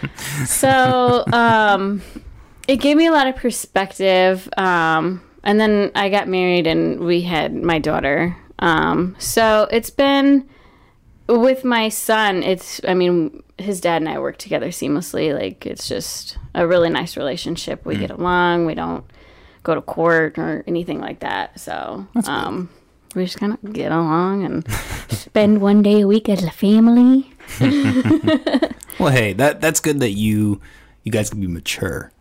so, 0.46 1.24
um, 1.32 2.02
it 2.68 2.76
gave 2.76 2.96
me 2.96 3.06
a 3.06 3.12
lot 3.12 3.26
of 3.26 3.36
perspective. 3.36 4.48
Um, 4.58 5.22
and 5.44 5.60
then 5.60 5.90
I 5.94 6.08
got 6.08 6.28
married 6.28 6.66
and 6.66 7.00
we 7.00 7.22
had 7.22 7.54
my 7.54 7.78
daughter. 7.78 8.36
Um, 8.58 9.16
so 9.18 9.68
it's 9.70 9.90
been 9.90 10.48
with 11.28 11.64
my 11.64 11.88
son. 11.88 12.42
It's, 12.42 12.80
I 12.86 12.94
mean, 12.94 13.42
his 13.58 13.80
dad 13.80 14.02
and 14.02 14.08
I 14.08 14.18
work 14.18 14.38
together 14.38 14.68
seamlessly. 14.68 15.38
Like 15.38 15.66
it's 15.66 15.88
just 15.88 16.38
a 16.54 16.66
really 16.66 16.90
nice 16.90 17.16
relationship. 17.16 17.84
We 17.84 17.96
get 17.96 18.10
along. 18.10 18.66
We 18.66 18.74
don't 18.74 19.04
go 19.62 19.74
to 19.74 19.82
court 19.82 20.38
or 20.38 20.64
anything 20.66 21.00
like 21.00 21.20
that. 21.20 21.60
So, 21.60 22.06
um, 22.26 22.70
we 23.14 23.24
just 23.24 23.38
kind 23.38 23.52
of 23.54 23.72
get 23.72 23.90
along 23.90 24.44
and 24.44 24.70
spend 25.08 25.60
one 25.60 25.82
day 25.82 26.02
a 26.02 26.06
week 26.06 26.28
as 26.28 26.44
a 26.44 26.50
family. 26.50 27.32
Well, 28.98 29.12
hey, 29.12 29.32
that 29.34 29.60
that's 29.60 29.80
good 29.80 30.00
that 30.00 30.10
you 30.10 30.60
you 31.04 31.12
guys 31.12 31.30
can 31.30 31.40
be 31.40 31.46
mature. 31.46 32.12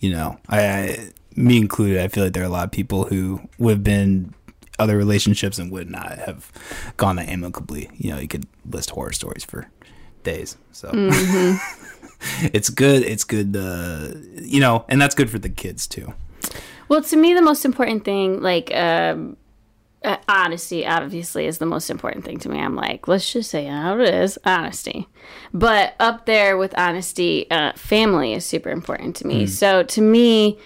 You 0.00 0.12
know, 0.12 0.38
I, 0.48 0.60
I 0.60 1.10
me 1.38 1.56
included. 1.56 2.00
I 2.00 2.08
feel 2.08 2.24
like 2.24 2.32
there 2.32 2.42
are 2.42 2.46
a 2.46 2.50
lot 2.50 2.64
of 2.64 2.70
people 2.70 3.04
who 3.04 3.40
would 3.58 3.70
have 3.70 3.84
been 3.84 4.34
other 4.78 4.96
relationships 4.96 5.58
and 5.58 5.70
would 5.72 5.90
not 5.90 6.18
have 6.18 6.52
gone 6.96 7.16
that 7.16 7.28
amicably. 7.28 7.90
You 7.96 8.12
know, 8.12 8.18
you 8.18 8.28
could 8.28 8.46
list 8.68 8.90
horror 8.90 9.12
stories 9.12 9.44
for 9.44 9.68
days. 10.22 10.56
So 10.72 10.90
it's 10.94 12.68
good. 12.70 13.02
It's 13.02 13.24
good. 13.24 13.56
Uh, 13.56 14.10
you 14.36 14.60
know, 14.60 14.84
and 14.88 15.00
that's 15.00 15.14
good 15.14 15.30
for 15.30 15.38
the 15.38 15.48
kids 15.48 15.86
too. 15.86 16.12
Well, 16.88 17.02
to 17.02 17.16
me, 17.16 17.34
the 17.34 17.42
most 17.42 17.64
important 17.64 18.04
thing, 18.04 18.40
like, 18.40 18.74
um, 18.74 19.36
uh, 20.04 20.16
honesty, 20.28 20.86
obviously, 20.86 21.46
is 21.46 21.58
the 21.58 21.66
most 21.66 21.90
important 21.90 22.24
thing 22.24 22.38
to 22.38 22.48
me. 22.48 22.58
I'm 22.58 22.76
like, 22.76 23.08
let's 23.08 23.30
just 23.30 23.50
say 23.50 23.66
how 23.66 23.98
it 23.98 24.08
is 24.14 24.38
honesty. 24.44 25.06
But 25.52 25.94
up 26.00 26.24
there 26.24 26.56
with 26.56 26.76
honesty, 26.78 27.50
uh, 27.50 27.72
family 27.74 28.32
is 28.32 28.46
super 28.46 28.70
important 28.70 29.16
to 29.16 29.26
me. 29.26 29.46
So 29.46 29.82
to 29.82 30.00
me, 30.00 30.58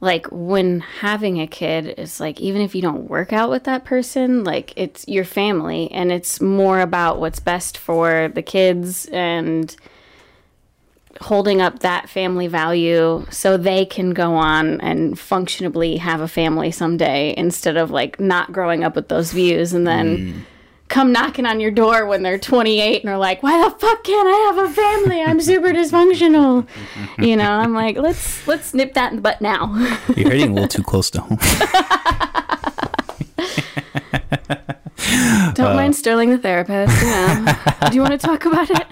like 0.00 0.26
when 0.30 0.80
having 0.80 1.40
a 1.40 1.46
kid 1.46 1.94
is 1.98 2.20
like 2.20 2.40
even 2.40 2.62
if 2.62 2.74
you 2.74 2.82
don't 2.82 3.08
work 3.08 3.32
out 3.32 3.50
with 3.50 3.64
that 3.64 3.84
person 3.84 4.44
like 4.44 4.72
it's 4.76 5.06
your 5.06 5.24
family 5.24 5.90
and 5.92 6.10
it's 6.10 6.40
more 6.40 6.80
about 6.80 7.20
what's 7.20 7.40
best 7.40 7.76
for 7.76 8.30
the 8.34 8.42
kids 8.42 9.06
and 9.06 9.76
holding 11.20 11.60
up 11.60 11.80
that 11.80 12.08
family 12.08 12.46
value 12.46 13.26
so 13.30 13.56
they 13.58 13.84
can 13.84 14.10
go 14.10 14.34
on 14.34 14.80
and 14.80 15.18
functionably 15.18 15.98
have 15.98 16.20
a 16.22 16.28
family 16.28 16.70
someday 16.70 17.34
instead 17.36 17.76
of 17.76 17.90
like 17.90 18.18
not 18.18 18.52
growing 18.52 18.82
up 18.82 18.96
with 18.96 19.08
those 19.08 19.32
views 19.32 19.74
and 19.74 19.86
then 19.86 20.16
mm. 20.16 20.40
Come 20.90 21.12
knocking 21.12 21.46
on 21.46 21.60
your 21.60 21.70
door 21.70 22.04
when 22.04 22.22
they're 22.22 22.38
28 22.38 23.02
and 23.02 23.10
are 23.10 23.16
like 23.16 23.42
why 23.42 23.64
the 23.64 23.70
fuck 23.78 24.04
can't 24.04 24.28
i 24.28 24.52
have 24.52 24.58
a 24.70 24.74
family 24.74 25.22
i'm 25.22 25.40
super 25.40 25.68
dysfunctional 25.68 26.66
you 27.18 27.36
know 27.36 27.50
i'm 27.50 27.72
like 27.72 27.96
let's 27.96 28.46
let's 28.46 28.74
nip 28.74 28.92
that 28.92 29.10
in 29.10 29.16
the 29.16 29.22
butt 29.22 29.40
now 29.40 29.74
You're 30.16 30.30
hitting 30.30 30.50
a 30.50 30.54
little 30.54 30.68
too 30.68 30.82
close 30.82 31.10
to 31.12 31.20
home. 31.22 31.38
don't 35.54 35.76
mind 35.76 35.94
uh, 35.94 35.96
sterling 35.96 36.30
the 36.30 36.38
therapist 36.38 37.02
know 37.02 37.56
do 37.88 37.94
you 37.94 38.02
want 38.02 38.20
to 38.20 38.26
talk 38.26 38.44
about 38.44 38.68
it 38.68 38.86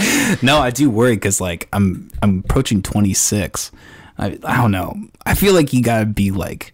no, 0.42 0.58
I 0.58 0.70
do 0.70 0.90
worry 0.90 1.14
because 1.14 1.40
like 1.40 1.68
I'm 1.72 2.10
I'm 2.22 2.40
approaching 2.40 2.82
26. 2.82 3.70
I 4.18 4.38
I 4.44 4.56
don't 4.56 4.72
know. 4.72 4.94
I 5.26 5.34
feel 5.34 5.54
like 5.54 5.72
you 5.72 5.82
gotta 5.82 6.06
be 6.06 6.30
like 6.30 6.71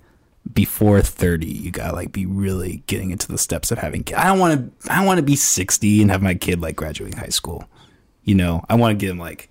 before 0.53 1.01
30. 1.03 1.47
You 1.47 1.71
gotta 1.71 1.95
like 1.95 2.13
be 2.13 2.27
really 2.27 2.83
getting 2.87 3.11
into 3.11 3.29
the 3.29 3.39
steps 3.39 3.71
of 3.71 3.79
having 3.79 4.05
kids. 4.05 4.19
I 4.19 4.27
don't 4.27 4.39
want 4.39 4.83
to. 4.83 4.93
I 4.93 5.05
want 5.05 5.19
to 5.19 5.23
be 5.23 5.37
60 5.37 6.03
and 6.03 6.11
have 6.11 6.23
my 6.23 6.35
kid 6.35 6.61
like 6.61 6.77
graduating 6.77 7.19
high 7.19 7.29
school. 7.29 7.69
You 8.25 8.35
know, 8.35 8.65
I 8.69 8.75
want 8.75 8.99
to 8.99 9.05
get 9.05 9.11
him 9.11 9.19
like 9.19 9.48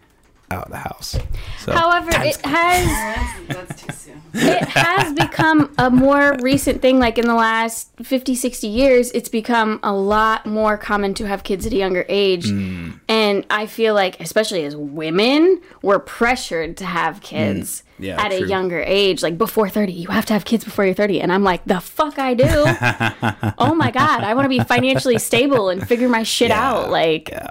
out 0.52 0.66
of 0.66 0.72
the 0.72 0.78
house. 0.78 1.18
So 1.60 1.72
However, 1.74 2.10
it 2.14 2.38
has 2.46 3.48
That's 3.48 3.82
too 3.82 3.88
it 4.34 4.68
has 4.70 5.14
become 5.14 5.74
a 5.80 5.90
more 5.90 6.38
recent 6.42 6.82
thing 6.82 7.00
like 7.00 7.18
in 7.18 7.26
the 7.26 7.34
last 7.34 7.90
50 8.04 8.36
60 8.36 8.68
years 8.68 9.10
it's 9.12 9.30
become 9.30 9.80
a 9.82 9.92
lot 9.94 10.46
more 10.46 10.78
common 10.78 11.14
to 11.16 11.28
have 11.28 11.44
kids 11.44 11.66
at 11.66 11.74
a 11.74 11.76
younger 11.76 12.06
age 12.08 12.46
Mm. 12.52 13.00
and 13.08 13.46
i 13.50 13.66
feel 13.66 13.94
like 13.96 14.20
especially 14.20 14.64
as 14.66 14.76
women 14.76 15.60
we're 15.82 15.98
pressured 16.00 16.78
to 16.78 16.86
have 16.86 17.22
kids 17.22 17.82
Mm. 17.82 17.84
Yeah, 18.00 18.22
at 18.24 18.32
a 18.32 18.46
younger 18.46 18.80
age 18.86 19.24
like 19.24 19.40
before 19.40 19.70
30 19.70 19.92
you 19.94 20.10
have 20.10 20.26
to 20.28 20.34
have 20.34 20.46
kids 20.46 20.64
before 20.64 20.86
you're 20.86 20.94
30 20.94 21.20
and 21.22 21.34
i'm 21.34 21.44
like 21.44 21.66
the 21.66 21.80
fuck 21.80 22.20
i 22.20 22.36
do 22.36 22.46
oh 23.58 23.74
my 23.74 23.90
god 23.90 24.24
i 24.24 24.36
want 24.36 24.46
to 24.46 24.50
be 24.50 24.60
financially 24.60 25.18
stable 25.18 25.70
and 25.70 25.88
figure 25.88 26.10
my 26.10 26.22
shit 26.22 26.52
out 26.52 26.92
like 26.92 27.30
yeah. 27.30 27.50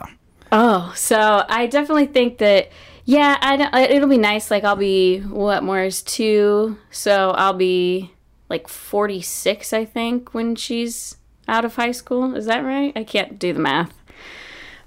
Oh, 0.59 0.93
so 0.97 1.45
I 1.49 1.67
definitely 1.67 2.07
think 2.07 2.39
that 2.39 2.71
yeah, 3.05 3.37
I 3.41 3.87
it'll 3.91 4.09
be 4.09 4.17
nice. 4.19 4.51
Like 4.51 4.65
I'll 4.65 4.75
be 4.75 5.21
what 5.21 5.63
Moira's 5.63 6.03
two, 6.03 6.79
so 6.91 7.33
I'll 7.33 7.53
be 7.53 8.11
like 8.49 8.67
forty 8.67 9.21
six, 9.21 9.73
I 9.73 9.85
think, 9.85 10.33
when 10.33 10.57
she's 10.57 11.17
out 11.47 11.65
of 11.65 11.77
high 11.77 11.93
school. 11.93 12.35
Is 12.35 12.47
that 12.47 12.65
right? 12.65 12.93
I 12.97 13.05
can't 13.05 13.39
do 13.39 13.53
the 13.53 13.61
math. 13.61 13.93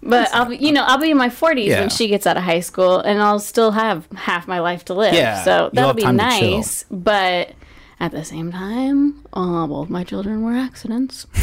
But 0.02 0.34
I'll 0.34 0.46
be, 0.46 0.58
you 0.58 0.72
know, 0.72 0.84
I'll 0.86 0.98
be 0.98 1.12
in 1.12 1.18
my 1.18 1.30
forties 1.30 1.68
Yeah. 1.68 1.82
when 1.82 1.90
she 1.90 2.08
gets 2.08 2.26
out 2.26 2.36
of 2.38 2.44
high 2.44 2.62
school, 2.62 3.00
and 3.00 3.22
I'll 3.22 3.40
still 3.40 3.72
have 3.72 4.08
half 4.16 4.48
my 4.48 4.60
life 4.60 4.86
to 4.86 4.94
live. 4.94 5.14
Yeah, 5.14 5.44
so 5.44 5.70
that'll 5.74 5.94
be 5.94 6.04
time 6.04 6.18
to 6.18 6.30
chill. 6.40 6.58
nice. 6.58 6.86
But 6.90 7.52
at 8.00 8.12
the 8.12 8.24
same 8.24 8.52
time, 8.52 9.26
uh, 9.34 9.68
both 9.68 9.90
my 9.90 10.04
children 10.04 10.44
were 10.44 10.54
accidents. 10.54 11.28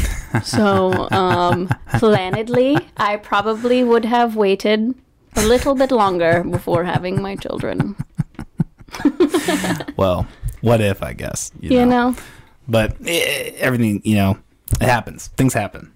So, 0.43 1.09
um, 1.13 1.69
plannedly, 1.97 2.85
I 2.97 3.17
probably 3.17 3.83
would 3.83 4.05
have 4.05 4.37
waited 4.37 4.95
a 5.35 5.43
little 5.47 5.75
bit 5.75 5.91
longer 5.91 6.45
before 6.45 6.85
having 6.85 7.23
my 7.23 7.37
children. 7.37 7.97
Well, 9.97 10.27
what 10.61 10.81
if 10.81 11.03
I 11.03 11.13
guess 11.15 11.53
You 11.61 11.87
know? 11.87 12.17
but 12.69 12.97
eh, 13.07 13.53
everything 13.59 14.01
you 14.05 14.17
know 14.17 14.39
it 14.81 14.83
happens 14.83 15.29
things 15.37 15.55
happen 15.55 15.93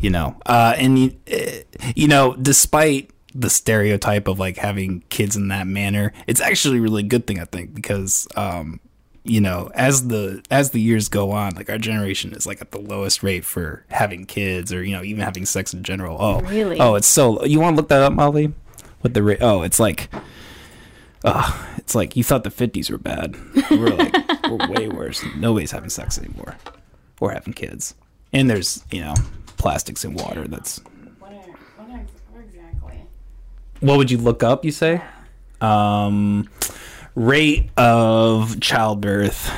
you 0.00 0.10
know 0.10 0.36
uh 0.46 0.74
and 0.78 0.98
you, 0.98 1.16
eh, 1.26 1.62
you 1.94 2.08
know 2.08 2.34
despite 2.36 3.10
the 3.34 3.50
stereotype 3.50 4.26
of 4.26 4.38
like 4.38 4.56
having 4.56 5.02
kids 5.10 5.36
in 5.36 5.48
that 5.48 5.66
manner 5.66 6.12
it's 6.26 6.40
actually 6.40 6.78
a 6.78 6.80
really 6.80 7.02
good 7.02 7.26
thing 7.26 7.38
i 7.38 7.44
think 7.44 7.74
because 7.74 8.26
um 8.36 8.80
you 9.28 9.40
know 9.40 9.70
as 9.74 10.08
the 10.08 10.42
as 10.50 10.70
the 10.70 10.80
years 10.80 11.08
go 11.08 11.30
on 11.30 11.54
like 11.54 11.68
our 11.70 11.78
generation 11.78 12.32
is 12.32 12.46
like 12.46 12.60
at 12.60 12.70
the 12.70 12.80
lowest 12.80 13.22
rate 13.22 13.44
for 13.44 13.84
having 13.90 14.24
kids 14.24 14.72
or 14.72 14.82
you 14.82 14.92
know 14.96 15.02
even 15.02 15.22
having 15.22 15.44
sex 15.44 15.72
in 15.74 15.82
general 15.82 16.16
oh 16.20 16.40
Really? 16.40 16.80
oh 16.80 16.94
it's 16.94 17.06
so 17.06 17.44
you 17.44 17.60
want 17.60 17.74
to 17.76 17.80
look 17.80 17.88
that 17.90 18.02
up 18.02 18.12
molly 18.14 18.52
what 19.02 19.12
the 19.14 19.22
rate 19.22 19.38
oh 19.42 19.62
it's 19.62 19.78
like 19.78 20.08
uh, 21.24 21.66
it's 21.78 21.94
like 21.96 22.14
you 22.16 22.22
thought 22.22 22.44
the 22.44 22.50
50s 22.50 22.90
were 22.92 22.96
bad. 22.96 23.36
We're 23.72 23.88
like, 23.88 24.14
we're 24.48 24.68
way 24.68 24.88
worse. 24.88 25.24
Nobody's 25.36 25.72
having 25.72 25.90
sex 25.90 26.16
anymore 26.16 26.56
or 27.18 27.32
having 27.32 27.54
kids. 27.54 27.96
And 28.32 28.48
there's, 28.48 28.84
you 28.92 29.00
know, 29.00 29.14
plastics 29.56 30.04
in 30.04 30.14
water. 30.14 30.46
That's 30.46 30.78
What, 31.18 31.32
are, 31.32 31.36
what, 31.36 31.90
are, 31.90 32.06
what 32.30 32.44
exactly? 32.44 33.02
what 33.80 33.98
would 33.98 34.12
you 34.12 34.18
look 34.18 34.44
up, 34.44 34.64
you 34.64 34.70
say? 34.70 35.02
Um, 35.60 36.48
rate 37.18 37.68
of 37.76 38.60
childbirth. 38.60 39.52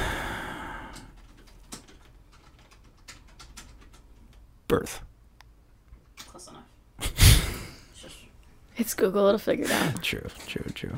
Birth. 4.67 5.03
Close 6.27 6.49
enough. 6.49 6.67
It's 8.77 8.95
Google, 8.95 9.27
it'll 9.27 9.39
figure 9.39 9.67
it 9.67 9.71
out. 9.73 10.03
True, 10.03 10.27
true, 10.47 10.65
true. 10.73 10.97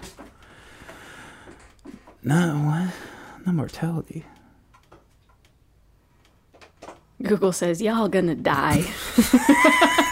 No, 2.22 2.54
what? 2.58 3.44
No 3.44 3.52
mortality. 3.52 4.24
Google 7.20 7.50
says, 7.50 7.82
y'all 7.82 8.06
gonna 8.06 8.36
die. 8.36 8.84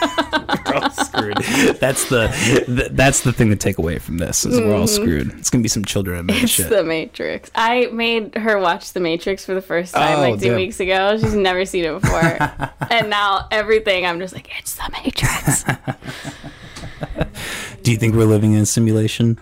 we're 1.41 1.67
all 1.67 1.73
screwed. 1.73 1.79
That's 1.79 2.09
the, 2.09 2.27
th- 2.65 2.89
that's 2.91 3.21
the 3.21 3.33
thing 3.33 3.49
to 3.49 3.55
take 3.55 3.77
away 3.77 3.99
from 3.99 4.17
this 4.17 4.45
is 4.45 4.59
we're 4.59 4.75
all 4.75 4.87
screwed. 4.87 5.33
It's 5.39 5.49
gonna 5.49 5.61
be 5.61 5.67
some 5.69 5.85
children 5.85 6.29
It's 6.29 6.51
shit. 6.51 6.69
The 6.69 6.83
Matrix. 6.83 7.49
I 7.55 7.85
made 7.87 8.35
her 8.35 8.59
watch 8.59 8.93
The 8.93 8.99
Matrix 8.99 9.45
for 9.45 9.53
the 9.53 9.61
first 9.61 9.93
time 9.93 10.17
Oh, 10.17 10.21
like 10.21 10.39
two 10.39 10.47
damn. 10.49 10.55
weeks 10.57 10.79
ago. 10.79 11.17
She's 11.19 11.33
never 11.33 11.65
seen 11.65 11.85
it 11.85 12.01
before. 12.01 12.19
and 12.91 13.09
now 13.09 13.47
everything, 13.51 14.05
I'm 14.05 14.19
just 14.19 14.33
like, 14.33 14.49
it's 14.59 14.75
The 14.75 14.89
Matrix. 15.03 15.63
Do 17.83 17.91
you 17.91 17.97
think 17.97 18.15
we're 18.15 18.25
living 18.25 18.53
in 18.53 18.61
a 18.61 18.65
simulation? 18.65 19.39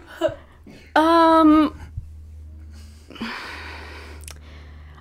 Um, 0.96 1.78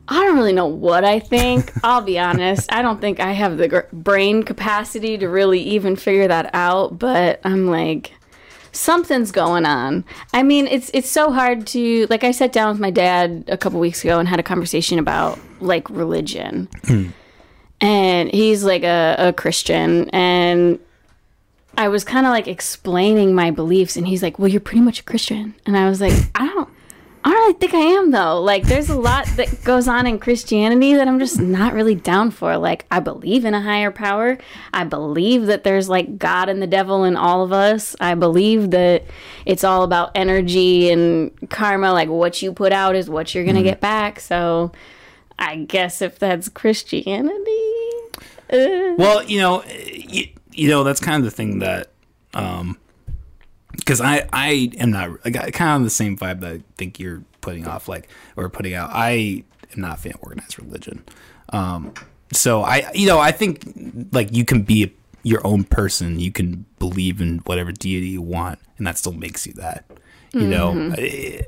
I 0.09 0.25
don't 0.25 0.37
really 0.37 0.55
know 0.55 0.67
what 0.67 1.05
I 1.05 1.21
think. 1.21 1.73
I'll 1.85 2.01
be 2.01 2.19
honest. 2.19 2.73
I 2.73 2.81
don't 2.81 3.01
think 3.01 3.21
I 3.21 3.33
have 3.33 3.59
the 3.59 3.69
gr- 3.69 3.81
brain 3.93 4.43
capacity 4.43 5.19
to 5.19 5.29
really 5.29 5.61
even 5.61 5.97
figure 5.97 6.27
that 6.29 6.51
out. 6.55 6.99
But 6.99 7.41
I'm 7.45 7.67
like, 7.67 8.13
something's 8.73 9.33
going 9.33 9.67
on. 9.67 10.05
I 10.33 10.43
mean, 10.43 10.67
it's 10.67 10.91
it's 10.95 11.11
so 11.11 11.31
hard 11.31 11.67
to 11.69 12.07
like. 12.09 12.25
I 12.25 12.31
sat 12.31 12.53
down 12.53 12.71
with 12.71 12.81
my 12.81 12.91
dad 12.91 13.45
a 13.49 13.59
couple 13.59 13.81
weeks 13.81 14.03
ago 14.03 14.19
and 14.19 14.29
had 14.29 14.41
a 14.41 14.43
conversation 14.43 14.99
about 14.99 15.39
like 15.61 15.91
religion, 15.91 16.69
hmm. 16.85 17.09
and 17.81 18.31
he's 18.31 18.65
like 18.65 18.85
a, 18.85 19.17
a 19.19 19.33
Christian, 19.35 20.09
and 20.11 20.79
I 21.77 21.89
was 21.89 22.03
kind 22.05 22.27
of 22.27 22.31
like 22.31 22.49
explaining 22.49 23.35
my 23.35 23.51
beliefs, 23.51 23.97
and 23.97 24.07
he's 24.07 24.23
like, 24.23 24.39
"Well, 24.39 24.49
you're 24.49 24.61
pretty 24.61 24.83
much 24.83 25.01
a 25.01 25.05
Christian," 25.05 25.55
and 25.67 25.77
I 25.77 25.89
was 25.89 26.01
like, 26.01 26.15
"I 26.35 26.47
don't." 26.47 26.69
I 27.25 27.31
don't 27.31 27.41
really 27.41 27.53
think 27.55 27.75
I 27.75 27.79
am 27.79 28.11
though. 28.11 28.41
Like, 28.41 28.65
there's 28.65 28.89
a 28.89 28.99
lot 28.99 29.27
that 29.37 29.65
goes 29.65 29.89
on 29.89 30.07
in 30.07 30.19
Christianity 30.19 30.95
that 30.95 31.09
I'm 31.09 31.19
just 31.19 31.41
not 31.41 31.75
really 31.75 31.95
down 31.95 32.31
for. 32.31 32.57
Like, 32.57 32.87
I 32.91 33.01
believe 33.01 33.45
in 33.45 33.55
a 33.55 33.61
higher 33.61 33.91
power. 33.91 34.39
I 34.73 34.85
believe 34.85 35.47
that 35.47 35.65
there's 35.65 35.89
like 35.89 36.19
God 36.19 36.49
and 36.49 36.63
the 36.63 36.67
devil 36.67 37.05
in 37.05 37.17
all 37.17 37.43
of 37.43 37.53
us. 37.53 37.97
I 38.01 38.15
believe 38.15 38.71
that 38.71 39.05
it's 39.45 39.65
all 39.65 39.83
about 39.83 40.13
energy 40.15 40.91
and 40.91 41.31
karma. 41.51 41.93
Like, 41.93 42.09
what 42.09 42.41
you 42.41 42.53
put 42.53 42.73
out 42.73 42.95
is 42.95 43.11
what 43.11 43.35
you're 43.35 43.45
gonna 43.45 43.63
get 43.63 43.81
back. 43.81 44.21
So, 44.21 44.73
I 45.39 45.57
guess 45.57 46.03
if 46.03 46.19
that's 46.19 46.49
Christianity, 46.49 47.73
uh, 48.53 48.95
Well, 48.97 49.23
you 49.25 49.41
know, 49.41 49.63
you, 49.65 50.29
you 50.53 50.69
know 50.69 50.83
that's 50.85 51.01
kind 51.01 51.17
of 51.17 51.25
the 51.25 51.31
thing 51.31 51.61
that, 51.61 51.91
um, 52.35 52.79
because 53.79 54.01
I 54.01 54.29
I 54.33 54.71
am 54.79 54.91
not 54.91 55.11
I 55.25 55.31
got 55.31 55.51
kind 55.53 55.77
of 55.81 55.85
the 55.85 55.91
same 55.91 56.17
vibe 56.17 56.41
that 56.41 56.53
I 56.53 56.61
think 56.77 56.99
you're 57.01 57.23
putting 57.41 57.67
off, 57.67 57.89
like 57.89 58.09
or 58.37 58.49
putting 58.49 58.75
out. 58.75 58.91
I 58.93 59.45
am 59.75 59.81
not 59.81 59.99
a 59.99 60.01
fan 60.01 60.13
of 60.13 60.21
organized 60.23 60.59
religion. 60.59 61.05
Um, 61.51 61.95
so 62.33 62.63
I 62.63 62.91
you 62.95 63.07
know 63.07 63.19
I 63.19 63.33
think 63.33 63.63
like 64.13 64.35
you 64.35 64.45
can 64.45 64.63
be 64.63 64.93
your 65.23 65.45
own 65.47 65.65
person. 65.65 66.21
You 66.21 66.31
can 66.33 66.65
believe 66.79 67.21
in 67.21 67.39
whatever 67.41 67.73
deity 67.73 68.09
you 68.09 68.23
want, 68.23 68.59
and 68.79 68.87
that 68.87 68.97
still 68.99 69.13
makes 69.13 69.47
you 69.47 69.53
that. 69.55 69.85
You 70.35 70.47
know, 70.47 70.93
Eh, 70.99 71.41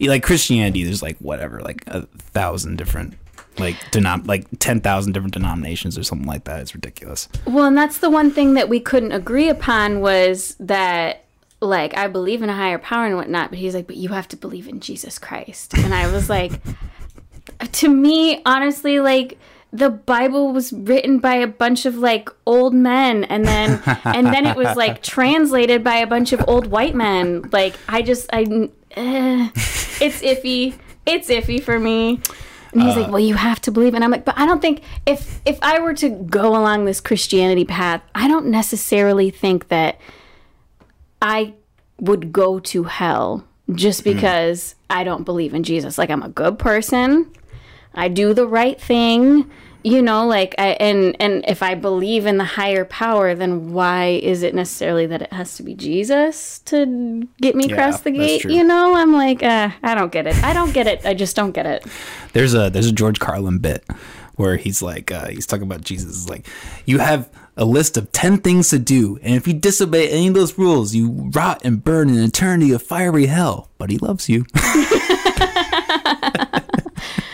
like 0.00 0.24
Christianity, 0.24 0.82
there's 0.82 1.02
like 1.02 1.16
whatever, 1.18 1.60
like 1.60 1.84
a 1.86 2.02
thousand 2.32 2.76
different. 2.76 3.14
Like 3.58 3.76
denom- 3.92 4.26
like 4.26 4.46
ten 4.58 4.80
thousand 4.80 5.12
different 5.12 5.34
denominations 5.34 5.96
or 5.96 6.02
something 6.02 6.26
like 6.26 6.42
that. 6.44 6.60
It's 6.60 6.74
ridiculous. 6.74 7.28
Well, 7.46 7.66
and 7.66 7.78
that's 7.78 7.98
the 7.98 8.10
one 8.10 8.32
thing 8.32 8.54
that 8.54 8.68
we 8.68 8.80
couldn't 8.80 9.12
agree 9.12 9.48
upon 9.48 10.00
was 10.00 10.56
that, 10.58 11.23
like, 11.64 11.96
I 11.96 12.08
believe 12.08 12.42
in 12.42 12.50
a 12.50 12.54
higher 12.54 12.78
power 12.78 13.06
and 13.06 13.16
whatnot, 13.16 13.50
but 13.50 13.58
he's 13.58 13.74
like, 13.74 13.86
but 13.86 13.96
you 13.96 14.10
have 14.10 14.28
to 14.28 14.36
believe 14.36 14.68
in 14.68 14.80
Jesus 14.80 15.18
Christ. 15.18 15.74
And 15.74 15.94
I 15.94 16.10
was 16.12 16.28
like, 16.28 16.52
to 17.72 17.88
me, 17.88 18.42
honestly, 18.44 19.00
like, 19.00 19.38
the 19.74 19.90
Bible 19.90 20.52
was 20.52 20.72
written 20.72 21.18
by 21.18 21.34
a 21.34 21.48
bunch 21.48 21.84
of 21.84 21.96
like 21.96 22.30
old 22.46 22.72
men, 22.72 23.24
and 23.24 23.44
then 23.44 23.82
and 24.04 24.28
then 24.28 24.46
it 24.46 24.56
was 24.56 24.76
like 24.76 25.02
translated 25.02 25.82
by 25.82 25.96
a 25.96 26.06
bunch 26.06 26.32
of 26.32 26.42
old 26.46 26.68
white 26.68 26.94
men. 26.94 27.50
Like 27.50 27.74
I 27.88 28.00
just 28.00 28.30
I, 28.32 28.70
eh, 28.92 29.48
it's 29.54 30.22
iffy. 30.22 30.78
It's 31.04 31.28
iffy 31.28 31.60
for 31.60 31.78
me. 31.78 32.20
And 32.72 32.82
he's 32.82 32.96
like, 32.96 33.10
"Well, 33.10 33.20
you 33.20 33.34
have 33.34 33.60
to 33.62 33.72
believe." 33.72 33.94
And 33.94 34.02
I'm 34.02 34.10
like, 34.10 34.24
"But 34.24 34.36
I 34.38 34.46
don't 34.46 34.60
think 34.60 34.82
if 35.06 35.40
if 35.44 35.58
I 35.62 35.80
were 35.80 35.94
to 35.94 36.08
go 36.08 36.48
along 36.50 36.84
this 36.84 37.00
Christianity 37.00 37.64
path, 37.64 38.02
I 38.14 38.26
don't 38.26 38.46
necessarily 38.46 39.30
think 39.30 39.68
that 39.68 40.00
I 41.24 41.54
would 42.00 42.32
go 42.32 42.58
to 42.60 42.84
hell 42.84 43.46
just 43.74 44.04
because 44.04 44.74
I 44.90 45.04
don't 45.04 45.24
believe 45.24 45.54
in 45.54 45.62
Jesus. 45.62 45.96
Like 45.96 46.10
I'm 46.10 46.22
a 46.22 46.28
good 46.28 46.58
person. 46.58 47.32
I 47.94 48.08
do 48.08 48.34
the 48.34 48.46
right 48.46 48.78
thing. 48.78 49.50
You 49.82 50.02
know, 50.02 50.26
like 50.26 50.54
I 50.58 50.68
and 50.80 51.16
and 51.20 51.44
if 51.48 51.62
I 51.62 51.74
believe 51.74 52.26
in 52.26 52.36
the 52.38 52.44
higher 52.44 52.84
power, 52.84 53.34
then 53.34 53.72
why 53.72 54.20
is 54.22 54.42
it 54.42 54.54
necessarily 54.54 55.06
that 55.06 55.22
it 55.22 55.32
has 55.32 55.56
to 55.56 55.62
be 55.62 55.74
Jesus 55.74 56.58
to 56.60 57.26
get 57.40 57.54
me 57.54 57.66
Yeah, 57.66 57.72
across 57.74 58.00
the 58.00 58.10
gate? 58.10 58.44
You 58.44 58.64
know, 58.64 58.94
I'm 58.94 59.12
like, 59.12 59.42
uh, 59.42 59.70
I 59.82 59.94
don't 59.94 60.12
get 60.12 60.26
it. 60.26 60.42
I 60.42 60.52
don't 60.52 60.72
get 60.72 60.86
it. 60.86 61.04
I 61.04 61.14
just 61.14 61.36
don't 61.36 61.52
get 61.52 61.66
it. 61.66 61.86
There's 62.32 62.54
a 62.54 62.70
there's 62.70 62.86
a 62.86 62.92
George 62.92 63.18
Carlin 63.18 63.58
bit 63.58 63.84
where 64.36 64.56
he's 64.56 64.82
like, 64.82 65.12
uh, 65.12 65.28
he's 65.28 65.46
talking 65.46 65.64
about 65.64 65.82
Jesus. 65.82 66.28
Like, 66.28 66.46
you 66.86 66.98
have 66.98 67.28
a 67.56 67.64
list 67.64 67.96
of 67.96 68.10
ten 68.12 68.38
things 68.38 68.70
to 68.70 68.78
do, 68.78 69.18
and 69.22 69.34
if 69.34 69.46
you 69.46 69.54
disobey 69.54 70.08
any 70.08 70.28
of 70.28 70.34
those 70.34 70.58
rules, 70.58 70.94
you 70.94 71.30
rot 71.34 71.60
and 71.64 71.82
burn 71.82 72.08
in 72.08 72.16
an 72.16 72.24
eternity 72.24 72.72
of 72.72 72.82
fiery 72.82 73.26
hell. 73.26 73.70
But 73.78 73.90
he 73.90 73.98
loves 73.98 74.28
you. 74.28 74.46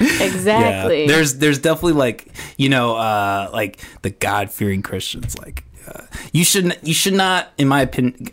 Exactly. 0.00 1.06
There's 1.06 1.36
there's 1.36 1.58
definitely 1.58 1.94
like 1.94 2.28
you 2.56 2.68
know 2.68 2.96
uh 2.96 3.50
like 3.52 3.80
the 4.02 4.10
God 4.10 4.50
fearing 4.50 4.82
Christians 4.82 5.38
like 5.38 5.64
uh, 5.86 6.04
you 6.32 6.44
shouldn't 6.44 6.78
you 6.82 6.94
should 6.94 7.14
not 7.14 7.52
in 7.58 7.68
my 7.68 7.82
opinion. 7.82 8.28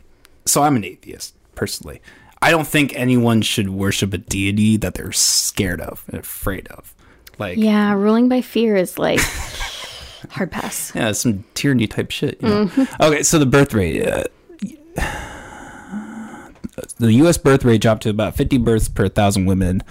So 0.45 0.63
I'm 0.63 0.75
an 0.75 0.85
atheist 0.85 1.35
personally. 1.55 2.01
I 2.41 2.51
don't 2.51 2.67
think 2.67 2.95
anyone 2.95 3.41
should 3.41 3.69
worship 3.69 4.13
a 4.13 4.17
deity 4.19 4.77
that 4.77 4.93
they're 4.93 5.11
scared 5.11 5.81
of 5.81 6.03
and 6.07 6.19
afraid 6.19 6.67
of. 6.69 6.93
Like 7.37 7.57
yeah, 7.57 7.63
yeah, 7.63 7.93
ruling 7.93 8.29
by 8.29 8.41
fear 8.41 8.75
is 8.75 8.97
like 8.97 9.19
hard 10.29 10.51
pass. 10.51 10.93
Yeah, 10.95 11.11
some 11.11 11.43
tyranny 11.53 11.87
type 11.87 12.11
shit. 12.11 12.41
You 12.41 12.47
know? 12.47 12.87
Okay, 12.99 13.23
so 13.23 13.39
the 13.39 13.45
birth 13.45 13.73
rate. 13.73 14.07
Uh, 14.07 14.23
the 16.97 17.13
U.S. 17.13 17.37
birth 17.37 17.63
rate 17.63 17.81
dropped 17.81 18.03
to 18.03 18.09
about 18.09 18.35
50 18.35 18.57
births 18.59 18.89
per 18.89 19.07
thousand 19.07 19.45
women 19.45 19.83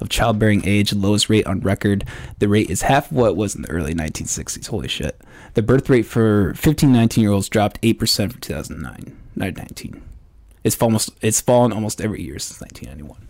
of 0.00 0.08
childbearing 0.08 0.66
age, 0.66 0.92
lowest 0.92 1.28
rate 1.28 1.46
on 1.46 1.60
record. 1.60 2.04
The 2.38 2.48
rate 2.48 2.70
is 2.70 2.82
half 2.82 3.10
what 3.10 3.30
it 3.30 3.36
was 3.36 3.54
in 3.54 3.62
the 3.62 3.70
early 3.70 3.94
1960s. 3.94 4.68
Holy 4.68 4.88
shit. 4.88 5.20
The 5.54 5.62
birth 5.62 5.88
rate 5.90 6.06
for 6.06 6.54
15, 6.54 6.92
19 6.92 7.22
year 7.22 7.32
olds 7.32 7.48
dropped 7.48 7.80
8% 7.82 8.32
from 8.32 8.40
2009, 8.40 9.16
19. 9.36 10.02
It's 10.64 10.80
almost 10.80 11.10
it's 11.22 11.40
fallen 11.40 11.72
almost 11.72 12.00
every 12.00 12.22
year 12.22 12.38
since 12.38 12.60
1991. 12.60 13.27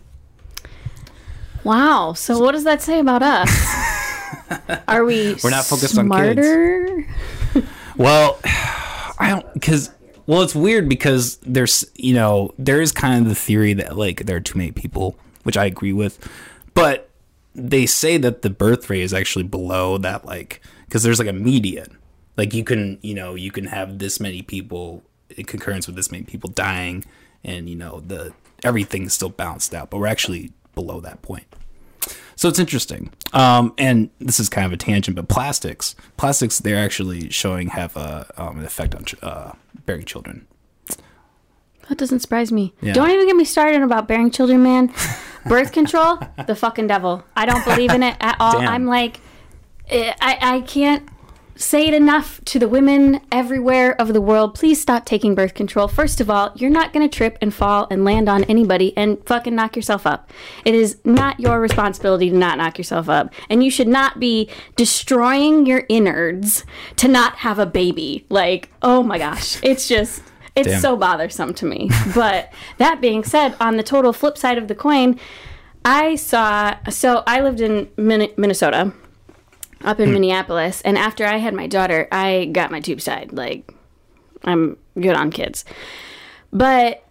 Wow. 1.63 2.13
So 2.13 2.39
what 2.39 2.53
does 2.53 2.63
that 2.63 2.81
say 2.81 2.99
about 2.99 3.21
us? 3.21 3.49
Are 4.87 5.05
we 5.05 5.35
We're 5.43 5.49
not 5.49 5.65
focused 5.65 5.97
on 5.97 6.09
kids. 6.09 7.07
Well, 7.97 8.39
I 9.19 9.27
don't 9.29 9.53
because 9.53 9.91
well, 10.25 10.41
it's 10.41 10.55
weird 10.55 10.87
because 10.87 11.35
there's 11.37 11.83
you 11.95 12.13
know 12.13 12.53
there 12.57 12.81
is 12.81 12.93
kind 12.93 13.21
of 13.23 13.27
the 13.27 13.35
theory 13.35 13.73
that 13.73 13.97
like 13.97 14.25
there 14.25 14.37
are 14.37 14.41
too 14.41 14.57
many 14.57 14.71
people, 14.71 15.17
which 15.43 15.57
I 15.57 15.65
agree 15.65 15.91
with, 15.91 16.25
but 16.73 17.09
they 17.53 17.85
say 17.85 18.17
that 18.17 18.41
the 18.41 18.49
birth 18.49 18.89
rate 18.89 19.01
is 19.01 19.13
actually 19.13 19.43
below 19.43 19.97
that 19.97 20.23
like 20.23 20.61
because 20.85 21.03
there's 21.03 21.19
like 21.19 21.27
a 21.27 21.33
median, 21.33 21.97
like 22.37 22.53
you 22.53 22.63
can 22.63 22.99
you 23.01 23.13
know 23.13 23.35
you 23.35 23.51
can 23.51 23.65
have 23.65 23.99
this 23.99 24.21
many 24.21 24.43
people 24.43 25.03
in 25.35 25.43
concurrence 25.43 25.85
with 25.85 25.97
this 25.97 26.09
many 26.09 26.23
people 26.23 26.49
dying, 26.49 27.03
and 27.43 27.69
you 27.69 27.75
know 27.75 27.99
the 27.99 28.31
everything's 28.63 29.13
still 29.13 29.29
balanced 29.29 29.73
out, 29.73 29.89
but 29.89 29.97
we're 29.97 30.07
actually 30.07 30.53
below 30.79 31.01
that 31.01 31.21
point. 31.21 31.45
So 32.35 32.47
it's 32.47 32.59
interesting. 32.59 33.11
Um, 33.33 33.73
and 33.77 34.09
this 34.19 34.39
is 34.39 34.47
kind 34.47 34.65
of 34.65 34.71
a 34.71 34.77
tangent, 34.77 35.15
but 35.17 35.27
plastics, 35.27 35.93
plastics, 36.15 36.59
they're 36.59 36.81
actually 36.81 37.29
showing 37.29 37.67
have 37.69 37.97
a, 37.97 38.31
um, 38.37 38.59
an 38.59 38.65
effect 38.65 38.95
on 38.95 39.03
ch- 39.03 39.15
uh, 39.21 39.51
bearing 39.85 40.05
children. 40.05 40.47
That 41.89 41.97
doesn't 41.97 42.19
surprise 42.21 42.49
me. 42.51 42.73
Yeah. 42.81 42.93
Don't 42.93 43.09
even 43.09 43.27
get 43.27 43.35
me 43.35 43.43
started 43.43 43.81
about 43.81 44.07
bearing 44.07 44.31
children, 44.31 44.63
man. 44.63 44.93
Birth 45.47 45.73
control, 45.73 46.17
the 46.47 46.55
fucking 46.55 46.87
devil. 46.87 47.25
I 47.35 47.45
don't 47.45 47.65
believe 47.65 47.91
in 47.91 48.03
it 48.03 48.15
at 48.21 48.37
all. 48.39 48.59
Damn. 48.59 48.69
I'm 48.69 48.85
like, 48.85 49.19
eh, 49.89 50.13
I, 50.21 50.37
I 50.41 50.61
can't 50.61 51.09
say 51.59 51.87
it 51.89 51.93
enough 51.93 52.39
to 52.45 52.57
the 52.57 52.69
women 52.69 53.19
everywhere 53.33 53.99
of 53.99 54.13
the 54.13 54.21
world. 54.21 54.55
Please 54.55 54.81
stop 54.81 55.05
taking 55.05 55.35
birth 55.35 55.53
control. 55.53 55.89
First 55.89 56.21
of 56.21 56.29
all, 56.29 56.53
you're 56.55 56.69
not 56.69 56.93
going 56.93 57.07
to 57.07 57.13
trip 57.15 57.37
and 57.41 57.53
fall 57.53 57.85
and 57.91 58.05
land 58.05 58.29
on 58.29 58.45
anybody 58.45 58.95
and 58.95 59.23
fucking 59.25 59.53
knock 59.53 59.75
yourself 59.75 60.07
up. 60.07 60.31
It 60.63 60.73
is 60.73 60.99
not 61.03 61.37
your 61.37 61.59
responsibility 61.59 62.29
to 62.29 62.35
not 62.35 62.57
knock 62.57 62.77
yourself 62.77 63.09
up. 63.09 63.33
And 63.49 63.61
you 63.61 63.69
should 63.69 63.89
not 63.89 64.21
be 64.21 64.49
destroying 64.77 65.65
your 65.65 65.83
innards 65.89 66.63
to 66.95 67.09
not 67.09 67.35
have 67.37 67.59
a 67.59 67.65
baby. 67.65 68.25
Like, 68.29 68.69
oh 68.81 69.03
my 69.03 69.17
gosh. 69.17 69.61
It's 69.61 69.87
just. 69.87 70.23
It's 70.55 70.67
Damn. 70.67 70.81
so 70.81 70.97
bothersome 70.97 71.53
to 71.55 71.65
me. 71.65 71.89
But 72.15 72.51
that 72.77 72.99
being 72.99 73.23
said, 73.23 73.55
on 73.61 73.77
the 73.77 73.83
total 73.83 74.13
flip 74.13 74.37
side 74.37 74.57
of 74.57 74.67
the 74.67 74.75
coin, 74.75 75.19
I 75.85 76.15
saw. 76.15 76.75
So 76.89 77.23
I 77.27 77.41
lived 77.41 77.61
in 77.61 77.89
Min- 77.97 78.31
Minnesota, 78.35 78.91
up 79.83 79.99
in 79.99 80.11
Minneapolis, 80.13 80.81
and 80.81 80.97
after 80.97 81.25
I 81.25 81.37
had 81.37 81.53
my 81.53 81.67
daughter, 81.67 82.07
I 82.11 82.45
got 82.51 82.71
my 82.71 82.79
tubes 82.79 83.05
tied. 83.05 83.31
Like, 83.33 83.73
I'm 84.43 84.77
good 84.99 85.15
on 85.15 85.31
kids. 85.31 85.65
But 86.51 87.03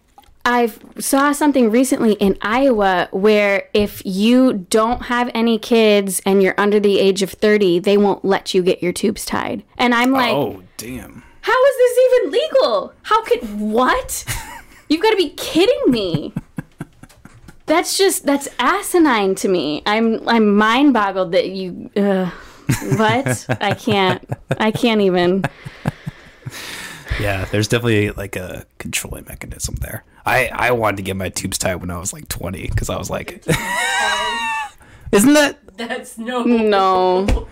I 0.45 0.71
saw 0.99 1.31
something 1.31 1.69
recently 1.69 2.13
in 2.13 2.37
Iowa 2.41 3.07
where 3.11 3.67
if 3.73 4.01
you 4.05 4.65
don't 4.69 5.03
have 5.03 5.29
any 5.33 5.59
kids 5.59 6.21
and 6.25 6.41
you're 6.41 6.55
under 6.57 6.79
the 6.79 6.99
age 6.99 7.21
of 7.21 7.31
30, 7.31 7.79
they 7.79 7.97
won't 7.97 8.23
let 8.25 8.53
you 8.53 8.63
get 8.63 8.81
your 8.81 8.93
tubes 8.93 9.25
tied. 9.25 9.63
And 9.77 9.93
I'm 9.93 10.11
like, 10.11 10.33
Oh, 10.33 10.63
damn. 10.77 11.23
how 11.41 11.65
is 11.65 11.77
this 11.77 11.99
even 12.21 12.31
legal? 12.31 12.93
How 13.03 13.23
could 13.23 13.59
what? 13.59 14.25
You've 14.89 15.01
got 15.01 15.11
to 15.11 15.17
be 15.17 15.29
kidding 15.29 15.91
me. 15.91 16.33
That's 17.67 17.95
just 17.97 18.25
that's 18.25 18.47
asinine 18.57 19.35
to 19.35 19.47
me. 19.47 19.83
I'm 19.85 20.27
I'm 20.27 20.55
mind 20.55 20.93
boggled 20.93 21.31
that 21.33 21.49
you. 21.49 21.91
Uh, 21.95 22.31
what? 22.97 23.45
I 23.61 23.73
can't. 23.73 24.27
I 24.57 24.71
can't 24.71 25.01
even. 25.01 25.45
Yeah, 27.19 27.45
there's 27.45 27.67
definitely 27.67 28.11
like 28.11 28.35
a 28.35 28.65
controlling 28.77 29.25
mechanism 29.25 29.75
there. 29.75 30.03
I, 30.25 30.47
I 30.53 30.71
wanted 30.71 30.97
to 30.97 31.03
get 31.03 31.15
my 31.15 31.29
tubes 31.29 31.57
tied 31.57 31.75
when 31.75 31.91
I 31.91 31.97
was 31.97 32.13
like 32.13 32.29
20 32.29 32.67
because 32.67 32.89
I 32.89 32.97
was 32.97 33.09
like, 33.09 33.45
isn't 35.11 35.33
that? 35.33 35.57
That's 35.75 36.17
no. 36.17 36.43
No. 36.43 37.47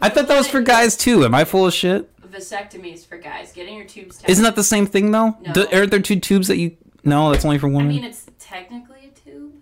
I 0.00 0.08
thought 0.08 0.28
that 0.28 0.36
was 0.36 0.48
for 0.48 0.60
guys 0.60 0.96
too. 0.96 1.24
Am 1.24 1.34
I 1.34 1.44
full 1.44 1.66
of 1.66 1.74
shit? 1.74 2.10
Vasectomies 2.22 3.06
for 3.06 3.16
guys. 3.16 3.52
Getting 3.52 3.76
your 3.76 3.86
tubes 3.86 4.18
tied. 4.18 4.30
Isn't 4.30 4.44
that 4.44 4.56
the 4.56 4.64
same 4.64 4.86
thing 4.86 5.10
though? 5.10 5.36
No. 5.40 5.52
The- 5.52 5.76
aren't 5.76 5.90
there 5.90 6.00
two 6.00 6.20
tubes 6.20 6.48
that 6.48 6.56
you? 6.58 6.76
No, 7.04 7.30
that's 7.30 7.44
only 7.44 7.58
for 7.58 7.68
women. 7.68 7.86
I 7.86 7.88
mean, 7.88 8.04
it's 8.04 8.26
technically 8.38 9.12
a 9.14 9.30
tube, 9.30 9.52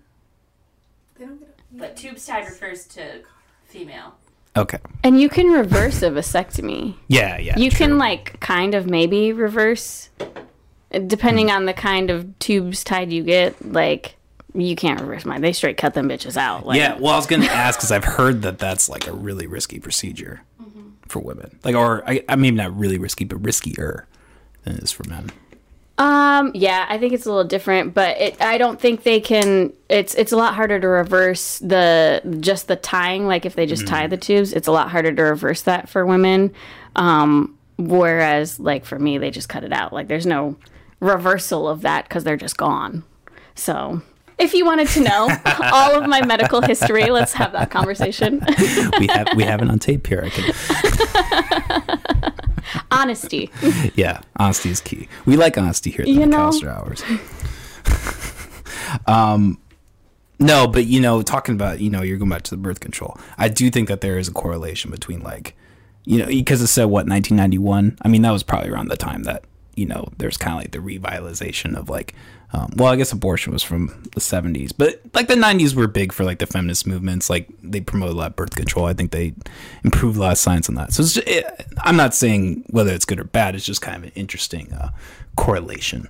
but 1.72 1.96
tubes 1.96 2.24
tied 2.26 2.46
refers 2.46 2.86
to 2.86 3.20
female. 3.66 4.14
Okay. 4.56 4.78
And 5.02 5.20
you 5.20 5.28
can 5.28 5.48
reverse 5.50 6.02
a 6.02 6.10
vasectomy. 6.10 6.96
Yeah, 7.08 7.38
yeah. 7.38 7.58
You 7.58 7.70
true. 7.70 7.86
can 7.86 7.98
like 7.98 8.40
kind 8.40 8.74
of 8.74 8.88
maybe 8.88 9.32
reverse, 9.32 10.10
depending 11.06 11.50
on 11.50 11.66
the 11.66 11.74
kind 11.74 12.10
of 12.10 12.38
tubes 12.38 12.84
tied 12.84 13.12
you 13.12 13.22
get. 13.22 13.72
Like 13.72 14.16
you 14.54 14.76
can't 14.76 15.00
reverse 15.00 15.24
mine. 15.24 15.40
They 15.40 15.52
straight 15.52 15.76
cut 15.76 15.94
them 15.94 16.08
bitches 16.08 16.36
out. 16.36 16.66
Like, 16.66 16.78
Yeah, 16.78 16.98
well, 16.98 17.14
I 17.14 17.16
was 17.16 17.26
gonna 17.26 17.46
ask 17.46 17.78
because 17.78 17.90
I've 17.92 18.04
heard 18.04 18.42
that 18.42 18.58
that's 18.58 18.88
like 18.88 19.06
a 19.06 19.12
really 19.12 19.46
risky 19.46 19.80
procedure 19.80 20.42
mm-hmm. 20.62 20.90
for 21.08 21.20
women. 21.20 21.58
Like, 21.64 21.74
or 21.74 22.08
I, 22.08 22.24
I 22.28 22.36
mean, 22.36 22.54
not 22.54 22.76
really 22.76 22.98
risky, 22.98 23.24
but 23.24 23.42
riskier 23.42 24.04
than 24.62 24.76
it 24.76 24.82
is 24.82 24.92
for 24.92 25.08
men. 25.08 25.30
Um, 25.96 26.50
yeah, 26.54 26.86
I 26.88 26.98
think 26.98 27.12
it's 27.12 27.24
a 27.24 27.28
little 27.28 27.44
different, 27.44 27.94
but 27.94 28.20
it, 28.20 28.42
I 28.42 28.58
don't 28.58 28.80
think 28.80 29.04
they 29.04 29.20
can. 29.20 29.72
It's 29.88 30.16
it's 30.16 30.32
a 30.32 30.36
lot 30.36 30.54
harder 30.54 30.80
to 30.80 30.88
reverse 30.88 31.60
the 31.60 32.20
just 32.40 32.66
the 32.66 32.74
tying. 32.74 33.28
Like 33.28 33.46
if 33.46 33.54
they 33.54 33.64
just 33.64 33.86
tie 33.86 34.08
the 34.08 34.16
tubes, 34.16 34.52
it's 34.52 34.66
a 34.66 34.72
lot 34.72 34.90
harder 34.90 35.12
to 35.12 35.22
reverse 35.22 35.62
that 35.62 35.88
for 35.88 36.04
women. 36.04 36.52
Um, 36.96 37.56
whereas 37.78 38.58
like 38.58 38.84
for 38.84 38.98
me, 38.98 39.18
they 39.18 39.30
just 39.30 39.48
cut 39.48 39.62
it 39.62 39.72
out. 39.72 39.92
Like 39.92 40.08
there's 40.08 40.26
no 40.26 40.56
reversal 40.98 41.68
of 41.68 41.82
that 41.82 42.08
because 42.08 42.24
they're 42.24 42.36
just 42.36 42.56
gone. 42.56 43.04
So. 43.54 44.02
If 44.36 44.52
you 44.52 44.64
wanted 44.64 44.88
to 44.88 45.00
know 45.00 45.30
all 45.62 45.94
of 45.94 46.08
my 46.08 46.26
medical 46.26 46.60
history, 46.60 47.08
let's 47.08 47.32
have 47.34 47.52
that 47.52 47.70
conversation. 47.70 48.44
We 48.98 49.06
have 49.06 49.28
we 49.36 49.44
have 49.44 49.62
it 49.62 49.70
on 49.70 49.78
tape 49.78 50.08
here. 50.08 50.24
I 50.26 50.30
can. 50.30 52.00
Honesty. 52.90 53.50
Yeah, 53.94 54.22
honesty 54.36 54.70
is 54.70 54.80
key. 54.80 55.08
We 55.26 55.36
like 55.36 55.56
honesty 55.58 55.90
here 55.90 56.02
at 56.02 56.06
the 56.06 56.12
You 56.12 56.26
know? 56.26 56.50
Hours. 56.66 57.02
um, 59.06 59.58
no, 60.38 60.66
but 60.66 60.86
you 60.86 61.00
know, 61.00 61.22
talking 61.22 61.54
about 61.54 61.80
you 61.80 61.90
know, 61.90 62.02
you're 62.02 62.18
going 62.18 62.30
back 62.30 62.42
to 62.42 62.50
the 62.50 62.56
birth 62.56 62.80
control. 62.80 63.18
I 63.38 63.48
do 63.48 63.70
think 63.70 63.88
that 63.88 64.00
there 64.00 64.18
is 64.18 64.28
a 64.28 64.32
correlation 64.32 64.90
between 64.90 65.22
like, 65.22 65.56
you 66.04 66.18
know, 66.18 66.26
because 66.26 66.60
it 66.60 66.68
said 66.68 66.84
what 66.84 67.06
1991. 67.06 67.98
I 68.02 68.08
mean, 68.08 68.22
that 68.22 68.30
was 68.30 68.42
probably 68.42 68.70
around 68.70 68.88
the 68.88 68.96
time 68.96 69.22
that 69.24 69.44
you 69.76 69.86
know 69.86 70.08
there's 70.18 70.36
kind 70.36 70.56
of 70.56 70.62
like 70.62 70.72
the 70.72 70.78
revitalization 70.78 71.76
of 71.76 71.88
like. 71.88 72.14
Um, 72.56 72.70
well, 72.76 72.92
I 72.92 72.94
guess 72.96 73.10
abortion 73.10 73.52
was 73.52 73.64
from 73.64 73.88
the 74.14 74.20
70s, 74.20 74.70
but 74.78 75.00
like 75.12 75.26
the 75.26 75.34
90s 75.34 75.74
were 75.74 75.88
big 75.88 76.12
for 76.12 76.22
like 76.24 76.38
the 76.38 76.46
feminist 76.46 76.86
movements. 76.86 77.28
Like 77.28 77.48
they 77.64 77.80
promoted 77.80 78.14
a 78.14 78.16
lot 78.18 78.30
of 78.30 78.36
birth 78.36 78.54
control. 78.54 78.86
I 78.86 78.92
think 78.92 79.10
they 79.10 79.34
improved 79.82 80.16
a 80.18 80.20
lot 80.20 80.32
of 80.32 80.38
science 80.38 80.68
on 80.68 80.76
that. 80.76 80.92
So 80.92 81.02
it's 81.02 81.14
just, 81.14 81.26
it, 81.28 81.44
I'm 81.80 81.96
not 81.96 82.14
saying 82.14 82.64
whether 82.70 82.92
it's 82.92 83.04
good 83.04 83.18
or 83.18 83.24
bad. 83.24 83.56
It's 83.56 83.64
just 83.66 83.82
kind 83.82 83.96
of 83.96 84.04
an 84.04 84.12
interesting 84.14 84.72
uh, 84.72 84.90
correlation 85.36 86.06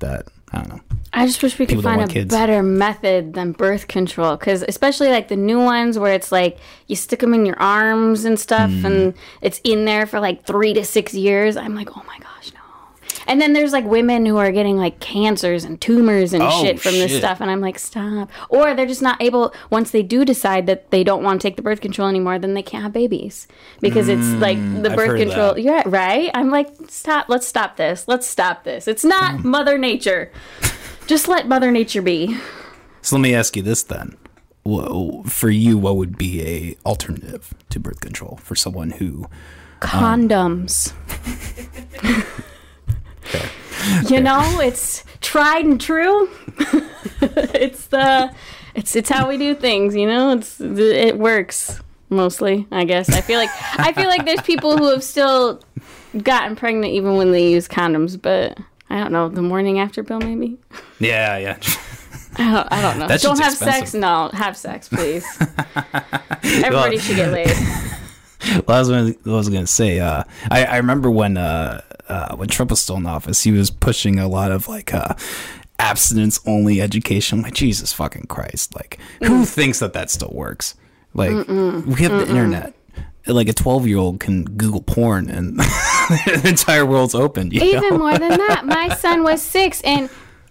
that 0.00 0.26
I 0.52 0.58
don't 0.58 0.68
know. 0.70 0.80
I 1.12 1.24
just 1.26 1.40
wish 1.42 1.56
we 1.58 1.66
could 1.66 1.76
People 1.78 1.82
find 1.84 2.02
a 2.02 2.08
kids. 2.08 2.34
better 2.34 2.60
method 2.62 3.34
than 3.34 3.52
birth 3.52 3.86
control, 3.86 4.36
because 4.36 4.64
especially 4.66 5.08
like 5.10 5.28
the 5.28 5.36
new 5.36 5.58
ones 5.60 5.98
where 6.00 6.12
it's 6.12 6.32
like 6.32 6.58
you 6.88 6.96
stick 6.96 7.20
them 7.20 7.32
in 7.32 7.46
your 7.46 7.60
arms 7.60 8.24
and 8.24 8.38
stuff, 8.40 8.70
Mm. 8.70 8.84
and 8.84 9.14
it's 9.40 9.60
in 9.62 9.84
there 9.84 10.06
for 10.06 10.18
like 10.18 10.44
three 10.46 10.74
to 10.74 10.84
six 10.84 11.14
years. 11.14 11.56
I'm 11.56 11.74
like, 11.76 11.96
oh 11.96 12.02
my. 12.08 12.18
And 13.26 13.40
then 13.40 13.52
there's 13.52 13.72
like 13.72 13.84
women 13.84 14.26
who 14.26 14.36
are 14.36 14.52
getting 14.52 14.76
like 14.76 15.00
cancers 15.00 15.64
and 15.64 15.80
tumors 15.80 16.32
and 16.32 16.42
Oh, 16.42 16.62
shit 16.62 16.80
from 16.80 16.92
this 16.92 17.16
stuff. 17.16 17.40
And 17.40 17.50
I'm 17.50 17.60
like, 17.60 17.78
stop. 17.78 18.30
Or 18.48 18.74
they're 18.74 18.86
just 18.86 19.02
not 19.02 19.22
able, 19.22 19.54
once 19.70 19.90
they 19.92 20.02
do 20.02 20.24
decide 20.24 20.66
that 20.66 20.90
they 20.90 21.02
don't 21.04 21.22
want 21.22 21.40
to 21.40 21.48
take 21.48 21.56
the 21.56 21.62
birth 21.62 21.80
control 21.80 22.08
anymore, 22.08 22.38
then 22.38 22.54
they 22.54 22.62
can't 22.62 22.82
have 22.82 22.92
babies 22.92 23.46
because 23.80 24.08
it's 24.08 24.26
like 24.40 24.58
the 24.58 24.88
Mm, 24.88 24.90
I've 24.90 24.96
birth 24.96 25.18
control. 25.20 25.54
that. 25.54 25.62
Yeah, 25.62 25.82
right? 25.86 26.30
I'm 26.34 26.50
like, 26.50 26.68
stop. 26.88 27.28
Let's 27.28 27.46
stop 27.46 27.76
this. 27.76 28.06
Let's 28.08 28.26
stop 28.26 28.64
this. 28.64 28.86
It's 28.88 29.04
not 29.04 29.44
Mother 29.44 29.78
Nature. 29.78 30.30
Just 31.06 31.28
let 31.28 31.46
Mother 31.48 31.70
Nature 31.70 32.02
be. 32.02 32.36
So 33.02 33.16
let 33.16 33.22
me 33.22 33.34
ask 33.34 33.56
you 33.56 33.62
this 33.62 33.82
then. 33.82 34.16
Wha- 34.64 35.22
For 35.24 35.50
you, 35.50 35.76
what 35.76 35.96
would 35.96 36.16
be 36.16 36.40
a 36.42 36.76
alternative 36.86 37.52
to 37.70 37.78
birth 37.80 38.00
control 38.00 38.38
for 38.42 38.54
someone 38.54 38.90
who 38.92 39.26
Condoms. 39.80 40.92
you 44.10 44.20
know, 44.20 44.60
it's 44.60 45.04
tried 45.20 45.64
and 45.64 45.80
true. 45.80 46.28
it's 47.20 47.86
the 47.86 48.34
it's 48.74 48.96
it's 48.96 49.08
how 49.08 49.28
we 49.28 49.38
do 49.38 49.54
things, 49.54 49.94
you 49.94 50.06
know? 50.06 50.32
It's 50.32 50.60
it 50.60 51.18
works 51.18 51.80
mostly, 52.10 52.66
I 52.70 52.84
guess. 52.84 53.08
I 53.10 53.20
feel 53.20 53.38
like 53.38 53.50
I 53.78 53.92
feel 53.92 54.08
like 54.08 54.24
there's 54.24 54.42
people 54.42 54.76
who 54.76 54.90
have 54.90 55.02
still 55.02 55.60
gotten 56.22 56.56
pregnant 56.56 56.92
even 56.92 57.16
when 57.16 57.32
they 57.32 57.50
use 57.50 57.68
condoms, 57.68 58.20
but 58.20 58.58
I 58.90 58.98
don't 58.98 59.12
know, 59.12 59.28
the 59.28 59.42
morning 59.42 59.78
after 59.78 60.04
pill 60.04 60.20
maybe? 60.20 60.58
Yeah, 61.00 61.38
yeah. 61.38 61.58
I 62.36 62.52
don't, 62.52 62.72
I 62.72 62.82
don't 62.82 62.98
know. 62.98 63.06
That 63.06 63.20
don't 63.20 63.38
have 63.38 63.52
expensive. 63.52 63.88
sex. 63.88 63.94
No, 63.94 64.28
have 64.32 64.56
sex, 64.56 64.88
please. 64.88 65.24
Everybody 66.42 66.98
should 66.98 67.16
get 67.16 67.32
laid. 67.32 67.46
well, 68.66 68.76
I 68.76 68.80
was 68.80 68.88
gonna, 68.88 69.14
I 69.24 69.30
was 69.30 69.48
gonna 69.48 69.66
say, 69.66 70.00
uh, 70.00 70.24
I, 70.50 70.64
I 70.64 70.76
remember 70.78 71.10
when 71.10 71.36
uh, 71.36 71.80
uh, 72.08 72.36
when 72.36 72.48
Trump 72.48 72.70
was 72.70 72.82
still 72.82 72.96
in 72.96 73.06
office, 73.06 73.42
he 73.42 73.52
was 73.52 73.70
pushing 73.70 74.18
a 74.18 74.28
lot 74.28 74.52
of 74.52 74.68
like 74.68 74.92
uh, 74.92 75.14
abstinence 75.78 76.40
only 76.46 76.80
education. 76.80 77.42
Like 77.42 77.54
Jesus 77.54 77.92
fucking 77.92 78.26
Christ! 78.28 78.74
Like 78.74 78.98
who 79.22 79.44
thinks 79.44 79.78
that 79.80 79.92
that 79.94 80.10
still 80.10 80.32
works? 80.32 80.74
Like 81.14 81.46
we 81.48 82.02
have 82.02 82.12
the 82.12 82.26
internet. 82.28 82.74
Like 83.26 83.48
a 83.48 83.54
twelve 83.54 83.86
year 83.86 83.98
old 83.98 84.20
can 84.20 84.44
Google 84.44 84.82
porn 84.82 85.30
and 85.30 85.58
the 85.58 86.42
entire 86.44 86.84
world's 86.84 87.14
open. 87.14 87.50
You 87.50 87.60
know? 87.60 87.86
Even 87.86 87.98
more 87.98 88.18
than 88.18 88.36
that, 88.36 88.66
my 88.66 88.94
son 88.96 89.22
was 89.22 89.40
six, 89.40 89.80
and 89.80 90.10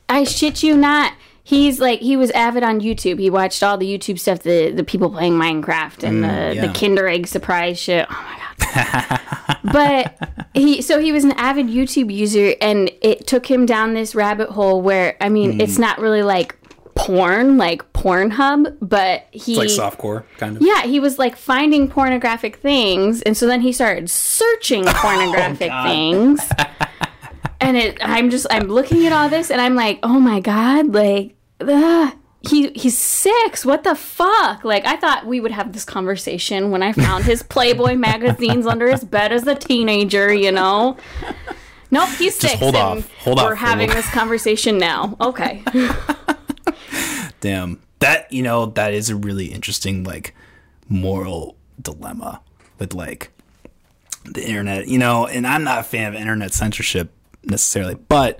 I 0.09 0.23
shit 0.23 0.63
you 0.63 0.75
not. 0.75 1.13
He's 1.45 1.79
like 1.79 1.99
he 1.99 2.15
was 2.15 2.31
avid 2.31 2.63
on 2.63 2.79
YouTube. 2.79 3.19
He 3.19 3.29
watched 3.29 3.61
all 3.63 3.77
the 3.77 3.85
YouTube 3.85 4.17
stuff, 4.17 4.39
the 4.39 4.71
the 4.71 4.83
people 4.83 5.09
playing 5.09 5.33
Minecraft 5.33 6.03
and 6.03 6.23
mm, 6.23 6.49
the 6.49 6.55
yeah. 6.55 6.67
the 6.67 6.73
Kinder 6.73 7.07
Egg 7.07 7.27
surprise 7.27 7.77
shit. 7.77 8.07
Oh 8.09 8.13
my 8.13 8.37
god! 8.37 9.19
but 9.71 10.29
he 10.53 10.81
so 10.81 10.99
he 10.99 11.11
was 11.11 11.23
an 11.25 11.33
avid 11.33 11.67
YouTube 11.67 12.13
user, 12.13 12.55
and 12.61 12.89
it 13.01 13.27
took 13.27 13.49
him 13.49 13.65
down 13.65 13.93
this 13.93 14.15
rabbit 14.15 14.49
hole 14.49 14.81
where 14.81 15.17
I 15.19 15.27
mean, 15.29 15.53
hmm. 15.53 15.61
it's 15.61 15.77
not 15.77 15.99
really 15.99 16.23
like 16.23 16.55
porn, 16.95 17.57
like 17.57 17.91
Pornhub, 17.93 18.77
but 18.81 19.27
he 19.31 19.59
It's 19.59 19.79
like 19.79 19.93
softcore 19.93 20.23
kind 20.37 20.57
of. 20.57 20.63
yeah, 20.63 20.83
he 20.83 20.99
was 20.99 21.19
like 21.19 21.35
finding 21.35 21.89
pornographic 21.89 22.57
things, 22.57 23.21
and 23.21 23.35
so 23.35 23.47
then 23.47 23.61
he 23.61 23.71
started 23.71 24.09
searching 24.09 24.83
oh, 24.87 24.93
pornographic 24.93 25.71
things. 25.83 26.41
and 27.63 27.77
it, 27.77 27.97
I'm 28.01 28.29
just, 28.29 28.45
I'm 28.49 28.67
looking 28.67 29.05
at 29.05 29.13
all 29.13 29.29
this, 29.29 29.49
and 29.49 29.61
I'm 29.61 29.75
like, 29.75 29.99
oh 30.03 30.19
my 30.19 30.39
god, 30.39 30.93
like, 30.93 31.35
ugh, 31.61 32.13
he 32.47 32.71
he's 32.71 32.97
six. 32.97 33.65
What 33.65 33.83
the 33.83 33.95
fuck? 33.95 34.63
Like, 34.63 34.85
I 34.85 34.97
thought 34.97 35.25
we 35.25 35.39
would 35.39 35.51
have 35.51 35.71
this 35.71 35.85
conversation 35.85 36.71
when 36.71 36.83
I 36.83 36.91
found 36.91 37.23
his 37.23 37.41
Playboy 37.41 37.95
magazines 37.97 38.67
under 38.67 38.91
his 38.91 39.03
bed 39.03 39.31
as 39.31 39.47
a 39.47 39.55
teenager. 39.55 40.33
You 40.33 40.51
know. 40.51 40.97
Nope, 41.89 42.09
he's 42.17 42.35
six. 42.35 42.55
hold 42.55 42.75
off. 42.75 43.09
Hold 43.19 43.39
off 43.39 43.45
we're 43.45 43.53
off 43.53 43.59
for 43.59 43.65
a 43.65 43.67
having 43.67 43.89
this 43.89 44.09
conversation 44.09 44.79
now. 44.79 45.15
Okay. 45.21 45.63
Damn. 47.39 47.79
That, 47.99 48.31
you 48.33 48.41
know, 48.41 48.65
that 48.65 48.95
is 48.95 49.11
a 49.11 49.15
really 49.15 49.45
interesting, 49.45 50.03
like, 50.03 50.33
moral 50.89 51.55
dilemma 51.79 52.41
with, 52.79 52.95
like, 52.95 53.29
the 54.25 54.43
internet, 54.43 54.87
you 54.87 54.97
know, 54.97 55.27
and 55.27 55.45
I'm 55.45 55.63
not 55.63 55.81
a 55.81 55.83
fan 55.83 56.07
of 56.07 56.19
internet 56.19 56.51
censorship 56.51 57.11
necessarily, 57.45 57.95
but, 57.95 58.39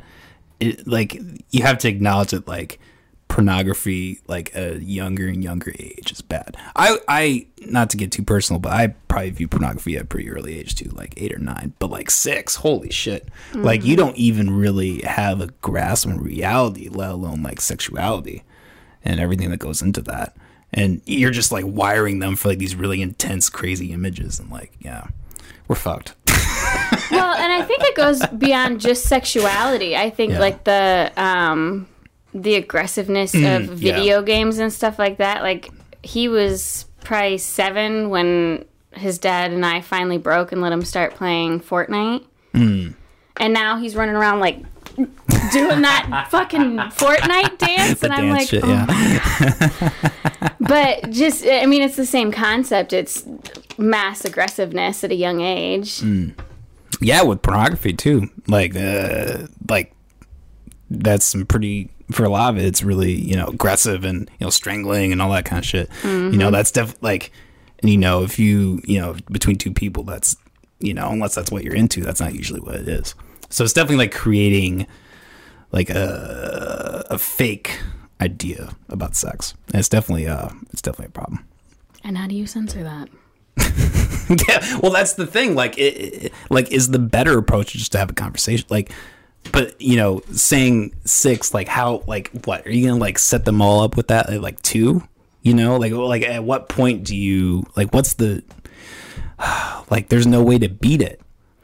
it, 0.60 0.88
like, 0.88 1.20
you 1.51 1.64
have 1.64 1.78
to 1.80 1.88
acknowledge 1.88 2.32
that, 2.32 2.47
like, 2.47 2.80
pornography, 3.28 4.20
like, 4.28 4.54
a 4.56 4.82
younger 4.84 5.28
and 5.28 5.43
younger 5.43 5.72
age 5.80 6.12
is 6.12 6.22
bad. 6.22 6.56
I, 6.76 6.97
I, 7.08 7.47
not 7.66 7.89
to 7.91 7.97
get 7.97 8.12
too 8.12 8.24
personal, 8.24 8.60
but 8.60 8.74
I 8.74 8.88
probably 9.08 9.32
view 9.32 9.47
pornography 9.47 9.95
at 9.95 10.04
a 10.04 10.06
pretty 10.06 10.30
early 10.30 10.60
age 10.60 10.76
too, 10.76 10.89
like 10.89 11.14
eight 11.18 11.34
or 11.34 11.39
nine, 11.39 11.74
but 11.80 11.89
like 11.89 12.12
six, 12.12 12.56
holy 12.56 12.91
shit. 12.91 13.30
Like, 13.54 13.84
you 13.84 13.95
don't 13.95 14.18
even 14.18 14.56
really 14.56 15.01
have 15.01 15.41
a 15.41 15.47
grasp 15.62 16.08
on 16.08 16.20
reality, 16.20 16.89
let 16.89 17.12
alone, 17.12 17.41
like, 17.41 17.60
sexuality 17.62 18.43
and 19.04 19.20
everything 19.20 19.49
that 19.49 19.58
goes 19.58 19.82
into 19.82 20.01
that. 20.04 20.36
And 20.76 21.01
you're 21.06 21.30
just 21.30 21.51
like 21.51 21.66
wiring 21.68 22.18
them 22.18 22.36
for 22.36 22.47
like 22.47 22.58
these 22.58 22.76
really 22.76 23.01
intense, 23.01 23.47
crazy 23.47 23.91
images, 23.93 24.39
and 24.39 24.49
like, 24.49 24.72
yeah, 24.80 25.08
we're 25.68 25.76
fucked. 25.76 26.16
Well, 27.14 27.36
and 27.36 27.51
I 27.53 27.61
think 27.64 27.82
it 27.84 27.95
goes 27.95 28.26
beyond 28.28 28.80
just 28.82 29.05
sexuality. 29.05 29.95
I 29.95 30.09
think 30.09 30.34
Yeah. 30.34 30.39
like 30.39 30.64
the 30.64 31.11
um 31.18 31.88
the 32.34 32.55
aggressiveness 32.55 33.34
of 33.36 33.39
mm, 33.41 33.68
yeah. 33.82 33.95
video 33.95 34.22
games 34.24 34.57
and 34.57 34.74
stuff 34.74 34.97
like 34.97 35.18
that. 35.18 35.43
Like 35.43 35.70
he 36.01 36.28
was 36.28 36.86
probably 37.03 37.38
7 37.38 38.09
when 38.09 38.66
his 38.93 39.18
dad 39.20 39.51
and 39.51 39.66
I 39.66 39.82
finally 39.82 40.18
broke 40.18 40.51
and 40.51 40.61
let 40.61 40.72
him 40.72 40.84
start 40.84 41.14
playing 41.16 41.59
Fortnite. 41.61 42.24
Mm. 42.53 42.93
And 43.38 43.53
now 43.53 43.78
he's 43.78 43.95
running 43.95 44.16
around 44.16 44.39
like 44.39 44.57
doing 44.95 45.82
that 45.82 46.28
fucking 46.32 46.78
Fortnite 46.78 47.57
dance 47.57 47.99
The 47.99 48.07
and 48.07 48.14
I'm 48.14 48.26
dance 48.28 48.39
like, 48.39 48.47
shit, 48.49 48.64
oh 48.64 48.70
yeah. 48.70 49.89
but 50.59 51.09
just 51.11 51.45
I 51.45 51.66
mean 51.66 51.82
it's 51.82 51.95
the 51.95 52.05
same 52.05 52.32
concept. 52.32 52.93
It's 52.93 53.26
mass 53.78 54.26
aggressiveness 54.26 55.03
at 55.03 55.11
a 55.11 55.16
young 55.16 55.41
age. 55.41 55.99
Mm. 56.01 56.34
Yeah, 57.02 57.24
with 57.24 57.41
pornography 57.41 57.94
too. 57.94 58.30
Like, 58.48 58.76
uh, 58.76 59.48
like 59.70 59.94
that's 60.89 61.26
some 61.26 61.46
pretty 61.46 61.89
for 62.12 62.24
a 62.24 62.30
lot 62.30 62.54
of 62.54 62.60
it. 62.60 62.66
It's 62.66 62.84
really 62.84 63.14
you 63.14 63.36
know 63.36 63.48
aggressive 63.48 64.04
and 64.04 64.30
you 64.39 64.46
know 64.46 64.50
strangling 64.50 65.12
and 65.12 65.22
all 65.22 65.32
that 65.32 65.46
kind 65.46 65.60
of 65.60 65.66
shit. 65.66 65.89
You 66.04 66.38
know, 66.38 66.52
that's 66.52 66.72
def 66.72 66.96
like, 67.02 67.32
and 67.80 67.89
you 67.89 67.98
know 67.98 68.24
if 68.24 68.39
you 68.39 68.82
you 68.86 69.00
know 69.00 69.16
between 69.32 69.58
two 69.58 69.72
people, 69.72 70.04
that's 70.04 70.36
you 70.80 70.94
know 70.94 71.10
unless 71.10 71.36
that's 71.36 71.52
what 71.52 71.64
you're 71.64 71.76
into, 71.76 72.02
that's 72.02 72.20
not 72.20 72.34
usually 72.34 72.62
what 72.62 72.76
it 72.76 72.88
is. 72.88 73.16
So 73.50 73.64
it's 73.64 73.74
definitely 73.74 73.98
like 73.98 74.14
creating 74.14 74.88
like 75.72 75.89
a 75.89 77.06
a 77.10 77.18
fake 77.18 77.80
idea 78.22 78.74
about 78.89 79.16
sex. 79.16 79.54
And 79.68 79.80
it's 79.80 79.89
definitely 79.89 80.28
uh 80.28 80.50
it's 80.72 80.82
definitely 80.82 81.08
a 81.08 81.12
problem. 81.12 81.46
And 82.04 82.18
how 82.18 82.28
do 82.28 82.36
you 82.36 82.48
censor 82.48 82.84
that? 82.84 83.10
yeah, 84.49 84.80
well, 84.82 84.91
that's 84.91 85.14
the 85.14 85.28
thing. 85.28 85.56
Like, 85.56 85.78
it, 85.78 85.82
it- 86.26 86.34
like 86.49 86.72
is 86.72 86.89
the 86.89 86.99
better 86.99 87.38
approach 87.38 87.74
just 87.74 87.91
to 87.93 87.97
have 87.97 88.10
a 88.10 88.14
conversation? 88.14 88.66
Like, 88.70 88.91
but 89.51 89.80
you 89.82 89.97
know, 89.97 90.22
saying 90.32 90.93
six, 91.06 91.54
like 91.54 91.68
how, 91.68 92.04
like 92.08 92.32
what 92.45 92.66
are 92.66 92.72
you 92.72 92.88
gonna 92.88 92.99
like 92.99 93.20
set 93.20 93.45
them 93.45 93.62
all 93.62 93.82
up 93.82 93.95
with 93.97 94.08
that? 94.08 94.30
At, 94.30 94.41
like 94.41 94.62
two, 94.62 95.04
you 95.41 95.54
know, 95.54 95.78
like 95.78 95.91
like 95.91 96.24
at 96.24 96.43
what 96.43 96.70
point 96.70 97.04
do 97.04 97.16
you 97.16 97.64
like 97.76 97.93
what's 97.93 98.14
the 98.16 98.43
like? 99.89 100.10
There's 100.10 100.28
no 100.28 100.41
way 100.43 100.58
to 100.60 100.70
beat 100.70 101.01
it. 101.01 101.20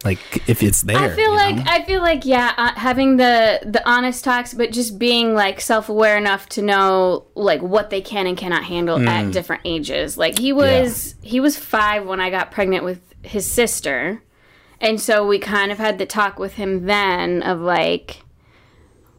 Like 0.06 0.48
if 0.50 0.64
it's 0.64 0.82
there, 0.84 0.98
I 0.98 1.10
feel 1.10 1.34
like 1.36 1.56
know? 1.58 1.64
I 1.66 1.84
feel 1.84 2.02
like 2.02 2.26
yeah, 2.26 2.54
uh, 2.58 2.72
having 2.80 3.18
the 3.18 3.60
the 3.66 3.82
honest 3.90 4.24
talks, 4.24 4.54
but 4.54 4.72
just 4.72 4.98
being 4.98 5.34
like 5.34 5.60
self 5.60 5.90
aware 5.90 6.18
enough 6.18 6.48
to 6.50 6.62
know 6.62 7.26
like 7.36 7.62
what 7.62 7.90
they 7.90 8.00
can 8.02 8.26
and 8.26 8.38
cannot 8.38 8.64
handle 8.64 8.98
Mm. 8.98 9.08
at 9.08 9.32
different 9.34 9.64
ages. 9.66 10.18
Like 10.18 10.40
he 10.40 10.54
was 10.54 11.16
he 11.22 11.40
was 11.42 11.58
five 11.58 12.06
when 12.06 12.22
I 12.22 12.30
got 12.30 12.50
pregnant 12.50 12.86
with 12.86 13.02
his 13.24 13.46
sister, 13.46 14.24
and 14.80 15.02
so 15.02 15.28
we 15.28 15.38
kind 15.38 15.70
of 15.72 15.78
had 15.80 15.98
the 15.98 16.06
talk 16.06 16.40
with 16.40 16.54
him 16.54 16.86
then 16.86 17.44
of 17.44 17.60
like, 17.60 18.24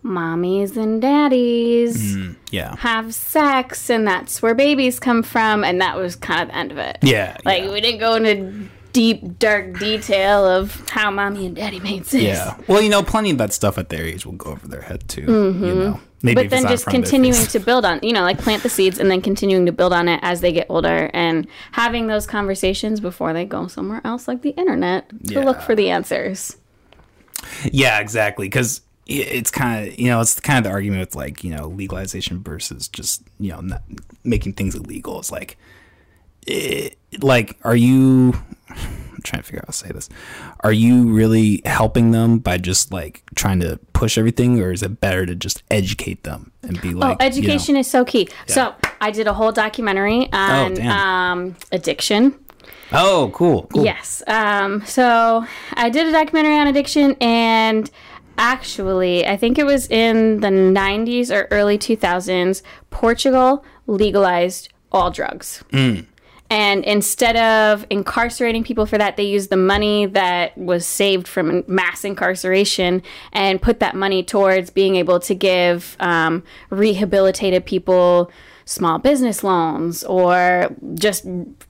mommies 0.03 0.77
and 0.79 1.03
daddies 1.03 2.17
yeah, 2.51 2.75
have 2.77 3.15
sex, 3.15 3.91
and 3.91 4.07
that's 4.07 4.41
where 4.41 4.55
babies 4.55 4.99
come 4.99 5.23
from, 5.23 5.63
and 5.63 5.81
that 5.83 5.97
was 5.99 6.17
kind 6.17 6.41
of 6.41 6.49
the 6.49 6.57
end 6.57 6.73
of 6.73 6.79
it. 6.79 6.97
yeah, 7.03 7.37
Like 7.45 7.65
yeah. 7.65 7.71
we 7.73 7.81
didn't 7.83 8.01
go 8.01 8.15
into 8.15 8.69
deep 8.93 9.39
dark 9.39 9.79
detail 9.79 10.45
of 10.45 10.89
how 10.91 11.11
mommy 11.11 11.47
and 11.47 11.57
daddy 11.57 11.81
made 11.81 12.07
sex. 12.07 12.23
Yeah. 12.23 12.57
Well, 12.67 12.81
you 12.83 12.89
know, 12.89 13.03
plenty 13.03 13.31
of 13.31 13.39
that 13.39 13.53
stuff 13.53 13.79
at 13.79 13.89
their 13.89 14.05
age 14.05 14.27
will 14.27 14.33
go 14.33 14.51
over 14.51 14.67
their 14.69 14.83
head 14.83 15.09
too. 15.09 15.23
You 15.23 15.27
know, 15.27 15.53
maybe 15.53 16.01
Mm-hmm. 16.23 16.35
But 16.35 16.51
then 16.51 16.63
just 16.69 16.85
front 16.85 16.99
of 16.99 17.03
their 17.05 17.11
continuing 17.11 17.47
to 17.47 17.59
build 17.61 17.85
on, 17.85 18.01
you 18.03 18.13
know, 18.13 18.23
like 18.23 18.39
plant 18.39 18.63
the 18.63 18.69
seeds 18.69 18.99
and 18.99 19.11
then 19.11 19.21
continuing 19.21 19.67
to 19.67 19.73
build 19.73 19.93
on 19.93 20.09
it 20.09 20.21
as 20.23 20.41
they 20.41 20.53
get 20.53 20.67
older 20.69 21.11
and 21.15 21.47
having 21.73 22.07
those 22.07 22.27
conversations 22.27 23.01
before 23.01 23.33
they 23.33 23.45
go 23.45 23.67
somewhere 23.67 24.01
else 24.05 24.29
like 24.29 24.43
the 24.43 24.51
internet 24.51 25.09
to 25.29 25.41
look 25.41 25.61
for 25.61 25.75
the 25.75 25.91
answers. 25.91 26.57
Yeah, 27.65 28.01
exactly. 28.01 28.47
Because 28.47 28.83
it's 29.07 29.51
kind 29.51 29.89
of 29.89 29.99
you 29.99 30.07
know 30.07 30.21
it's 30.21 30.39
kind 30.39 30.59
of 30.59 30.65
the 30.65 30.71
argument 30.71 31.01
with 31.01 31.17
like 31.17 31.43
you 31.43 31.51
know 31.51 31.67
legalization 31.67 32.43
versus 32.45 32.87
just 32.87 33.23
you 33.41 33.51
know 33.51 33.79
making 34.25 34.53
things 34.53 34.75
illegal. 34.75 35.19
It's 35.19 35.33
like, 35.33 35.59
it, 36.47 36.97
like 37.21 37.59
are 37.63 37.77
you 37.77 38.35
I'm 38.69 39.23
trying 39.25 39.43
to 39.43 39.47
figure 39.47 39.59
out 39.59 39.67
how 39.67 39.73
to 39.73 39.77
say 39.77 39.89
this. 39.93 40.09
Are 40.61 40.73
you 40.73 41.13
really 41.13 41.61
helping 41.67 42.11
them 42.13 42.39
by 42.39 42.57
just 42.57 42.91
like 42.91 43.23
trying 43.35 43.61
to 43.61 43.79
push 43.93 44.17
everything, 44.17 44.59
or 44.61 44.73
is 44.73 44.83
it 44.83 44.99
better 45.01 45.27
to 45.27 45.35
just 45.35 45.63
educate 45.71 46.23
them 46.25 46.53
and 46.63 46.81
be 46.81 46.95
like, 46.95 47.19
oh, 47.21 47.25
education 47.25 47.77
is 47.77 47.87
so 47.91 48.05
key. 48.05 48.29
So 48.47 48.75
I 49.01 49.11
did 49.11 49.27
a 49.27 49.35
whole 49.35 49.53
documentary 49.53 50.33
on 50.33 50.81
Oh, 50.81 50.89
um, 50.89 51.57
addiction. 51.71 52.35
oh, 52.93 53.31
cool, 53.35 53.65
cool. 53.75 53.85
Yes. 53.85 54.23
Um, 54.27 54.87
so 54.87 55.45
I 55.75 55.91
did 55.91 56.07
a 56.07 56.13
documentary 56.13 56.57
on 56.57 56.67
addiction, 56.69 57.15
and 57.21 57.91
actually, 58.39 59.27
I 59.27 59.37
think 59.37 59.59
it 59.59 59.67
was 59.67 59.87
in 59.91 60.41
the 60.41 60.49
90s 60.49 61.31
or 61.31 61.47
early 61.51 61.77
2000s, 61.77 62.63
Portugal 62.91 63.65
legalized 63.87 64.71
all 64.93 65.11
drugs. 65.11 65.63
And 66.51 66.85
instead 66.85 67.37
of 67.37 67.87
incarcerating 67.91 68.65
people 68.65 68.85
for 68.85 68.99
that, 68.99 69.17
they 69.17 69.23
used 69.23 69.51
the 69.51 69.57
money 69.57 70.07
that 70.07 70.59
was 70.59 70.85
saved 70.85 71.29
from 71.29 71.63
mass 71.69 72.05
incarceration 72.05 73.03
and 73.33 73.63
put 73.63 73.79
that 73.79 73.95
money 73.95 74.25
towards 74.25 74.69
being 74.71 74.97
able 74.97 75.21
to 75.21 75.35
give 75.35 75.97
um, 76.01 76.43
rehabilitated 76.69 77.65
people 77.65 78.33
small 78.65 78.99
business 78.99 79.43
loans 79.43 80.05
or 80.05 80.75
just 80.95 81.25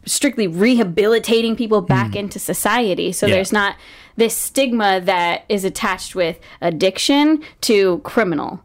strictly 0.07 0.47
rehabilitating 0.47 1.57
people 1.57 1.81
back 1.81 2.17
into 2.17 2.39
society. 2.39 3.13
So 3.13 3.27
Yeah. 3.27 3.35
there's 3.37 3.53
not 3.53 3.77
this 4.17 4.35
stigma 4.37 5.01
that 5.03 5.45
is 5.49 5.65
attached 5.65 6.15
with 6.15 6.39
addiction 6.61 7.43
to 7.63 7.99
criminal. 7.99 8.61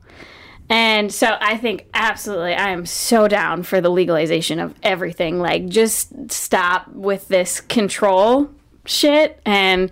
And 0.70 1.13
so 1.13 1.38
I 1.39 1.57
think 1.57 1.88
absolutely 1.93 2.53
I 2.53 2.70
am 2.70 2.86
so 2.86 3.28
down 3.28 3.63
for 3.63 3.82
the 3.82 3.89
legalization 3.89 4.59
of 4.59 4.74
everything. 4.82 5.39
Like 5.39 5.68
just 5.68 6.32
stop 6.32 6.88
with 6.89 7.28
this 7.28 7.61
control 7.61 8.49
shit 8.86 9.39
and 9.45 9.91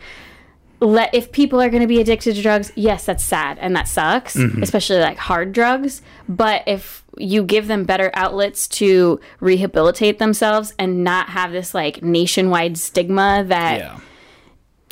let 0.80 1.14
if 1.14 1.32
people 1.32 1.62
are 1.62 1.70
going 1.70 1.82
to 1.82 1.88
be 1.88 2.02
addicted 2.02 2.36
to 2.36 2.42
drugs, 2.42 2.72
yes, 2.76 3.06
that's 3.06 3.24
sad 3.24 3.58
and 3.60 3.76
that 3.76 3.88
sucks, 3.88 4.36
mm-hmm. 4.36 4.64
especially 4.64 5.00
like 5.00 5.18
hard 5.18 5.54
drugs, 5.54 6.02
but 6.28 6.64
if 6.68 7.04
you 7.18 7.44
give 7.44 7.68
them 7.68 7.84
better 7.86 8.12
outlets 8.16 8.68
to 8.68 9.20
rehabilitate 9.40 10.18
themselves 10.18 10.74
and 10.80 11.04
not 11.04 11.30
have 11.30 11.52
this 11.52 11.74
like 11.74 12.02
nationwide 12.02 12.78
stigma 12.78 13.46
that 13.48 13.80
Yeah. 13.80 14.00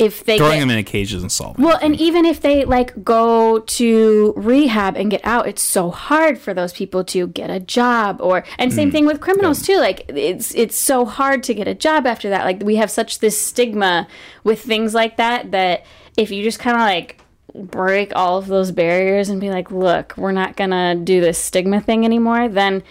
If 0.02 0.24
they 0.24 0.40
Throwing 0.40 0.54
get, 0.54 0.60
them 0.62 0.70
in 0.72 0.78
a 0.80 0.84
cage 0.84 1.12
doesn't 1.12 1.30
solve 1.30 1.60
it. 1.60 1.62
well, 1.62 1.78
and 1.80 1.96
even 2.02 2.26
if 2.26 2.42
they 2.42 2.66
like 2.66 3.04
go 3.04 3.60
to 3.60 4.34
rehab 4.36 4.98
and 4.98 5.12
get 5.12 5.22
out, 5.24 5.48
it's 5.48 5.62
so 5.62 5.92
hard 5.92 6.40
for 6.40 6.56
those 6.56 6.74
people 6.74 7.04
to 7.04 7.28
get 7.28 7.52
a 7.52 7.60
job 7.60 8.18
or 8.20 8.44
and 8.58 8.74
same 8.74 8.90
mm. 8.90 8.94
thing 8.94 9.06
with 9.06 9.22
criminals 9.22 9.62
too. 9.62 9.78
Like 9.78 10.06
it's 10.08 10.56
it's 10.56 10.76
so 10.76 11.06
hard 11.06 11.44
to 11.44 11.54
get 11.54 11.68
a 11.68 11.76
job 11.76 12.08
after 12.08 12.32
that. 12.32 12.46
Like 12.46 12.64
we 12.64 12.78
have 12.78 12.90
such 12.90 13.20
this 13.20 13.40
stigma 13.40 14.08
with 14.44 14.60
things 14.60 14.96
like 14.96 15.18
that 15.18 15.52
that 15.52 15.86
if 16.18 16.32
you 16.32 16.44
just 16.44 16.58
kind 16.58 16.78
of 16.78 16.82
like 16.82 17.22
break 17.54 18.12
all 18.16 18.40
of 18.40 18.48
those 18.48 18.72
barriers 18.72 19.30
and 19.30 19.40
be 19.40 19.52
like, 19.52 19.70
"Look, 19.70 20.16
we're 20.18 20.32
not 20.32 20.58
to 20.58 21.00
do 21.04 21.22
this 21.22 21.38
stigma 21.38 21.80
thing 21.80 22.06
anymore," 22.06 22.50
then 22.50 22.82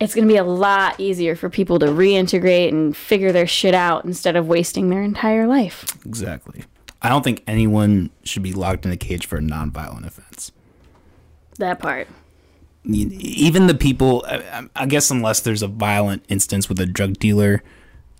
it's 0.00 0.14
going 0.14 0.26
to 0.26 0.32
be 0.32 0.38
a 0.38 0.44
lot 0.44 0.98
easier 0.98 1.34
for 1.34 1.48
people 1.48 1.78
to 1.80 1.86
reintegrate 1.86 2.68
and 2.68 2.96
figure 2.96 3.32
their 3.32 3.46
shit 3.46 3.74
out 3.74 4.04
instead 4.04 4.36
of 4.36 4.46
wasting 4.46 4.90
their 4.90 5.02
entire 5.02 5.46
life. 5.46 5.84
Exactly. 6.06 6.64
I 7.02 7.08
don't 7.08 7.22
think 7.22 7.42
anyone 7.46 8.10
should 8.24 8.42
be 8.42 8.52
locked 8.52 8.84
in 8.84 8.92
a 8.92 8.96
cage 8.96 9.26
for 9.26 9.36
a 9.36 9.40
nonviolent 9.40 10.06
offense. 10.06 10.52
That 11.58 11.80
part. 11.80 12.08
Even 12.84 13.66
the 13.66 13.74
people, 13.74 14.24
I, 14.28 14.68
I 14.74 14.86
guess, 14.86 15.10
unless 15.10 15.40
there's 15.40 15.62
a 15.62 15.68
violent 15.68 16.24
instance 16.28 16.68
with 16.68 16.80
a 16.80 16.86
drug 16.86 17.14
dealer, 17.14 17.62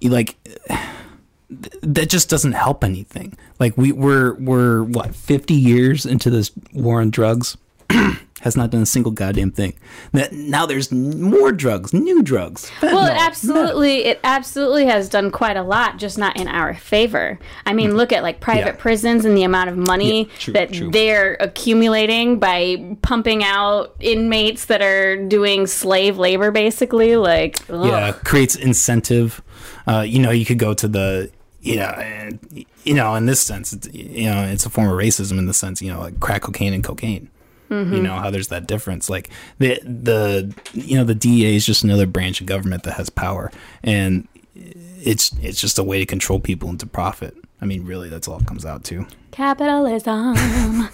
you 0.01 0.11
like 0.11 0.37
that 1.83 2.11
just 2.11 2.29
doesn't 2.29 2.53
help 2.53 2.85
anything. 2.85 3.37
Like 3.59 3.77
we 3.77 3.93
we're 3.93 4.35
we're 4.35 4.83
what 4.83 5.15
fifty 5.15 5.55
years 5.55 6.05
into 6.05 6.29
this 6.29 6.51
war 6.73 7.01
on 7.01 7.11
drugs. 7.11 7.57
Has 8.43 8.57
not 8.57 8.71
done 8.71 8.83
a 8.83 8.87
single 8.87 9.11
goddamn 9.11 9.51
thing. 9.51 9.75
That 10.13 10.33
now 10.33 10.65
there's 10.65 10.93
more 10.93 11.51
drugs, 11.51 11.93
new 11.93 12.23
drugs. 12.23 12.71
Well, 12.81 13.07
it 13.07 13.11
fentanyl, 13.11 13.27
absolutely, 13.27 14.05
it 14.05 14.21
absolutely 14.23 14.87
has 14.87 15.09
done 15.09 15.33
quite 15.33 15.57
a 15.57 15.63
lot, 15.65 15.99
just 15.99 16.19
not 16.19 16.37
in 16.37 16.47
our 16.47 16.75
favor. 16.75 17.39
I 17.67 17.73
mean, 17.73 17.97
look 17.97 18.13
at 18.13 18.23
like 18.23 18.39
private 18.41 18.75
Yeah. 18.77 18.77
prisons 18.83 19.25
and 19.25 19.37
the 19.37 19.43
amount 19.43 19.71
of 19.71 19.77
money 19.77 20.25
Yeah, 20.25 20.29
true, 20.39 20.53
that 20.55 20.73
true. 20.73 20.91
they're 20.91 21.37
accumulating 21.41 22.39
by 22.39 22.97
pumping 23.03 23.43
out 23.43 23.95
inmates 24.01 24.67
that 24.67 24.83
are 24.83 25.17
doing 25.17 25.67
slave 25.67 26.17
labor, 26.17 26.51
basically. 26.51 27.17
Like, 27.17 27.57
ugh. 27.71 27.87
yeah 27.87 28.13
creates 28.13 28.55
incentive 28.55 29.43
uh, 29.89 30.01
you 30.01 30.19
know 30.21 30.31
you 30.31 30.45
could 30.45 30.59
go 30.59 30.75
to 30.75 30.87
the 30.87 31.31
you 31.61 31.77
know 31.77 31.85
and 31.87 32.65
you 32.85 32.95
know 32.95 33.15
in 33.15 33.27
this 33.27 33.41
sense 33.41 33.73
it's, 33.73 33.89
you 33.93 34.27
know 34.31 34.43
it's 34.45 34.65
a 34.65 34.71
form 34.71 34.87
of 34.89 34.95
racism 34.95 35.39
in 35.39 35.47
the 35.47 35.55
sense 35.55 35.83
you 35.83 35.91
know 35.93 36.01
like 36.01 36.21
crack 36.21 36.43
cocaine 36.43 36.73
and 36.73 36.85
cocaine 36.85 37.29
you 37.71 38.01
know 38.03 38.15
how 38.15 38.31
there's 38.31 38.49
that 38.49 38.67
difference 38.67 39.11
like 39.11 39.31
the 39.59 39.79
the 39.85 40.55
you 40.73 40.97
know 40.97 41.05
the 41.05 41.15
DEA 41.15 41.57
is 41.57 41.67
just 41.67 41.85
another 41.85 42.07
branch 42.07 42.41
of 42.41 42.47
government 42.47 42.83
that 42.85 42.95
has 42.95 43.11
power 43.11 43.51
and 43.83 44.27
it's 44.55 45.33
it's 45.43 45.61
just 45.61 45.79
a 45.79 45.85
way 45.85 45.99
to 45.99 46.07
control 46.07 46.41
people 46.41 46.69
into 46.71 46.87
profit 46.87 47.37
i 47.61 47.67
mean 47.67 47.85
really 47.85 48.09
that's 48.09 48.27
all 48.27 48.41
it 48.41 48.47
comes 48.47 48.65
out 48.65 48.85
to 48.85 49.07
capitalism. 49.39 50.35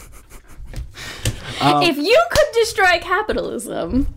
if 1.61 1.97
you 1.97 2.25
could 2.31 2.47
destroy 2.53 2.99
capitalism. 3.01 4.14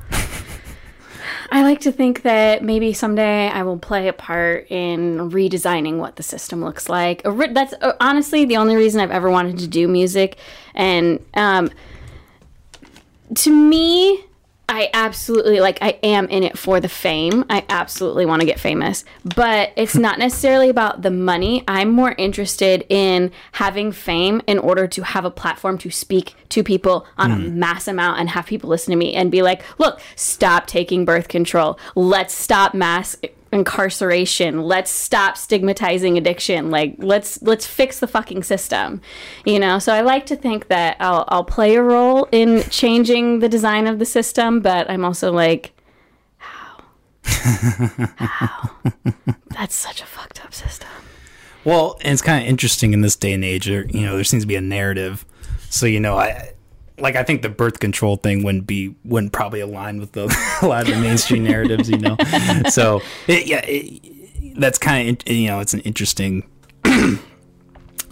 I 1.49 1.64
like 1.64 1.80
to 1.82 1.93
think 1.93 2.24
that 2.24 2.62
maybe 2.62 2.91
someday 2.91 3.47
I 3.47 3.64
will 3.64 3.78
play 3.78 4.10
a 4.10 4.14
part 4.14 4.70
in 4.70 5.32
redesigning 5.32 5.97
what 5.97 6.18
the 6.18 6.24
system 6.24 6.62
looks 6.62 6.89
like. 6.89 7.22
That's 7.24 7.74
uh, 7.80 7.93
honestly 8.01 8.43
the 8.43 8.58
only 8.58 8.76
reason 8.76 8.99
I've 8.99 9.12
ever 9.12 9.30
wanted 9.30 9.60
to 9.60 9.68
do 9.68 9.88
music. 9.88 10.38
And 10.76 11.24
um, 11.36 11.72
to 13.36 13.52
me, 13.52 14.24
I 14.70 14.90
absolutely 14.94 15.62
like 15.62 15.78
I 15.82 15.98
am 16.04 16.28
in 16.28 16.44
it 16.44 16.58
for 16.58 16.82
the 16.82 16.90
fame. 16.90 17.46
I 17.50 17.64
absolutely 17.70 18.26
want 18.26 18.42
to 18.42 18.46
get 18.46 18.60
famous, 18.60 19.06
but 19.24 19.72
it's 19.78 19.96
not 19.96 20.20
necessarily 20.20 20.70
about 20.70 21.04
the 21.04 21.12
money. 21.12 21.64
I'm 21.70 21.90
more 21.90 22.14
interested 22.18 22.86
in 22.90 23.32
having 23.54 23.94
fame 23.94 24.42
in 24.46 24.60
order 24.60 24.86
to 24.86 25.04
have 25.04 25.24
a 25.24 25.32
platform 25.32 25.78
to 25.80 25.90
speak 25.90 26.36
to 26.50 26.64
people 26.64 27.08
on 27.18 27.32
a 27.32 27.36
hmm. 27.36 27.60
mass 27.60 27.88
amount 27.88 28.20
and 28.20 28.30
have 28.30 28.46
people 28.46 28.70
listen 28.70 28.92
to 28.92 28.98
me 28.98 29.14
and 29.14 29.32
be 29.32 29.42
like, 29.42 29.64
"Look, 29.80 30.02
stop 30.18 30.68
taking 30.68 31.06
birth 31.06 31.30
control. 31.30 31.80
Let's 31.96 32.34
stop 32.34 32.74
mass 32.74 33.16
incarceration. 33.52 34.64
Let's 34.64 34.91
stop 34.91 35.38
stigmatizing 35.38 36.18
addiction. 36.18 36.70
Like 36.70 36.95
let's 37.00 37.41
let's 37.41 37.66
fix 37.66 38.00
the 38.00 38.08
fucking 38.08 38.43
system." 38.43 39.02
You 39.45 39.60
know, 39.60 39.80
so 39.80 39.93
I 39.93 40.02
like 40.02 40.26
to 40.28 40.36
think 40.36 40.68
that 40.68 40.98
I'll 41.00 41.26
I'll 41.28 41.43
play 41.43 41.76
a 41.76 41.84
role 41.84 42.28
in 42.32 42.64
changing 42.70 43.39
the 43.39 43.50
design 43.50 43.88
of 43.88 44.00
the 44.00 44.06
system, 44.06 44.60
but 44.62 44.89
I'm 44.89 45.06
also 45.06 45.32
like 45.32 45.74
how? 46.38 46.84
how? 47.24 48.72
That's 49.50 49.76
such 49.76 50.02
a 50.02 50.06
fucked 50.06 50.43
up 50.43 50.54
system. 50.54 50.89
Well, 51.64 51.98
and 52.02 52.14
it's 52.14 52.22
kind 52.22 52.43
of 52.43 52.50
interesting 52.50 52.93
in 52.93 53.02
this 53.02 53.16
day 53.16 53.34
and 53.34 53.43
age. 53.43 53.68
You 53.68 53.86
know, 53.86 54.16
there 54.16 54.24
seems 54.24 54.43
to 54.43 54.48
be 54.48 54.56
a 54.56 54.62
narrative. 54.62 55.26
So 55.70 55.86
you 55.86 56.00
know, 56.00 56.18
I 56.18 56.54
like 57.00 57.16
I 57.16 57.24
think 57.24 57.41
the 57.41 57.50
birth 57.50 57.80
control 57.80 58.18
thing 58.18 58.43
wouldn't 58.43 58.68
be 58.68 58.95
wouldn't 59.06 59.34
probably 59.34 59.60
align 59.60 60.00
with 60.00 60.14
the, 60.14 60.26
a 60.62 60.68
lot 60.68 60.88
of 60.88 60.95
the 60.95 61.00
mainstream 61.00 61.43
narratives. 61.43 61.89
You 61.89 61.98
know, 61.98 62.18
so 62.70 63.02
it, 63.28 63.48
yeah, 63.48 63.62
it, 63.64 64.60
that's 64.60 64.78
kind 64.78 65.10
of 65.10 65.32
you 65.32 65.48
know, 65.48 65.60
it's 65.60 65.74
an 65.74 65.82
interesting 65.82 66.50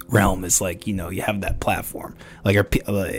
realm. 0.07 0.43
Is 0.43 0.61
like 0.61 0.87
you 0.87 0.93
know, 0.93 1.09
you 1.09 1.21
have 1.21 1.41
that 1.41 1.59
platform, 1.59 2.15
like 2.43 2.55
our 2.57 2.67
uh, 2.87 3.11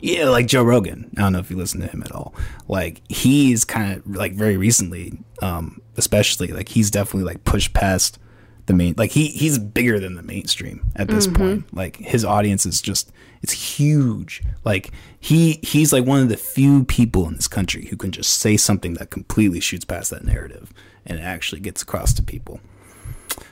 yeah, 0.00 0.28
like 0.28 0.46
Joe 0.46 0.62
Rogan. 0.62 1.10
I 1.16 1.22
don't 1.22 1.32
know 1.32 1.38
if 1.38 1.50
you 1.50 1.56
listen 1.56 1.80
to 1.80 1.86
him 1.86 2.02
at 2.02 2.12
all. 2.12 2.34
Like 2.68 3.02
he's 3.08 3.64
kind 3.64 3.98
of 3.98 4.06
like 4.06 4.34
very 4.34 4.56
recently, 4.56 5.18
um, 5.42 5.80
especially 5.96 6.48
like 6.48 6.70
he's 6.70 6.90
definitely 6.90 7.24
like 7.24 7.44
pushed 7.44 7.74
past 7.74 8.18
the 8.66 8.72
main 8.72 8.94
like 8.96 9.10
he 9.10 9.26
he's 9.28 9.58
bigger 9.58 10.00
than 10.00 10.14
the 10.14 10.22
mainstream 10.22 10.90
at 10.96 11.06
this 11.08 11.26
point 11.26 11.66
like 11.74 11.96
his 11.96 12.24
audience 12.24 12.64
is 12.64 12.80
just 12.80 13.12
it's 13.44 13.52
huge. 13.52 14.42
Like 14.64 14.90
he 15.20 15.60
he's 15.62 15.92
like 15.92 16.06
one 16.06 16.20
of 16.20 16.30
the 16.30 16.36
few 16.36 16.84
people 16.84 17.28
in 17.28 17.34
this 17.34 17.46
country 17.46 17.84
who 17.86 17.96
can 17.96 18.10
just 18.10 18.38
say 18.38 18.56
something 18.56 18.94
that 18.94 19.10
completely 19.10 19.60
shoots 19.60 19.84
past 19.84 20.10
that 20.10 20.24
narrative 20.24 20.72
and 21.04 21.20
actually 21.20 21.60
gets 21.60 21.82
across 21.82 22.14
to 22.14 22.22
people. 22.22 22.58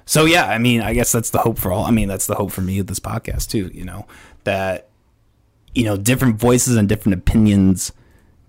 So 0.05 0.24
yeah 0.24 0.47
i 0.47 0.59
mean 0.59 0.80
i 0.80 0.95
guess 0.95 1.11
that's 1.11 1.30
the 1.30 1.38
hope 1.38 1.59
for 1.59 1.72
all 1.72 1.84
i 1.84 1.90
mean 1.90 2.09
that's 2.09 2.26
the 2.26 2.34
hope 2.34 2.53
for 2.53 2.61
me 2.61 2.78
with 2.78 2.88
this 2.88 3.01
podcast 3.01 3.49
too 3.49 3.70
you 3.72 3.84
know 3.84 4.07
that 4.45 4.88
you 5.74 5.84
know 5.84 5.97
different 5.97 6.36
voices 6.36 6.76
and 6.76 6.88
different 6.88 7.18
opinions 7.18 7.93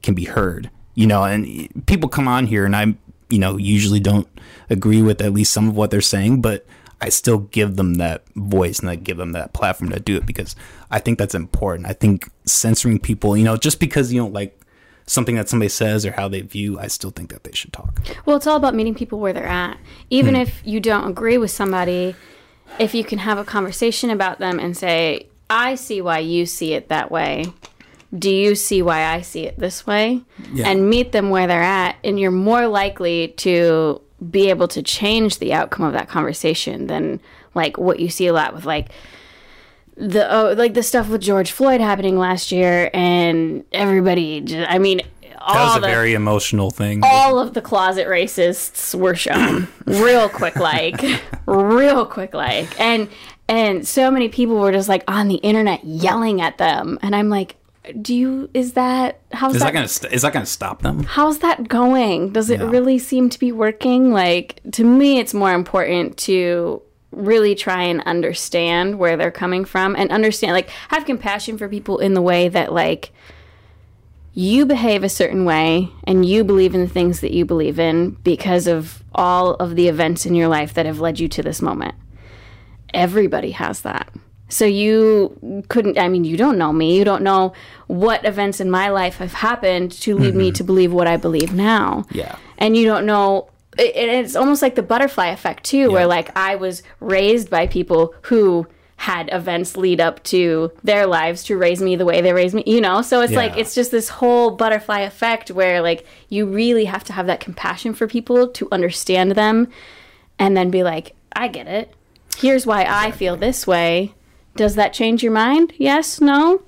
can 0.02 0.14
be 0.14 0.26
heard 0.26 0.70
you 0.94 1.08
know 1.08 1.24
and 1.24 1.86
people 1.86 2.10
come 2.10 2.28
on 2.28 2.48
here 2.48 2.66
and 2.66 2.76
i 2.76 2.94
you 3.30 3.40
know 3.40 3.58
usually 3.58 4.00
don't 4.00 4.28
agree 4.70 5.02
with 5.02 5.22
at 5.22 5.34
least 5.34 5.54
some 5.54 5.70
of 5.70 5.76
what 5.76 5.90
they're 5.90 6.02
saying 6.02 6.42
but 6.42 6.66
i 7.04 7.10
still 7.10 7.40
give 7.40 7.76
them 7.76 7.96
that 7.96 8.24
voice 8.36 8.80
and 8.80 8.90
i 8.90 8.96
give 8.96 9.18
them 9.18 9.32
that 9.34 9.54
platform 9.54 9.92
to 9.92 10.00
do 10.00 10.18
it 10.18 10.26
because 10.26 10.56
i 10.92 11.00
think 11.00 11.18
that's 11.18 11.36
important 11.36 11.88
i 11.88 11.94
think 11.94 12.30
censoring 12.46 13.00
people 13.00 13.38
you 13.38 13.44
know 13.44 13.58
just 13.58 13.80
because 13.80 14.12
you 14.12 14.20
don't 14.20 14.34
like 14.34 14.60
something 15.06 15.36
that 15.36 15.50
somebody 15.50 15.70
says 15.70 16.06
or 16.06 16.12
how 16.12 16.28
they 16.28 16.42
view 16.42 16.80
i 16.80 16.88
still 16.88 17.12
think 17.12 17.30
that 17.30 17.44
they 17.44 17.52
should 17.52 17.74
talk 17.74 18.00
Well, 18.26 18.38
it's 18.38 18.48
all 18.48 18.58
about 18.58 18.76
meeting 18.76 18.96
people 18.96 19.20
where 19.20 19.34
they're 19.34 19.46
at. 19.46 19.78
Even 20.10 20.36
hmm. 20.36 20.42
if 20.42 20.62
you 20.66 20.80
don't 20.80 21.10
agree 21.10 21.38
with 21.38 21.52
somebody, 21.52 22.16
if 22.80 22.94
you 22.94 23.04
can 23.04 23.20
have 23.20 23.38
a 23.38 23.44
conversation 23.44 24.10
about 24.10 24.40
them 24.40 24.60
and 24.60 24.76
say, 24.76 25.28
I 25.50 25.76
see 25.76 26.02
why 26.02 26.20
you 26.20 26.46
see 26.46 26.74
it 26.74 26.90
that 26.90 27.12
way. 27.12 27.46
Do 28.18 28.30
you 28.30 28.56
see 28.56 28.82
why 28.82 29.06
I 29.06 29.22
see 29.22 29.46
it 29.46 29.58
this 29.58 29.88
way? 29.88 30.22
Yeah. 30.52 30.70
And 30.70 30.90
meet 30.90 31.12
them 31.12 31.30
where 31.32 31.48
they're 31.48 31.62
at. 31.62 31.96
And 32.04 32.20
you're 32.20 32.32
more 32.32 32.68
likely 32.68 33.30
to 33.38 34.02
be 34.30 34.50
able 34.50 34.68
to 34.70 34.82
change 34.82 35.40
the 35.40 35.54
outcome 35.54 35.86
of 35.86 35.94
that 35.94 36.08
conversation 36.10 36.88
than 36.88 37.20
like 37.56 37.78
what 37.78 38.00
you 38.00 38.10
see 38.10 38.28
a 38.28 38.34
lot 38.34 38.54
with 38.54 38.66
like 38.66 38.90
the 39.96 40.32
oh, 40.34 40.54
like 40.54 40.74
the 40.74 40.84
stuff 40.84 41.10
with 41.10 41.22
George 41.22 41.52
Floyd 41.52 41.80
happening 41.82 42.18
last 42.18 42.52
year 42.52 42.90
and 42.94 43.64
everybody 43.72 44.42
just, 44.42 44.70
I 44.70 44.80
mean 44.80 45.02
all 45.40 45.54
That 45.54 45.66
was 45.66 45.78
a 45.78 45.82
the, 45.82 45.88
very 45.88 46.14
emotional 46.14 46.72
thing. 46.72 47.02
all 47.04 47.38
of 47.38 47.54
the 47.54 47.62
closet 47.62 48.08
racists 48.08 48.96
were 48.96 49.14
shown 49.16 49.68
real 49.86 50.30
quick 50.30 50.56
like 50.56 51.04
real 51.46 52.06
quick 52.06 52.34
like 52.34 52.80
and 52.80 53.10
and 53.50 53.86
so 53.86 54.10
many 54.10 54.30
people 54.30 54.58
were 54.58 54.72
just 54.72 54.88
like 54.88 55.04
on 55.08 55.28
the 55.28 55.36
internet 55.36 55.84
yelling 55.84 56.40
at 56.40 56.58
them 56.58 56.98
and 57.02 57.14
i'm 57.16 57.28
like 57.30 57.58
do 58.02 58.16
you 58.16 58.50
is 58.54 58.74
that 58.74 59.20
how's 59.34 59.54
Is 59.56 59.60
that, 59.60 59.66
that 59.68 59.74
gonna 59.74 59.88
st- 59.88 60.14
is 60.14 60.22
that 60.22 60.32
gonna 60.34 60.46
stop 60.46 60.82
them? 60.82 61.04
how's 61.04 61.40
that 61.40 61.68
going 61.68 62.32
does 62.32 62.50
it 62.50 62.60
Yeah. 62.60 62.70
really 62.70 62.98
seem 62.98 63.30
to 63.30 63.38
be 63.40 63.52
working 63.52 64.12
like 64.14 64.62
to 64.72 64.84
me 64.86 65.20
it's 65.20 65.34
more 65.34 65.54
important 65.54 66.16
to 66.20 66.82
really 67.12 67.56
try 67.56 67.84
and 67.84 68.02
understand 68.04 68.98
where 69.00 69.18
they're 69.18 69.32
coming 69.32 69.66
from 69.66 69.96
and 69.96 70.12
understand 70.12 70.54
like 70.54 70.70
have 70.90 71.06
compassion 71.06 71.58
for 71.58 71.68
people 71.68 72.00
in 72.00 72.14
the 72.14 72.22
way 72.22 72.48
that 72.50 72.72
like 72.74 73.12
you 74.34 74.66
behave 74.66 75.04
a 75.04 75.10
certain 75.10 75.46
way 75.46 75.90
and 76.06 76.26
you 76.26 76.44
believe 76.44 76.74
in 76.74 76.82
the 76.82 76.88
things 76.90 77.20
that 77.20 77.32
you 77.32 77.46
believe 77.46 77.78
in 77.78 78.12
because 78.24 78.66
of 78.66 79.04
all 79.14 79.54
of 79.56 79.76
the 79.76 79.88
events 79.88 80.26
in 80.26 80.34
your 80.34 80.48
life 80.48 80.74
that 80.74 80.88
have 80.88 81.00
led 81.00 81.20
you 81.20 81.28
to 81.28 81.44
this 81.44 81.62
moment. 81.62 81.94
Everybody 82.96 83.52
has 83.52 83.82
that. 83.82 84.10
So 84.50 84.66
you 84.66 85.64
couldn't, 85.70 85.98
I 85.98 86.10
mean, 86.10 86.26
you 86.26 86.38
don't 86.38 86.58
know 86.58 86.72
me. 86.72 86.96
You 86.96 87.04
don't 87.04 87.24
know 87.24 87.54
what 87.88 88.24
events 88.24 88.60
in 88.60 88.70
my 88.70 88.90
life 88.90 89.18
have 89.18 89.34
happened 89.34 89.92
to 89.94 90.16
lead 90.16 90.36
me 90.36 90.50
mm-hmm. 90.50 90.54
to 90.56 90.64
believe 90.64 90.94
what 90.94 91.08
I 91.08 91.18
believe 91.18 91.54
now. 91.54 92.06
Yeah. 92.12 92.36
And 92.60 92.78
you 92.78 92.86
don't 92.86 93.06
know, 93.06 93.50
it, 93.80 93.96
it's 93.96 94.36
almost 94.36 94.62
like 94.62 94.76
the 94.76 94.84
butterfly 94.84 95.28
effect 95.28 95.64
too, 95.64 95.92
where 95.92 96.06
like 96.06 96.38
I 96.38 96.56
was 96.56 96.84
raised 97.00 97.50
by 97.50 97.66
people 97.66 98.14
who 98.24 98.68
had 98.98 99.28
events 99.34 99.76
lead 99.76 100.00
up 100.00 100.24
to 100.24 100.72
their 100.84 101.08
lives 101.08 101.44
to 101.46 101.58
raise 101.58 101.82
me 101.82 101.96
the 101.96 102.06
way 102.06 102.22
they 102.22 102.32
raised 102.32 102.54
me, 102.54 102.64
you 102.68 102.80
know? 102.80 103.02
So 103.02 103.22
it's 103.22 103.34
like, 103.34 103.58
it's 103.58 103.74
just 103.74 103.92
this 103.92 104.08
whole 104.08 104.52
butterfly 104.52 105.00
effect 105.00 105.50
where 105.50 105.82
like 105.82 106.06
you 106.30 106.46
really 106.46 106.86
have 106.86 107.04
to 107.06 107.14
have 107.14 107.26
that 107.26 107.40
compassion 107.40 107.94
for 107.94 108.08
people 108.08 108.48
to 108.50 108.68
understand 108.72 109.32
them 109.32 109.68
and 110.38 110.56
then 110.56 110.70
be 110.70 110.84
like, 110.84 111.16
I 111.36 111.48
get 111.48 111.68
it. 111.68 111.94
Here's 112.38 112.66
why 112.66 112.86
I 112.88 113.12
feel 113.12 113.36
this 113.36 113.66
way. 113.66 114.14
Does 114.56 114.76
that 114.76 114.94
change 114.94 115.24
your 115.24 115.32
mind? 115.32 115.74
Yes, 115.78 116.22
no? 116.22 116.62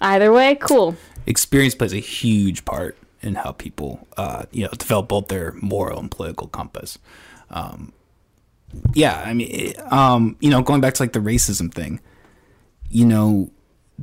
Either 0.00 0.32
way, 0.32 0.54
cool. 0.54 0.96
Experience 1.26 1.74
plays 1.74 1.92
a 1.92 1.98
huge 1.98 2.64
part 2.64 2.96
in 3.20 3.34
how 3.34 3.52
people, 3.52 4.06
uh, 4.16 4.44
you 4.52 4.62
know, 4.62 4.70
develop 4.70 5.08
both 5.08 5.28
their 5.28 5.52
moral 5.60 5.98
and 5.98 6.10
political 6.10 6.46
compass. 6.48 6.98
Um, 7.50 7.92
yeah, 8.94 9.22
I 9.24 9.34
mean, 9.34 9.72
um, 9.90 10.36
you 10.40 10.50
know, 10.50 10.62
going 10.62 10.80
back 10.80 10.94
to 10.94 11.02
like 11.02 11.12
the 11.12 11.20
racism 11.20 11.72
thing, 11.72 12.00
you 12.90 13.04
know, 13.04 13.50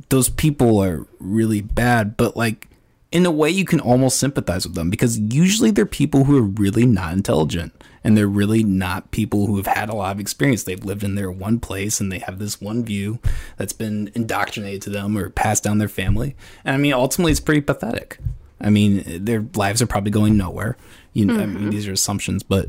those 0.08 0.28
people 0.28 0.82
are 0.82 1.06
really 1.18 1.60
bad, 1.60 2.16
but 2.16 2.36
like 2.36 2.68
in 3.16 3.24
a 3.24 3.30
way 3.30 3.48
you 3.48 3.64
can 3.64 3.80
almost 3.80 4.18
sympathize 4.18 4.66
with 4.66 4.74
them 4.74 4.90
because 4.90 5.18
usually 5.18 5.70
they're 5.70 5.86
people 5.86 6.24
who 6.24 6.36
are 6.36 6.42
really 6.42 6.84
not 6.84 7.14
intelligent 7.14 7.72
and 8.04 8.14
they're 8.14 8.26
really 8.26 8.62
not 8.62 9.10
people 9.10 9.46
who 9.46 9.56
have 9.56 9.66
had 9.66 9.88
a 9.88 9.94
lot 9.94 10.14
of 10.14 10.20
experience. 10.20 10.64
They've 10.64 10.84
lived 10.84 11.02
in 11.02 11.14
their 11.14 11.30
one 11.30 11.58
place 11.58 11.98
and 11.98 12.12
they 12.12 12.18
have 12.18 12.38
this 12.38 12.60
one 12.60 12.84
view 12.84 13.18
that's 13.56 13.72
been 13.72 14.10
indoctrinated 14.14 14.82
to 14.82 14.90
them 14.90 15.16
or 15.16 15.30
passed 15.30 15.64
down 15.64 15.78
their 15.78 15.88
family. 15.88 16.36
And 16.62 16.74
I 16.74 16.78
mean, 16.78 16.92
ultimately, 16.92 17.32
it's 17.32 17.40
pretty 17.40 17.62
pathetic. 17.62 18.18
I 18.60 18.68
mean, 18.68 19.24
their 19.24 19.46
lives 19.54 19.80
are 19.80 19.86
probably 19.86 20.10
going 20.10 20.36
nowhere. 20.36 20.76
You 21.14 21.24
know, 21.24 21.40
I 21.40 21.46
mean, 21.46 21.70
these 21.70 21.88
are 21.88 21.92
assumptions, 21.92 22.42
but 22.42 22.68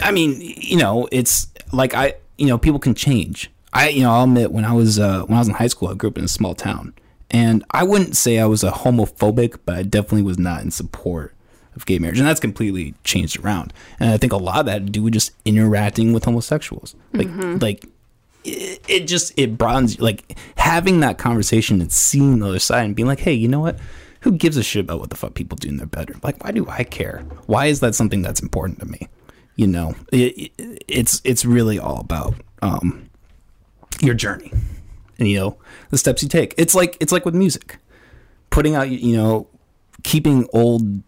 I 0.00 0.12
mean, 0.12 0.40
you 0.40 0.78
know, 0.78 1.06
it's 1.12 1.48
like 1.74 1.92
I, 1.92 2.14
you 2.38 2.46
know, 2.46 2.56
people 2.56 2.80
can 2.80 2.94
change. 2.94 3.50
I, 3.74 3.90
you 3.90 4.02
know, 4.02 4.12
I'll 4.12 4.24
admit 4.24 4.50
when 4.50 4.64
I 4.64 4.72
was 4.72 4.98
uh, 4.98 5.24
when 5.24 5.36
I 5.36 5.40
was 5.40 5.48
in 5.48 5.54
high 5.54 5.66
school, 5.66 5.88
I 5.88 5.94
grew 5.94 6.08
up 6.08 6.16
in 6.16 6.24
a 6.24 6.28
small 6.28 6.54
town, 6.54 6.94
and 7.30 7.64
I 7.70 7.84
wouldn't 7.84 8.16
say 8.16 8.38
I 8.38 8.46
was 8.46 8.62
a 8.64 8.70
homophobic, 8.70 9.58
but 9.64 9.76
I 9.76 9.82
definitely 9.82 10.22
was 10.22 10.38
not 10.38 10.62
in 10.62 10.70
support 10.70 11.34
of 11.74 11.86
gay 11.86 11.98
marriage, 11.98 12.18
and 12.18 12.26
that's 12.26 12.40
completely 12.40 12.94
changed 13.04 13.38
around. 13.44 13.72
And 14.00 14.10
I 14.10 14.16
think 14.16 14.32
a 14.32 14.36
lot 14.36 14.60
of 14.60 14.66
that 14.66 14.72
had 14.72 14.86
to 14.86 14.92
do 14.92 15.02
with 15.02 15.12
just 15.12 15.32
interacting 15.44 16.12
with 16.12 16.24
homosexuals, 16.24 16.94
like, 17.12 17.28
like 17.60 17.86
it, 18.44 18.82
it 18.88 19.00
just 19.06 19.32
it 19.36 19.58
broadens 19.58 20.00
like 20.00 20.38
having 20.56 21.00
that 21.00 21.18
conversation 21.18 21.80
and 21.80 21.92
seeing 21.92 22.38
the 22.38 22.48
other 22.48 22.58
side 22.58 22.84
and 22.84 22.96
being 22.96 23.08
like, 23.08 23.20
hey, 23.20 23.32
you 23.32 23.48
know 23.48 23.60
what? 23.60 23.78
Who 24.20 24.32
gives 24.32 24.56
a 24.56 24.62
shit 24.62 24.84
about 24.84 25.00
what 25.00 25.10
the 25.10 25.16
fuck 25.16 25.34
people 25.34 25.56
do 25.56 25.68
in 25.68 25.76
their 25.76 25.86
bedroom? 25.86 26.20
Like, 26.22 26.42
why 26.42 26.50
do 26.50 26.66
I 26.68 26.82
care? 26.84 27.24
Why 27.46 27.66
is 27.66 27.80
that 27.80 27.94
something 27.94 28.22
that's 28.22 28.40
important 28.40 28.80
to 28.80 28.86
me? 28.86 29.08
You 29.56 29.66
know, 29.66 29.94
it, 30.12 30.52
it, 30.58 30.82
it's 30.88 31.20
it's 31.24 31.44
really 31.44 31.78
all 31.78 32.00
about 32.00 32.34
um, 32.62 33.08
your 34.00 34.14
journey, 34.14 34.52
and 35.18 35.28
you 35.28 35.38
know 35.38 35.58
the 35.90 35.98
steps 35.98 36.22
you 36.22 36.28
take. 36.28 36.54
It's 36.56 36.74
like 36.74 36.96
it's 37.00 37.12
like 37.12 37.24
with 37.24 37.34
music, 37.34 37.78
putting 38.50 38.74
out 38.74 38.90
you 38.90 39.16
know, 39.16 39.48
keeping 40.02 40.48
old 40.52 41.02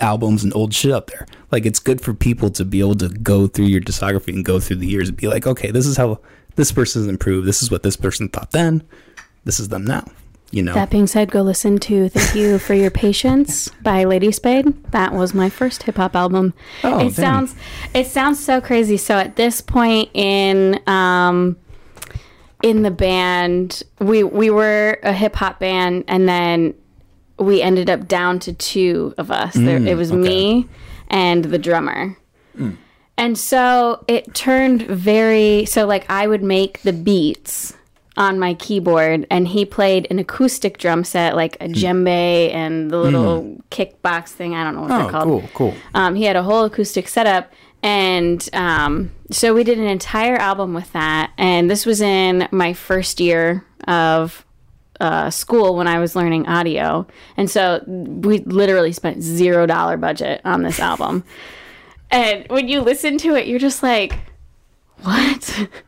albums 0.00 0.44
and 0.44 0.54
old 0.54 0.74
shit 0.74 0.92
up 0.92 1.08
there. 1.08 1.26
Like 1.50 1.66
it's 1.66 1.78
good 1.78 2.00
for 2.00 2.14
people 2.14 2.50
to 2.50 2.64
be 2.64 2.80
able 2.80 2.96
to 2.96 3.08
go 3.08 3.46
through 3.46 3.66
your 3.66 3.80
discography 3.80 4.28
and 4.28 4.44
go 4.44 4.60
through 4.60 4.76
the 4.76 4.86
years 4.86 5.08
and 5.08 5.16
be 5.16 5.28
like, 5.28 5.46
okay, 5.46 5.70
this 5.70 5.86
is 5.86 5.96
how 5.96 6.20
this 6.56 6.72
person's 6.72 7.06
improved. 7.06 7.46
This 7.46 7.62
is 7.62 7.70
what 7.70 7.82
this 7.82 7.96
person 7.96 8.28
thought 8.28 8.50
then. 8.50 8.82
This 9.44 9.60
is 9.60 9.68
them 9.68 9.84
now. 9.84 10.04
You 10.50 10.62
know. 10.62 10.72
That 10.72 10.88
being 10.88 11.06
said, 11.06 11.30
go 11.30 11.42
listen 11.42 11.78
to 11.80 12.08
Thank 12.08 12.34
You 12.34 12.58
for 12.58 12.72
Your 12.72 12.90
Patience 12.90 13.68
by 13.82 14.04
Lady 14.04 14.32
Spade. 14.32 14.82
That 14.92 15.12
was 15.12 15.34
my 15.34 15.50
first 15.50 15.82
hip 15.82 15.96
hop 15.96 16.16
album. 16.16 16.54
Oh, 16.82 17.00
it 17.00 17.02
damn. 17.02 17.12
sounds 17.12 17.54
it 17.92 18.06
sounds 18.06 18.42
so 18.42 18.60
crazy. 18.60 18.96
So 18.96 19.18
at 19.18 19.36
this 19.36 19.60
point 19.60 20.08
in 20.14 20.80
um 20.86 21.58
in 22.62 22.82
the 22.82 22.90
band, 22.90 23.82
we 24.00 24.22
we 24.22 24.50
were 24.50 24.98
a 25.02 25.12
hip 25.12 25.36
hop 25.36 25.60
band 25.60 26.04
and 26.08 26.28
then 26.28 26.74
we 27.38 27.62
ended 27.62 27.88
up 27.88 28.08
down 28.08 28.38
to 28.40 28.52
two 28.52 29.14
of 29.16 29.30
us. 29.30 29.54
there, 29.54 29.78
it 29.78 29.96
was 29.96 30.12
me 30.12 30.68
and 31.08 31.44
the 31.44 31.58
drummer. 31.58 32.16
And 33.16 33.36
so 33.36 34.04
it 34.06 34.32
turned 34.32 34.82
very 34.82 35.64
so 35.64 35.86
like 35.86 36.08
I 36.08 36.26
would 36.26 36.42
make 36.42 36.82
the 36.82 36.92
beats 36.92 37.74
on 38.16 38.38
my 38.38 38.54
keyboard 38.54 39.26
and 39.30 39.46
he 39.48 39.64
played 39.64 40.06
an 40.10 40.18
acoustic 40.18 40.78
drum 40.78 41.04
set 41.04 41.36
like 41.36 41.56
a 41.60 41.68
djembe 41.68 42.52
and 42.52 42.90
the 42.90 42.96
little 42.96 43.56
kickbox 43.70 44.28
thing 44.28 44.54
I 44.54 44.64
don't 44.64 44.74
know 44.74 44.82
what 44.82 44.88
they're 44.88 45.00
oh, 45.00 45.10
called. 45.10 45.24
cool, 45.24 45.50
cool. 45.54 45.74
Um, 45.94 46.14
he 46.14 46.24
had 46.24 46.36
a 46.36 46.42
whole 46.42 46.64
acoustic 46.64 47.08
setup 47.08 47.52
and 47.82 48.48
um, 48.52 49.12
so 49.30 49.54
we 49.54 49.64
did 49.64 49.78
an 49.78 49.86
entire 49.86 50.36
album 50.36 50.74
with 50.74 50.92
that 50.92 51.32
and 51.36 51.70
this 51.70 51.84
was 51.84 52.00
in 52.00 52.48
my 52.50 52.72
first 52.72 53.20
year 53.20 53.64
of 53.86 54.44
uh, 55.00 55.30
school 55.30 55.76
when 55.76 55.86
I 55.86 55.98
was 55.98 56.16
learning 56.16 56.46
audio. 56.46 57.06
And 57.36 57.50
so 57.50 57.82
we 57.86 58.38
literally 58.38 58.92
spent 58.92 59.22
zero 59.22 59.66
dollar 59.66 59.96
budget 59.96 60.40
on 60.44 60.62
this 60.62 60.80
album. 60.80 61.24
And 62.10 62.46
when 62.48 62.68
you 62.68 62.80
listen 62.80 63.18
to 63.18 63.34
it 63.34 63.46
you're 63.46 63.58
just 63.58 63.82
like 63.82 64.18
what? 65.02 65.68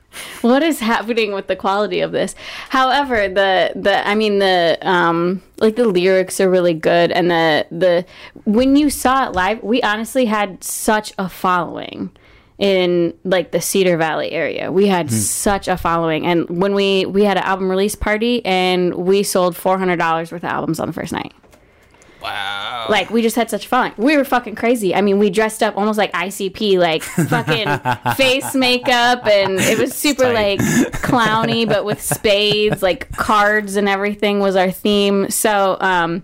What 0.42 0.62
is 0.62 0.80
happening 0.80 1.32
with 1.32 1.46
the 1.46 1.56
quality 1.56 2.00
of 2.00 2.12
this? 2.12 2.34
However 2.68 3.26
the 3.26 3.72
the 3.74 4.06
i 4.06 4.14
mean 4.14 4.38
the 4.38 4.76
um 4.82 5.40
like 5.58 5.76
the 5.76 5.86
lyrics 5.86 6.40
are 6.40 6.50
really 6.50 6.74
good 6.74 7.10
and 7.10 7.30
the 7.30 7.66
the 7.70 8.04
when 8.44 8.76
you 8.76 8.90
saw 8.90 9.26
it 9.26 9.32
live 9.32 9.62
we 9.62 9.80
honestly 9.82 10.26
had 10.26 10.62
such 10.62 11.14
a 11.16 11.28
following 11.28 12.10
in 12.60 13.12
like 13.24 13.50
the 13.50 13.60
cedar 13.60 13.96
valley 13.96 14.30
area 14.30 14.70
we 14.70 14.86
had 14.86 15.10
such 15.10 15.66
a 15.66 15.76
following 15.76 16.24
and 16.26 16.48
when 16.48 16.74
we 16.74 17.06
we 17.06 17.24
had 17.24 17.36
an 17.36 17.42
album 17.42 17.68
release 17.68 17.94
party 17.96 18.44
and 18.44 18.94
we 18.94 19.22
sold 19.22 19.54
$400 19.56 19.98
worth 20.30 20.32
of 20.32 20.44
albums 20.44 20.78
on 20.78 20.86
the 20.86 20.92
first 20.92 21.12
night 21.12 21.32
Wow. 22.22 22.86
like 22.90 23.08
we 23.10 23.22
just 23.22 23.34
had 23.34 23.48
such 23.48 23.66
fun. 23.66 23.92
We 23.96 24.14
were 24.14 24.26
fucking 24.26 24.54
crazy. 24.54 24.94
I 24.94 25.00
mean, 25.00 25.18
we 25.18 25.30
dressed 25.30 25.62
up 25.62 25.78
almost 25.78 25.96
like 25.96 26.12
ICP, 26.12 26.76
like 26.78 27.02
fucking 27.02 28.14
face 28.16 28.54
makeup, 28.54 29.26
and 29.26 29.58
it 29.58 29.78
was 29.78 29.94
super 29.94 30.30
like 30.30 30.58
clowny, 30.60 31.66
but 31.66 31.86
with 31.86 32.02
spades, 32.02 32.82
like 32.82 33.10
cards 33.12 33.76
and 33.76 33.88
everything 33.88 34.38
was 34.40 34.54
our 34.54 34.70
theme. 34.70 35.30
So, 35.30 35.78
um, 35.80 36.22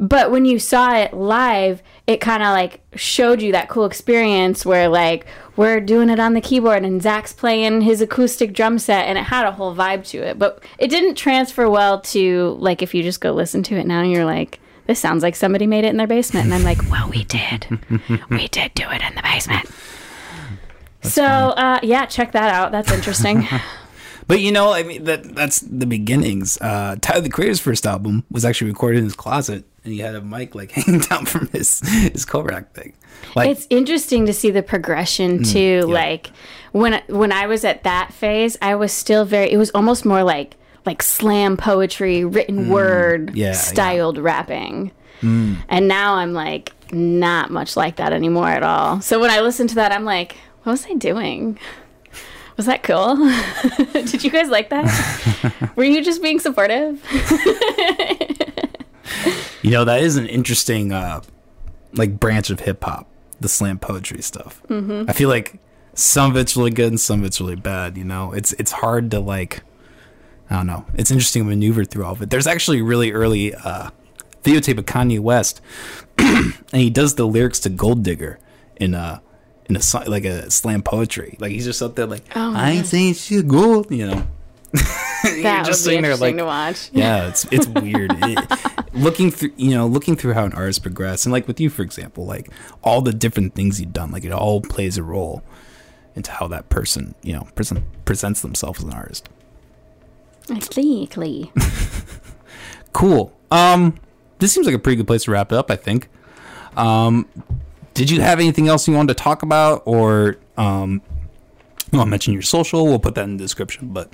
but 0.00 0.30
when 0.30 0.46
you 0.46 0.58
saw 0.58 0.96
it 0.96 1.12
live, 1.12 1.82
it 2.06 2.22
kind 2.22 2.42
of 2.42 2.48
like 2.48 2.80
showed 2.96 3.42
you 3.42 3.52
that 3.52 3.68
cool 3.68 3.84
experience 3.84 4.64
where 4.64 4.88
like 4.88 5.26
we're 5.56 5.78
doing 5.78 6.08
it 6.08 6.18
on 6.18 6.32
the 6.32 6.40
keyboard 6.40 6.84
and 6.84 7.02
Zach's 7.02 7.34
playing 7.34 7.82
his 7.82 8.00
acoustic 8.00 8.54
drum 8.54 8.78
set, 8.78 9.04
and 9.04 9.18
it 9.18 9.24
had 9.24 9.46
a 9.46 9.52
whole 9.52 9.76
vibe 9.76 10.06
to 10.08 10.18
it. 10.18 10.38
But 10.38 10.64
it 10.78 10.88
didn't 10.88 11.16
transfer 11.16 11.68
well 11.68 12.00
to 12.00 12.56
like 12.58 12.80
if 12.80 12.94
you 12.94 13.02
just 13.02 13.20
go 13.20 13.32
listen 13.32 13.62
to 13.64 13.76
it 13.76 13.86
now, 13.86 14.00
and 14.00 14.10
you're 14.10 14.24
like 14.24 14.58
this 14.86 14.98
sounds 14.98 15.22
like 15.22 15.36
somebody 15.36 15.66
made 15.66 15.84
it 15.84 15.88
in 15.88 15.98
their 15.98 16.06
basement. 16.06 16.46
And 16.46 16.54
I'm 16.54 16.64
like, 16.64 16.90
well, 16.90 17.08
we 17.08 17.24
did. 17.24 17.66
we 18.30 18.48
did 18.48 18.74
do 18.74 18.90
it 18.90 19.02
in 19.02 19.14
the 19.14 19.22
basement. 19.22 19.68
so 21.02 21.22
uh, 21.24 21.78
yeah, 21.82 22.06
check 22.06 22.32
that 22.32 22.52
out. 22.52 22.72
That's 22.72 22.90
interesting. 22.90 23.46
But 24.30 24.42
you 24.42 24.52
know, 24.52 24.72
I 24.72 24.84
mean, 24.84 25.02
that 25.04 25.34
that's 25.34 25.58
the 25.58 25.86
beginnings. 25.86 26.56
Uh, 26.60 26.94
Tyler 27.00 27.22
the 27.22 27.30
Creator's 27.30 27.58
first 27.58 27.84
album 27.84 28.22
was 28.30 28.44
actually 28.44 28.70
recorded 28.70 28.98
in 28.98 29.04
his 29.04 29.16
closet, 29.16 29.64
and 29.84 29.92
he 29.92 30.00
had 30.00 30.14
a 30.14 30.20
mic 30.20 30.54
like 30.54 30.70
hanging 30.72 31.00
down 31.00 31.26
from 31.26 31.48
his 31.48 31.80
his 31.80 32.24
Korak 32.24 32.72
thing. 32.72 32.92
Like, 33.34 33.50
it's 33.50 33.66
interesting 33.70 34.26
to 34.26 34.32
see 34.32 34.50
the 34.50 34.62
progression 34.62 35.40
mm, 35.40 35.52
too. 35.52 35.82
Like 35.82 36.30
when 36.72 37.02
when 37.08 37.32
I 37.32 37.46
was 37.46 37.64
at 37.64 37.84
that 37.84 38.12
phase, 38.12 38.56
I 38.60 38.74
was 38.74 38.92
still 38.92 39.24
very. 39.24 39.50
It 39.50 39.56
was 39.56 39.70
almost 39.70 40.04
more 40.04 40.22
like 40.22 40.56
like 40.86 41.02
slam 41.02 41.56
poetry, 41.56 42.24
written 42.24 42.66
mm, 42.66 42.68
word, 42.68 43.36
yeah, 43.36 43.48
yeah. 43.48 43.52
styled 43.52 44.18
rapping. 44.18 44.92
Mm. 45.20 45.58
And 45.68 45.88
now 45.88 46.14
I'm 46.14 46.32
like 46.32 46.72
not 46.92 47.50
much 47.50 47.76
like 47.76 47.96
that 47.96 48.12
anymore 48.12 48.48
at 48.48 48.62
all. 48.62 49.00
So 49.00 49.20
when 49.20 49.30
I 49.30 49.40
listen 49.40 49.66
to 49.68 49.74
that, 49.76 49.92
I'm 49.92 50.04
like, 50.04 50.36
what 50.62 50.72
was 50.72 50.86
I 50.86 50.94
doing? 50.94 51.58
Was 52.56 52.66
that 52.66 52.82
cool? 52.82 53.16
Did 53.92 54.22
you 54.22 54.30
guys 54.30 54.48
like 54.48 54.68
that? 54.70 55.72
Were 55.76 55.84
you 55.84 56.04
just 56.04 56.22
being 56.22 56.38
supportive? 56.38 57.02
you 59.62 59.70
know, 59.70 59.84
that 59.84 60.02
is 60.02 60.16
an 60.16 60.26
interesting 60.26 60.92
uh, 60.92 61.20
like 61.92 62.18
branch 62.18 62.50
of 62.50 62.60
hip 62.60 62.84
hop, 62.84 63.06
the 63.40 63.48
slam 63.48 63.78
poetry 63.78 64.22
stuff. 64.22 64.62
Mm-hmm. 64.68 65.08
I 65.08 65.12
feel 65.12 65.28
like 65.28 65.58
some 65.94 66.30
of 66.30 66.36
it's 66.36 66.56
really 66.56 66.70
good 66.70 66.88
and 66.88 67.00
some 67.00 67.20
of 67.20 67.26
it's 67.26 67.40
really 67.40 67.56
bad. 67.56 67.96
You 67.96 68.04
know, 68.04 68.32
it's 68.32 68.52
it's 68.54 68.72
hard 68.72 69.10
to 69.12 69.20
like. 69.20 69.62
I 70.48 70.56
don't 70.56 70.66
know. 70.66 70.84
It's 70.94 71.12
interesting 71.12 71.44
to 71.44 71.48
maneuver 71.48 71.84
through 71.84 72.04
all 72.04 72.12
of 72.12 72.22
it. 72.22 72.30
There's 72.30 72.48
actually 72.48 72.80
a 72.80 72.82
really 72.82 73.12
early 73.12 73.54
uh, 73.54 73.90
videotape 74.42 74.78
of 74.78 74.84
Kanye 74.84 75.20
West, 75.20 75.60
and 76.18 76.54
he 76.72 76.90
does 76.90 77.14
the 77.14 77.24
lyrics 77.24 77.60
to 77.60 77.68
Gold 77.70 78.02
Digger 78.02 78.40
in 78.76 78.94
a 78.94 79.22
in 79.66 79.76
a 79.76 79.80
like 80.08 80.24
a 80.24 80.50
slam 80.50 80.82
poetry. 80.82 81.36
Like 81.38 81.52
he's 81.52 81.64
just 81.64 81.80
up 81.82 81.94
there 81.94 82.06
like 82.06 82.24
Oh, 82.34 82.54
I 82.54 82.72
ain't 82.72 82.86
saying 82.86 83.14
shit 83.14 83.46
gold, 83.46 83.90
you 83.90 84.06
know. 84.06 84.26
You're 85.24 85.64
just 85.64 85.84
sitting 85.84 86.02
there 86.02 86.16
like 86.16 86.36
to 86.36 86.44
watch. 86.44 86.90
yeah, 86.92 87.28
it's 87.28 87.44
it's 87.50 87.66
weird. 87.66 88.12
It- 88.22 88.94
looking 88.94 89.30
through, 89.30 89.52
you 89.56 89.70
know, 89.70 89.86
looking 89.86 90.16
through 90.16 90.32
how 90.34 90.44
an 90.44 90.52
artist 90.52 90.82
progressed, 90.82 91.26
and 91.26 91.32
like 91.32 91.46
with 91.46 91.60
you, 91.60 91.70
for 91.70 91.82
example, 91.82 92.24
like 92.26 92.50
all 92.82 93.00
the 93.02 93.12
different 93.12 93.54
things 93.54 93.80
you've 93.80 93.92
done, 93.92 94.10
like 94.10 94.24
it 94.24 94.32
all 94.32 94.60
plays 94.60 94.96
a 94.98 95.02
role 95.02 95.42
into 96.14 96.30
how 96.32 96.48
that 96.48 96.68
person, 96.68 97.14
you 97.22 97.32
know, 97.32 97.46
person 97.54 97.84
presents 98.04 98.40
themselves 98.42 98.80
as 98.80 98.84
an 98.84 98.92
artist. 98.92 99.28
Exactly. 100.48 101.52
Cool. 102.92 103.32
Um, 103.52 103.94
this 104.40 104.52
seems 104.52 104.66
like 104.66 104.74
a 104.74 104.78
pretty 104.78 104.96
good 104.96 105.06
place 105.06 105.22
to 105.24 105.30
wrap 105.30 105.52
it 105.52 105.56
up. 105.56 105.70
I 105.70 105.76
think. 105.76 106.08
Um, 106.76 107.28
did 107.94 108.10
you 108.10 108.20
have 108.20 108.40
anything 108.40 108.66
else 108.66 108.88
you 108.88 108.94
wanted 108.94 109.16
to 109.16 109.22
talk 109.22 109.42
about, 109.44 109.82
or 109.84 110.38
um, 110.56 111.00
you 111.92 111.98
want 111.98 112.08
to 112.08 112.10
mention 112.10 112.32
your 112.32 112.42
social? 112.42 112.84
We'll 112.86 112.98
put 112.98 113.14
that 113.14 113.24
in 113.24 113.36
the 113.36 113.44
description. 113.44 113.92
But 113.92 114.10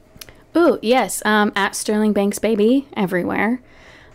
Ooh, 0.56 0.78
yes. 0.82 1.22
Um, 1.24 1.52
at 1.54 1.74
Sterling 1.74 2.12
Banks 2.12 2.38
Baby 2.38 2.88
everywhere. 2.96 3.60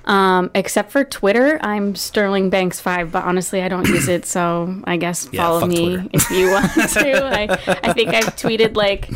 Um, 0.05 0.49
except 0.55 0.91
for 0.91 1.03
Twitter, 1.03 1.59
I'm 1.61 1.95
Sterling 1.95 2.49
Banks 2.49 2.79
five, 2.79 3.11
but 3.11 3.23
honestly, 3.23 3.61
I 3.61 3.67
don't 3.67 3.87
use 3.87 4.07
it, 4.07 4.25
so 4.25 4.81
I 4.85 4.97
guess 4.97 5.29
Yeah, 5.31 5.43
follow 5.43 5.67
me 5.67 5.97
Twitter. 5.97 6.09
if 6.13 6.31
you 6.31 6.49
want 6.49 6.71
to. 6.73 7.25
I, 7.25 7.43
I 7.87 7.93
think 7.93 8.09
I've 8.09 8.35
tweeted 8.35 8.75
like 8.75 9.15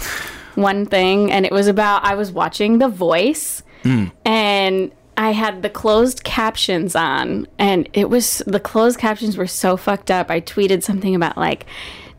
one 0.53 0.85
thing, 0.85 1.31
and 1.31 1.43
it 1.43 1.51
was 1.51 1.65
about 1.67 2.05
I 2.05 2.13
was 2.13 2.31
watching 2.31 2.77
The 2.77 2.87
Voice, 2.87 3.63
Hmm. 3.81 4.05
and 4.25 4.91
I 5.17 5.31
had 5.31 5.63
the 5.63 5.69
closed 5.71 6.23
captions 6.23 6.95
on, 6.95 7.47
and 7.57 7.89
it 7.93 8.09
was 8.11 8.43
the 8.45 8.59
closed 8.59 8.99
captions 8.99 9.37
were 9.37 9.47
so 9.47 9.77
fucked 9.77 10.11
up. 10.11 10.29
I 10.29 10.39
tweeted 10.39 10.83
something 10.83 11.15
about 11.15 11.35
like, 11.35 11.65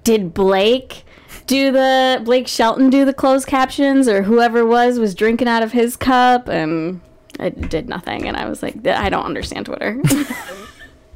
did 0.02 0.34
Blake 0.34 1.04
do 1.46 1.72
the 1.72 2.20
Blake 2.24 2.48
Shelton 2.48 2.90
do 2.90 3.04
the 3.04 3.14
closed 3.14 3.46
captions, 3.46 4.08
or 4.08 4.22
whoever 4.22 4.66
was 4.66 4.98
was 4.98 5.14
drinking 5.14 5.48
out 5.48 5.62
of 5.62 5.72
his 5.72 5.96
cup, 5.96 6.48
and 6.48 7.00
it 7.38 7.68
did 7.68 7.88
nothing. 7.88 8.26
And 8.26 8.36
I 8.36 8.48
was 8.48 8.62
like, 8.62 8.86
I 8.86 9.08
don't 9.08 9.24
understand 9.24 9.66
Twitter. 9.66 10.00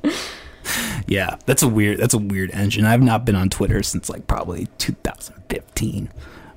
yeah, 1.07 1.37
that's 1.47 1.63
a 1.63 1.69
weird. 1.69 1.99
That's 1.99 2.15
a 2.15 2.19
weird 2.19 2.51
engine. 2.53 2.85
I've 2.85 3.03
not 3.03 3.25
been 3.25 3.37
on 3.37 3.49
Twitter 3.49 3.83
since 3.83 4.09
like 4.09 4.27
probably 4.27 4.69
2015. 4.79 6.11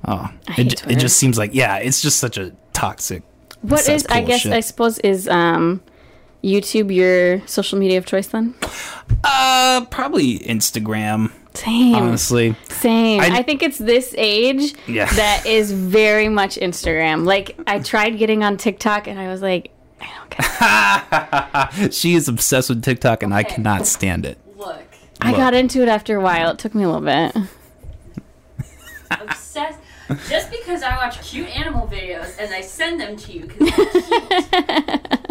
Oh, 0.06 0.30
it, 0.58 0.86
it 0.86 0.98
just 0.98 1.16
seems 1.16 1.38
like 1.38 1.54
yeah, 1.54 1.76
it's 1.78 2.02
just 2.02 2.18
such 2.18 2.36
a 2.36 2.54
toxic. 2.72 3.22
what 3.62 3.88
is? 3.88 4.06
I 4.08 4.20
guess 4.20 4.42
shit. 4.42 4.52
I 4.52 4.60
suppose 4.60 4.98
is 4.98 5.28
um, 5.28 5.82
YouTube 6.42 6.94
your 6.94 7.44
social 7.46 7.78
media 7.78 7.98
of 7.98 8.06
choice 8.06 8.28
then? 8.28 8.54
Uh, 9.24 9.86
probably 9.90 10.38
Instagram. 10.40 11.32
Same. 11.54 11.94
Honestly, 11.94 12.56
Same. 12.68 13.20
I- 13.20 13.38
I, 13.38 13.42
think 13.42 13.62
it's 13.62 13.78
this 13.78 14.14
age 14.18 14.74
Yeah. 14.86 15.06
that 15.14 15.46
is 15.46 15.70
very 15.72 16.28
much 16.28 16.56
Instagram. 16.56 17.24
Like 17.24 17.56
I 17.66 17.78
tried 17.78 18.18
getting 18.18 18.42
on 18.42 18.56
TikTok 18.56 19.06
and 19.06 19.18
I 19.20 19.28
was 19.28 19.40
like, 19.40 19.70
I 20.00 20.08
don't 20.18 20.30
get 21.80 21.94
she 21.94 22.14
is 22.14 22.28
obsessed 22.28 22.68
with 22.68 22.82
TikTok, 22.82 23.22
and 23.22 23.32
I 23.32 23.42
cannot 23.44 23.86
stand 23.86 24.26
it. 24.26 24.38
Look, 24.56 24.82
I 25.20 25.28
Look. 25.30 25.36
got 25.38 25.54
into 25.54 25.80
it 25.82 25.88
after 25.88 26.16
a 26.16 26.20
while. 26.20 26.50
It 26.50 26.58
took 26.58 26.74
me 26.74 26.82
a 26.82 26.90
little 26.90 27.00
bit. 27.02 27.34
obsessed. 29.10 29.78
Just 30.28 30.50
because 30.50 30.82
I 30.82 30.96
watch 30.96 31.22
cute 31.22 31.48
animal 31.56 31.86
videos 31.86 32.34
and 32.38 32.52
I 32.52 32.60
send 32.60 33.00
them 33.00 33.16
to 33.16 33.32
you 33.32 33.46
because 33.46 33.68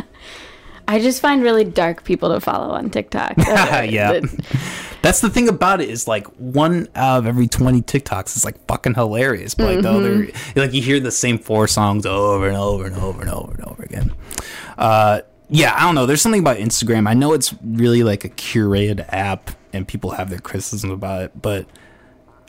I 0.93 0.99
just 0.99 1.21
find 1.21 1.41
really 1.41 1.63
dark 1.63 2.03
people 2.03 2.31
to 2.31 2.39
follow 2.39 2.71
on 2.71 2.91
TikTok. 2.91 3.33
Yeah. 3.83 4.19
That's 5.01 5.21
the 5.21 5.29
thing 5.29 5.49
about 5.49 5.81
it 5.81 5.89
is 5.89 6.07
like 6.07 6.27
one 6.37 6.87
out 6.95 7.17
of 7.17 7.25
every 7.25 7.47
20 7.47 7.81
TikToks 7.81 8.37
is 8.37 8.45
like 8.45 8.63
fucking 8.67 8.93
hilarious. 8.93 9.55
But 9.55 9.75
like 9.75 9.81
the 9.81 9.89
other, 9.89 10.27
like 10.55 10.71
you 10.71 10.83
hear 10.83 10.99
the 10.99 11.11
same 11.11 11.39
four 11.39 11.67
songs 11.67 12.05
over 12.05 12.47
and 12.47 12.55
over 12.55 12.85
and 12.85 12.95
over 12.95 13.21
and 13.21 13.29
over 13.29 13.51
and 13.53 13.65
over 13.65 13.83
again. 13.83 14.13
Uh, 14.77 15.21
yeah, 15.49 15.73
I 15.75 15.81
don't 15.81 15.95
know. 15.95 16.05
There's 16.05 16.21
something 16.21 16.39
about 16.39 16.57
Instagram. 16.57 17.09
I 17.09 17.15
know 17.15 17.33
it's 17.33 17.55
really 17.63 18.03
like 18.03 18.23
a 18.23 18.29
curated 18.29 19.03
app 19.09 19.51
and 19.73 19.87
people 19.87 20.11
have 20.11 20.29
their 20.29 20.39
criticisms 20.39 20.93
about 20.93 21.23
it, 21.23 21.41
but 21.41 21.65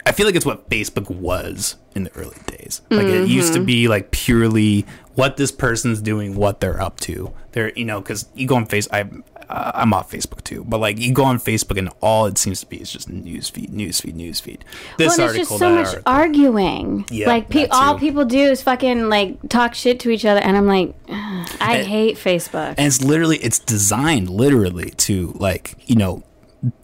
I 0.06 0.12
feel 0.12 0.26
like 0.26 0.34
it's 0.34 0.46
what 0.46 0.68
Facebook 0.68 1.08
was 1.10 1.76
in 1.94 2.04
the 2.04 2.12
early 2.14 2.36
days. 2.46 2.82
Like 2.90 3.06
it 3.06 3.28
used 3.28 3.54
to 3.54 3.64
be 3.64 3.88
like 3.88 4.10
purely 4.10 4.84
what 5.14 5.36
this 5.36 5.50
person's 5.50 6.00
doing, 6.02 6.34
what 6.36 6.60
they're 6.60 6.80
up 6.80 7.00
to. 7.00 7.32
They're 7.52 7.72
you 7.74 7.84
know 7.84 8.00
because 8.00 8.28
you 8.34 8.46
go 8.46 8.56
on 8.56 8.66
face. 8.66 8.86
I 8.92 9.08
uh, 9.48 9.72
I'm 9.74 9.92
off 9.92 10.10
Facebook 10.10 10.42
too, 10.44 10.64
but 10.66 10.78
like 10.78 10.98
you 10.98 11.12
go 11.12 11.24
on 11.24 11.38
Facebook 11.38 11.78
and 11.78 11.90
all 12.00 12.26
it 12.26 12.38
seems 12.38 12.60
to 12.60 12.66
be 12.66 12.78
is 12.78 12.90
just 12.92 13.08
news 13.08 13.48
feed, 13.50 13.72
news 13.72 14.00
feed, 14.00 14.16
news 14.16 14.40
feed. 14.40 14.64
This 14.98 15.16
well, 15.18 15.28
article, 15.28 15.44
just 15.46 15.58
so 15.58 15.74
much 15.74 15.86
article. 15.86 16.02
arguing. 16.06 17.04
Yeah, 17.10 17.28
like 17.28 17.48
pe- 17.48 17.68
all 17.68 17.98
people 17.98 18.24
do 18.24 18.38
is 18.38 18.62
fucking 18.62 19.08
like 19.08 19.48
talk 19.48 19.74
shit 19.74 20.00
to 20.00 20.10
each 20.10 20.24
other, 20.24 20.40
and 20.40 20.56
I'm 20.56 20.66
like, 20.66 20.94
I 21.08 21.76
And- 21.78 21.86
hate 21.86 22.16
Facebook. 22.16 22.74
and 22.78 22.86
it's 22.86 23.02
literally 23.02 23.36
it's 23.38 23.58
designed 23.58 24.28
literally 24.30 24.90
to 24.90 25.32
like 25.38 25.76
you 25.86 25.96
know 25.96 26.22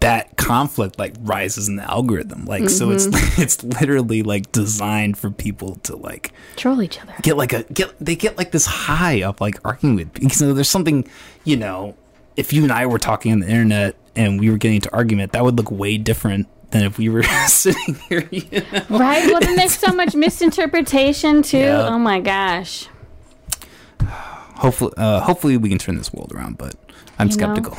that 0.00 0.36
conflict 0.36 0.98
like 0.98 1.14
rises 1.20 1.66
in 1.68 1.76
the 1.76 1.90
algorithm 1.90 2.44
like 2.44 2.68
so 2.68 2.90
it's 2.90 3.06
Mm-hmm. 3.06 3.42
it's 3.42 3.64
literally 3.64 4.22
like 4.22 4.52
designed 4.52 5.16
for 5.16 5.30
people 5.30 5.76
to 5.76 5.96
like 5.96 6.32
Troll 6.56 6.82
each 6.82 7.00
other. 7.00 7.14
get 7.22 7.36
like 7.36 7.52
a 7.54 7.62
get 7.72 7.94
they 7.98 8.14
get 8.14 8.36
like 8.36 8.50
this 8.52 8.66
high 8.66 9.22
of 9.22 9.40
like 9.40 9.54
arguing 9.64 9.96
with 9.96 10.12
because 10.12 10.38
there's 10.40 10.68
something 10.68 11.08
you 11.44 11.56
know 11.56 11.96
if 12.36 12.52
you 12.52 12.62
and 12.62 12.70
I 12.72 12.84
were 12.86 12.98
talking 12.98 13.32
on 13.32 13.40
the 13.40 13.48
internet 13.48 13.96
and 14.14 14.38
we 14.38 14.50
were 14.50 14.58
getting 14.58 14.76
into 14.76 14.92
argument 14.92 15.32
that 15.32 15.42
would 15.42 15.56
look 15.56 15.70
way 15.70 15.96
different 15.96 16.46
than 16.72 16.84
if 16.84 16.98
we 16.98 17.08
were 17.08 17.22
sitting 17.46 17.94
here 18.08 18.28
you 18.30 18.42
know? 18.50 18.84
Right? 18.90 19.26
Well, 19.26 19.40
then 19.40 19.56
there's 19.56 19.76
so 19.78 19.92
much 19.92 20.14
misinterpretation 20.14 21.42
too. 21.42 21.58
Yeah. 21.58 21.88
Oh 21.88 21.98
my 21.98 22.20
gosh. 22.20 22.86
hopefully 24.04 24.92
uh, 24.98 25.20
hopefully 25.20 25.56
we 25.56 25.68
can 25.70 25.78
turn 25.78 25.96
this 25.96 26.12
world 26.12 26.32
around 26.34 26.58
but 26.58 26.74
I'm 27.18 27.28
You 27.28 27.32
skeptical 27.32 27.76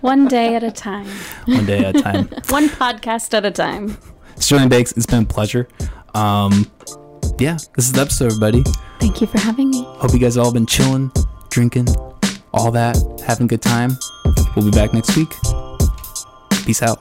One 0.00 0.26
day 0.28 0.54
at 0.54 0.62
a 0.62 0.70
time. 0.70 1.06
one 1.46 1.66
day 1.66 1.84
at 1.84 1.96
a 1.96 2.02
time 2.02 2.24
One 2.48 2.68
podcast 2.68 3.34
at 3.34 3.44
a 3.44 3.50
time. 3.50 3.96
Sterling 4.36 4.68
Banks 4.68 4.92
it's 4.92 5.06
been 5.06 5.22
a 5.24 5.26
pleasure 5.26 5.68
um 6.14 6.70
yeah 7.38 7.56
this 7.76 7.86
is 7.86 7.92
the 7.92 8.00
episode 8.00 8.26
everybody 8.26 8.62
Thank 9.00 9.20
you 9.20 9.26
for 9.26 9.38
having 9.38 9.70
me. 9.70 9.82
hope 9.84 10.12
you 10.12 10.18
guys 10.18 10.36
all 10.36 10.52
been 10.52 10.66
chilling 10.66 11.10
drinking 11.50 11.86
all 12.52 12.70
that 12.72 12.96
having 13.26 13.44
a 13.46 13.48
good 13.48 13.62
time 13.62 13.90
we'll 14.56 14.64
be 14.64 14.70
back 14.70 14.92
next 14.94 15.16
week 15.16 15.30
peace 16.64 16.82
out 16.82 17.00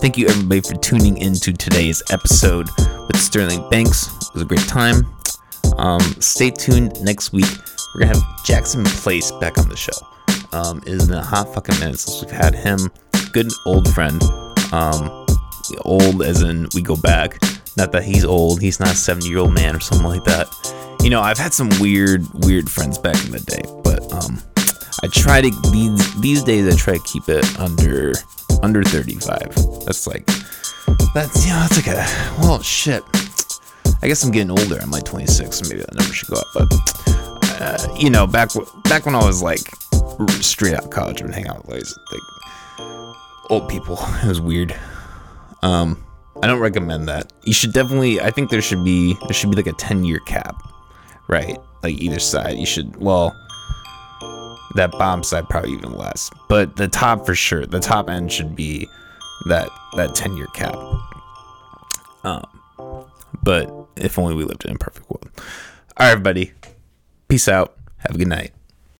Thank 0.00 0.16
you, 0.16 0.28
everybody, 0.28 0.60
for 0.60 0.74
tuning 0.76 1.18
into 1.18 1.52
today's 1.52 2.04
episode 2.12 2.68
with 3.08 3.16
Sterling 3.16 3.68
Banks. 3.68 4.06
It 4.28 4.32
was 4.34 4.42
a 4.42 4.46
great 4.46 4.60
time. 4.68 5.12
Um, 5.76 6.00
stay 6.20 6.50
tuned 6.52 6.92
next 7.02 7.32
week. 7.32 7.46
We're 7.96 8.02
gonna 8.02 8.14
have 8.16 8.44
Jackson 8.44 8.84
Place 8.84 9.32
back 9.40 9.58
on 9.58 9.68
the 9.68 9.74
show. 9.76 9.90
Um, 10.52 10.80
has 10.82 11.08
been 11.08 11.18
a 11.18 11.22
hot 11.22 11.52
fucking 11.54 11.78
minute 11.78 11.98
since 11.98 12.22
we've 12.22 12.30
had 12.30 12.54
him. 12.54 12.90
Good 13.32 13.52
old 13.66 13.92
friend. 13.92 14.22
Um, 14.72 15.26
old 15.82 16.22
as 16.22 16.42
in 16.42 16.68
we 16.74 16.82
go 16.82 16.96
back. 16.96 17.38
Not 17.76 17.92
that 17.92 18.02
he's 18.02 18.24
old. 18.24 18.60
He's 18.60 18.80
not 18.80 18.92
a 18.92 18.96
70 18.96 19.28
year 19.28 19.38
old 19.38 19.54
man 19.54 19.76
or 19.76 19.80
something 19.80 20.06
like 20.06 20.24
that. 20.24 20.48
You 21.02 21.10
know, 21.10 21.20
I've 21.20 21.38
had 21.38 21.52
some 21.52 21.68
weird, 21.80 22.26
weird 22.34 22.68
friends 22.68 22.98
back 22.98 23.14
in 23.24 23.30
the 23.30 23.40
day, 23.40 23.62
but 23.84 24.12
um, 24.12 24.42
I 25.02 25.06
try 25.08 25.40
to 25.40 25.50
these 25.70 26.20
these 26.20 26.42
days 26.42 26.66
I 26.72 26.76
try 26.76 26.94
to 26.94 27.04
keep 27.04 27.28
it 27.28 27.44
under 27.58 28.14
under 28.62 28.82
35. 28.82 29.84
That's 29.84 30.06
like 30.06 30.26
That's 31.14 31.46
you 31.46 31.52
know 31.52 31.60
that's 31.60 31.76
like 31.76 31.86
a 31.86 32.04
well 32.40 32.60
shit. 32.62 33.02
I 34.02 34.08
guess 34.08 34.24
I'm 34.24 34.32
getting 34.32 34.50
older. 34.50 34.78
I'm 34.80 34.90
like 34.90 35.04
26, 35.04 35.56
so 35.56 35.68
maybe 35.68 35.80
that 35.80 35.94
number 35.94 36.12
should 36.12 36.28
go 36.28 36.36
up. 36.36 36.46
But 36.54 37.60
uh, 37.60 37.94
you 37.96 38.10
know, 38.10 38.26
back 38.26 38.50
back 38.84 39.06
when 39.06 39.14
I 39.14 39.24
was 39.24 39.40
like 39.42 39.60
straight 40.42 40.74
out 40.74 40.84
of 40.84 40.90
college, 40.90 41.22
I 41.22 41.26
would 41.26 41.34
hang 41.34 41.48
out 41.48 41.66
with 41.66 41.94
like, 42.12 42.20
old 43.50 43.68
people. 43.68 43.98
It 44.22 44.28
was 44.28 44.40
weird. 44.40 44.74
Um, 45.62 46.04
I 46.42 46.46
don't 46.46 46.60
recommend 46.60 47.08
that. 47.08 47.32
You 47.44 47.52
should 47.52 47.72
definitely. 47.72 48.20
I 48.20 48.30
think 48.30 48.50
there 48.50 48.62
should 48.62 48.84
be 48.84 49.14
there 49.22 49.32
should 49.32 49.50
be 49.50 49.56
like 49.56 49.66
a 49.66 49.72
10 49.72 50.04
year 50.04 50.20
cap, 50.20 50.54
right? 51.28 51.58
Like 51.82 52.00
either 52.00 52.18
side. 52.18 52.58
You 52.58 52.66
should 52.66 52.96
well. 52.96 53.34
That 54.74 54.92
bottom 54.92 55.24
side 55.24 55.48
probably 55.48 55.72
even 55.72 55.94
less, 55.94 56.30
but 56.48 56.76
the 56.76 56.88
top 56.88 57.24
for 57.24 57.34
sure. 57.34 57.64
The 57.64 57.80
top 57.80 58.10
end 58.10 58.30
should 58.30 58.54
be 58.54 58.86
that 59.46 59.68
that 59.96 60.14
10 60.14 60.36
year 60.36 60.46
cap. 60.54 60.76
Um, 62.22 62.44
but 63.42 63.70
if 63.96 64.18
only 64.18 64.34
we 64.34 64.44
lived 64.44 64.64
in 64.66 64.76
a 64.76 64.78
perfect 64.78 65.08
world. 65.08 65.30
All 65.96 66.06
right, 66.06 66.12
everybody. 66.12 66.52
Peace 67.28 67.48
out. 67.48 67.76
Have 67.98 68.14
a 68.14 68.18
good 68.18 68.28
night. 68.28 68.52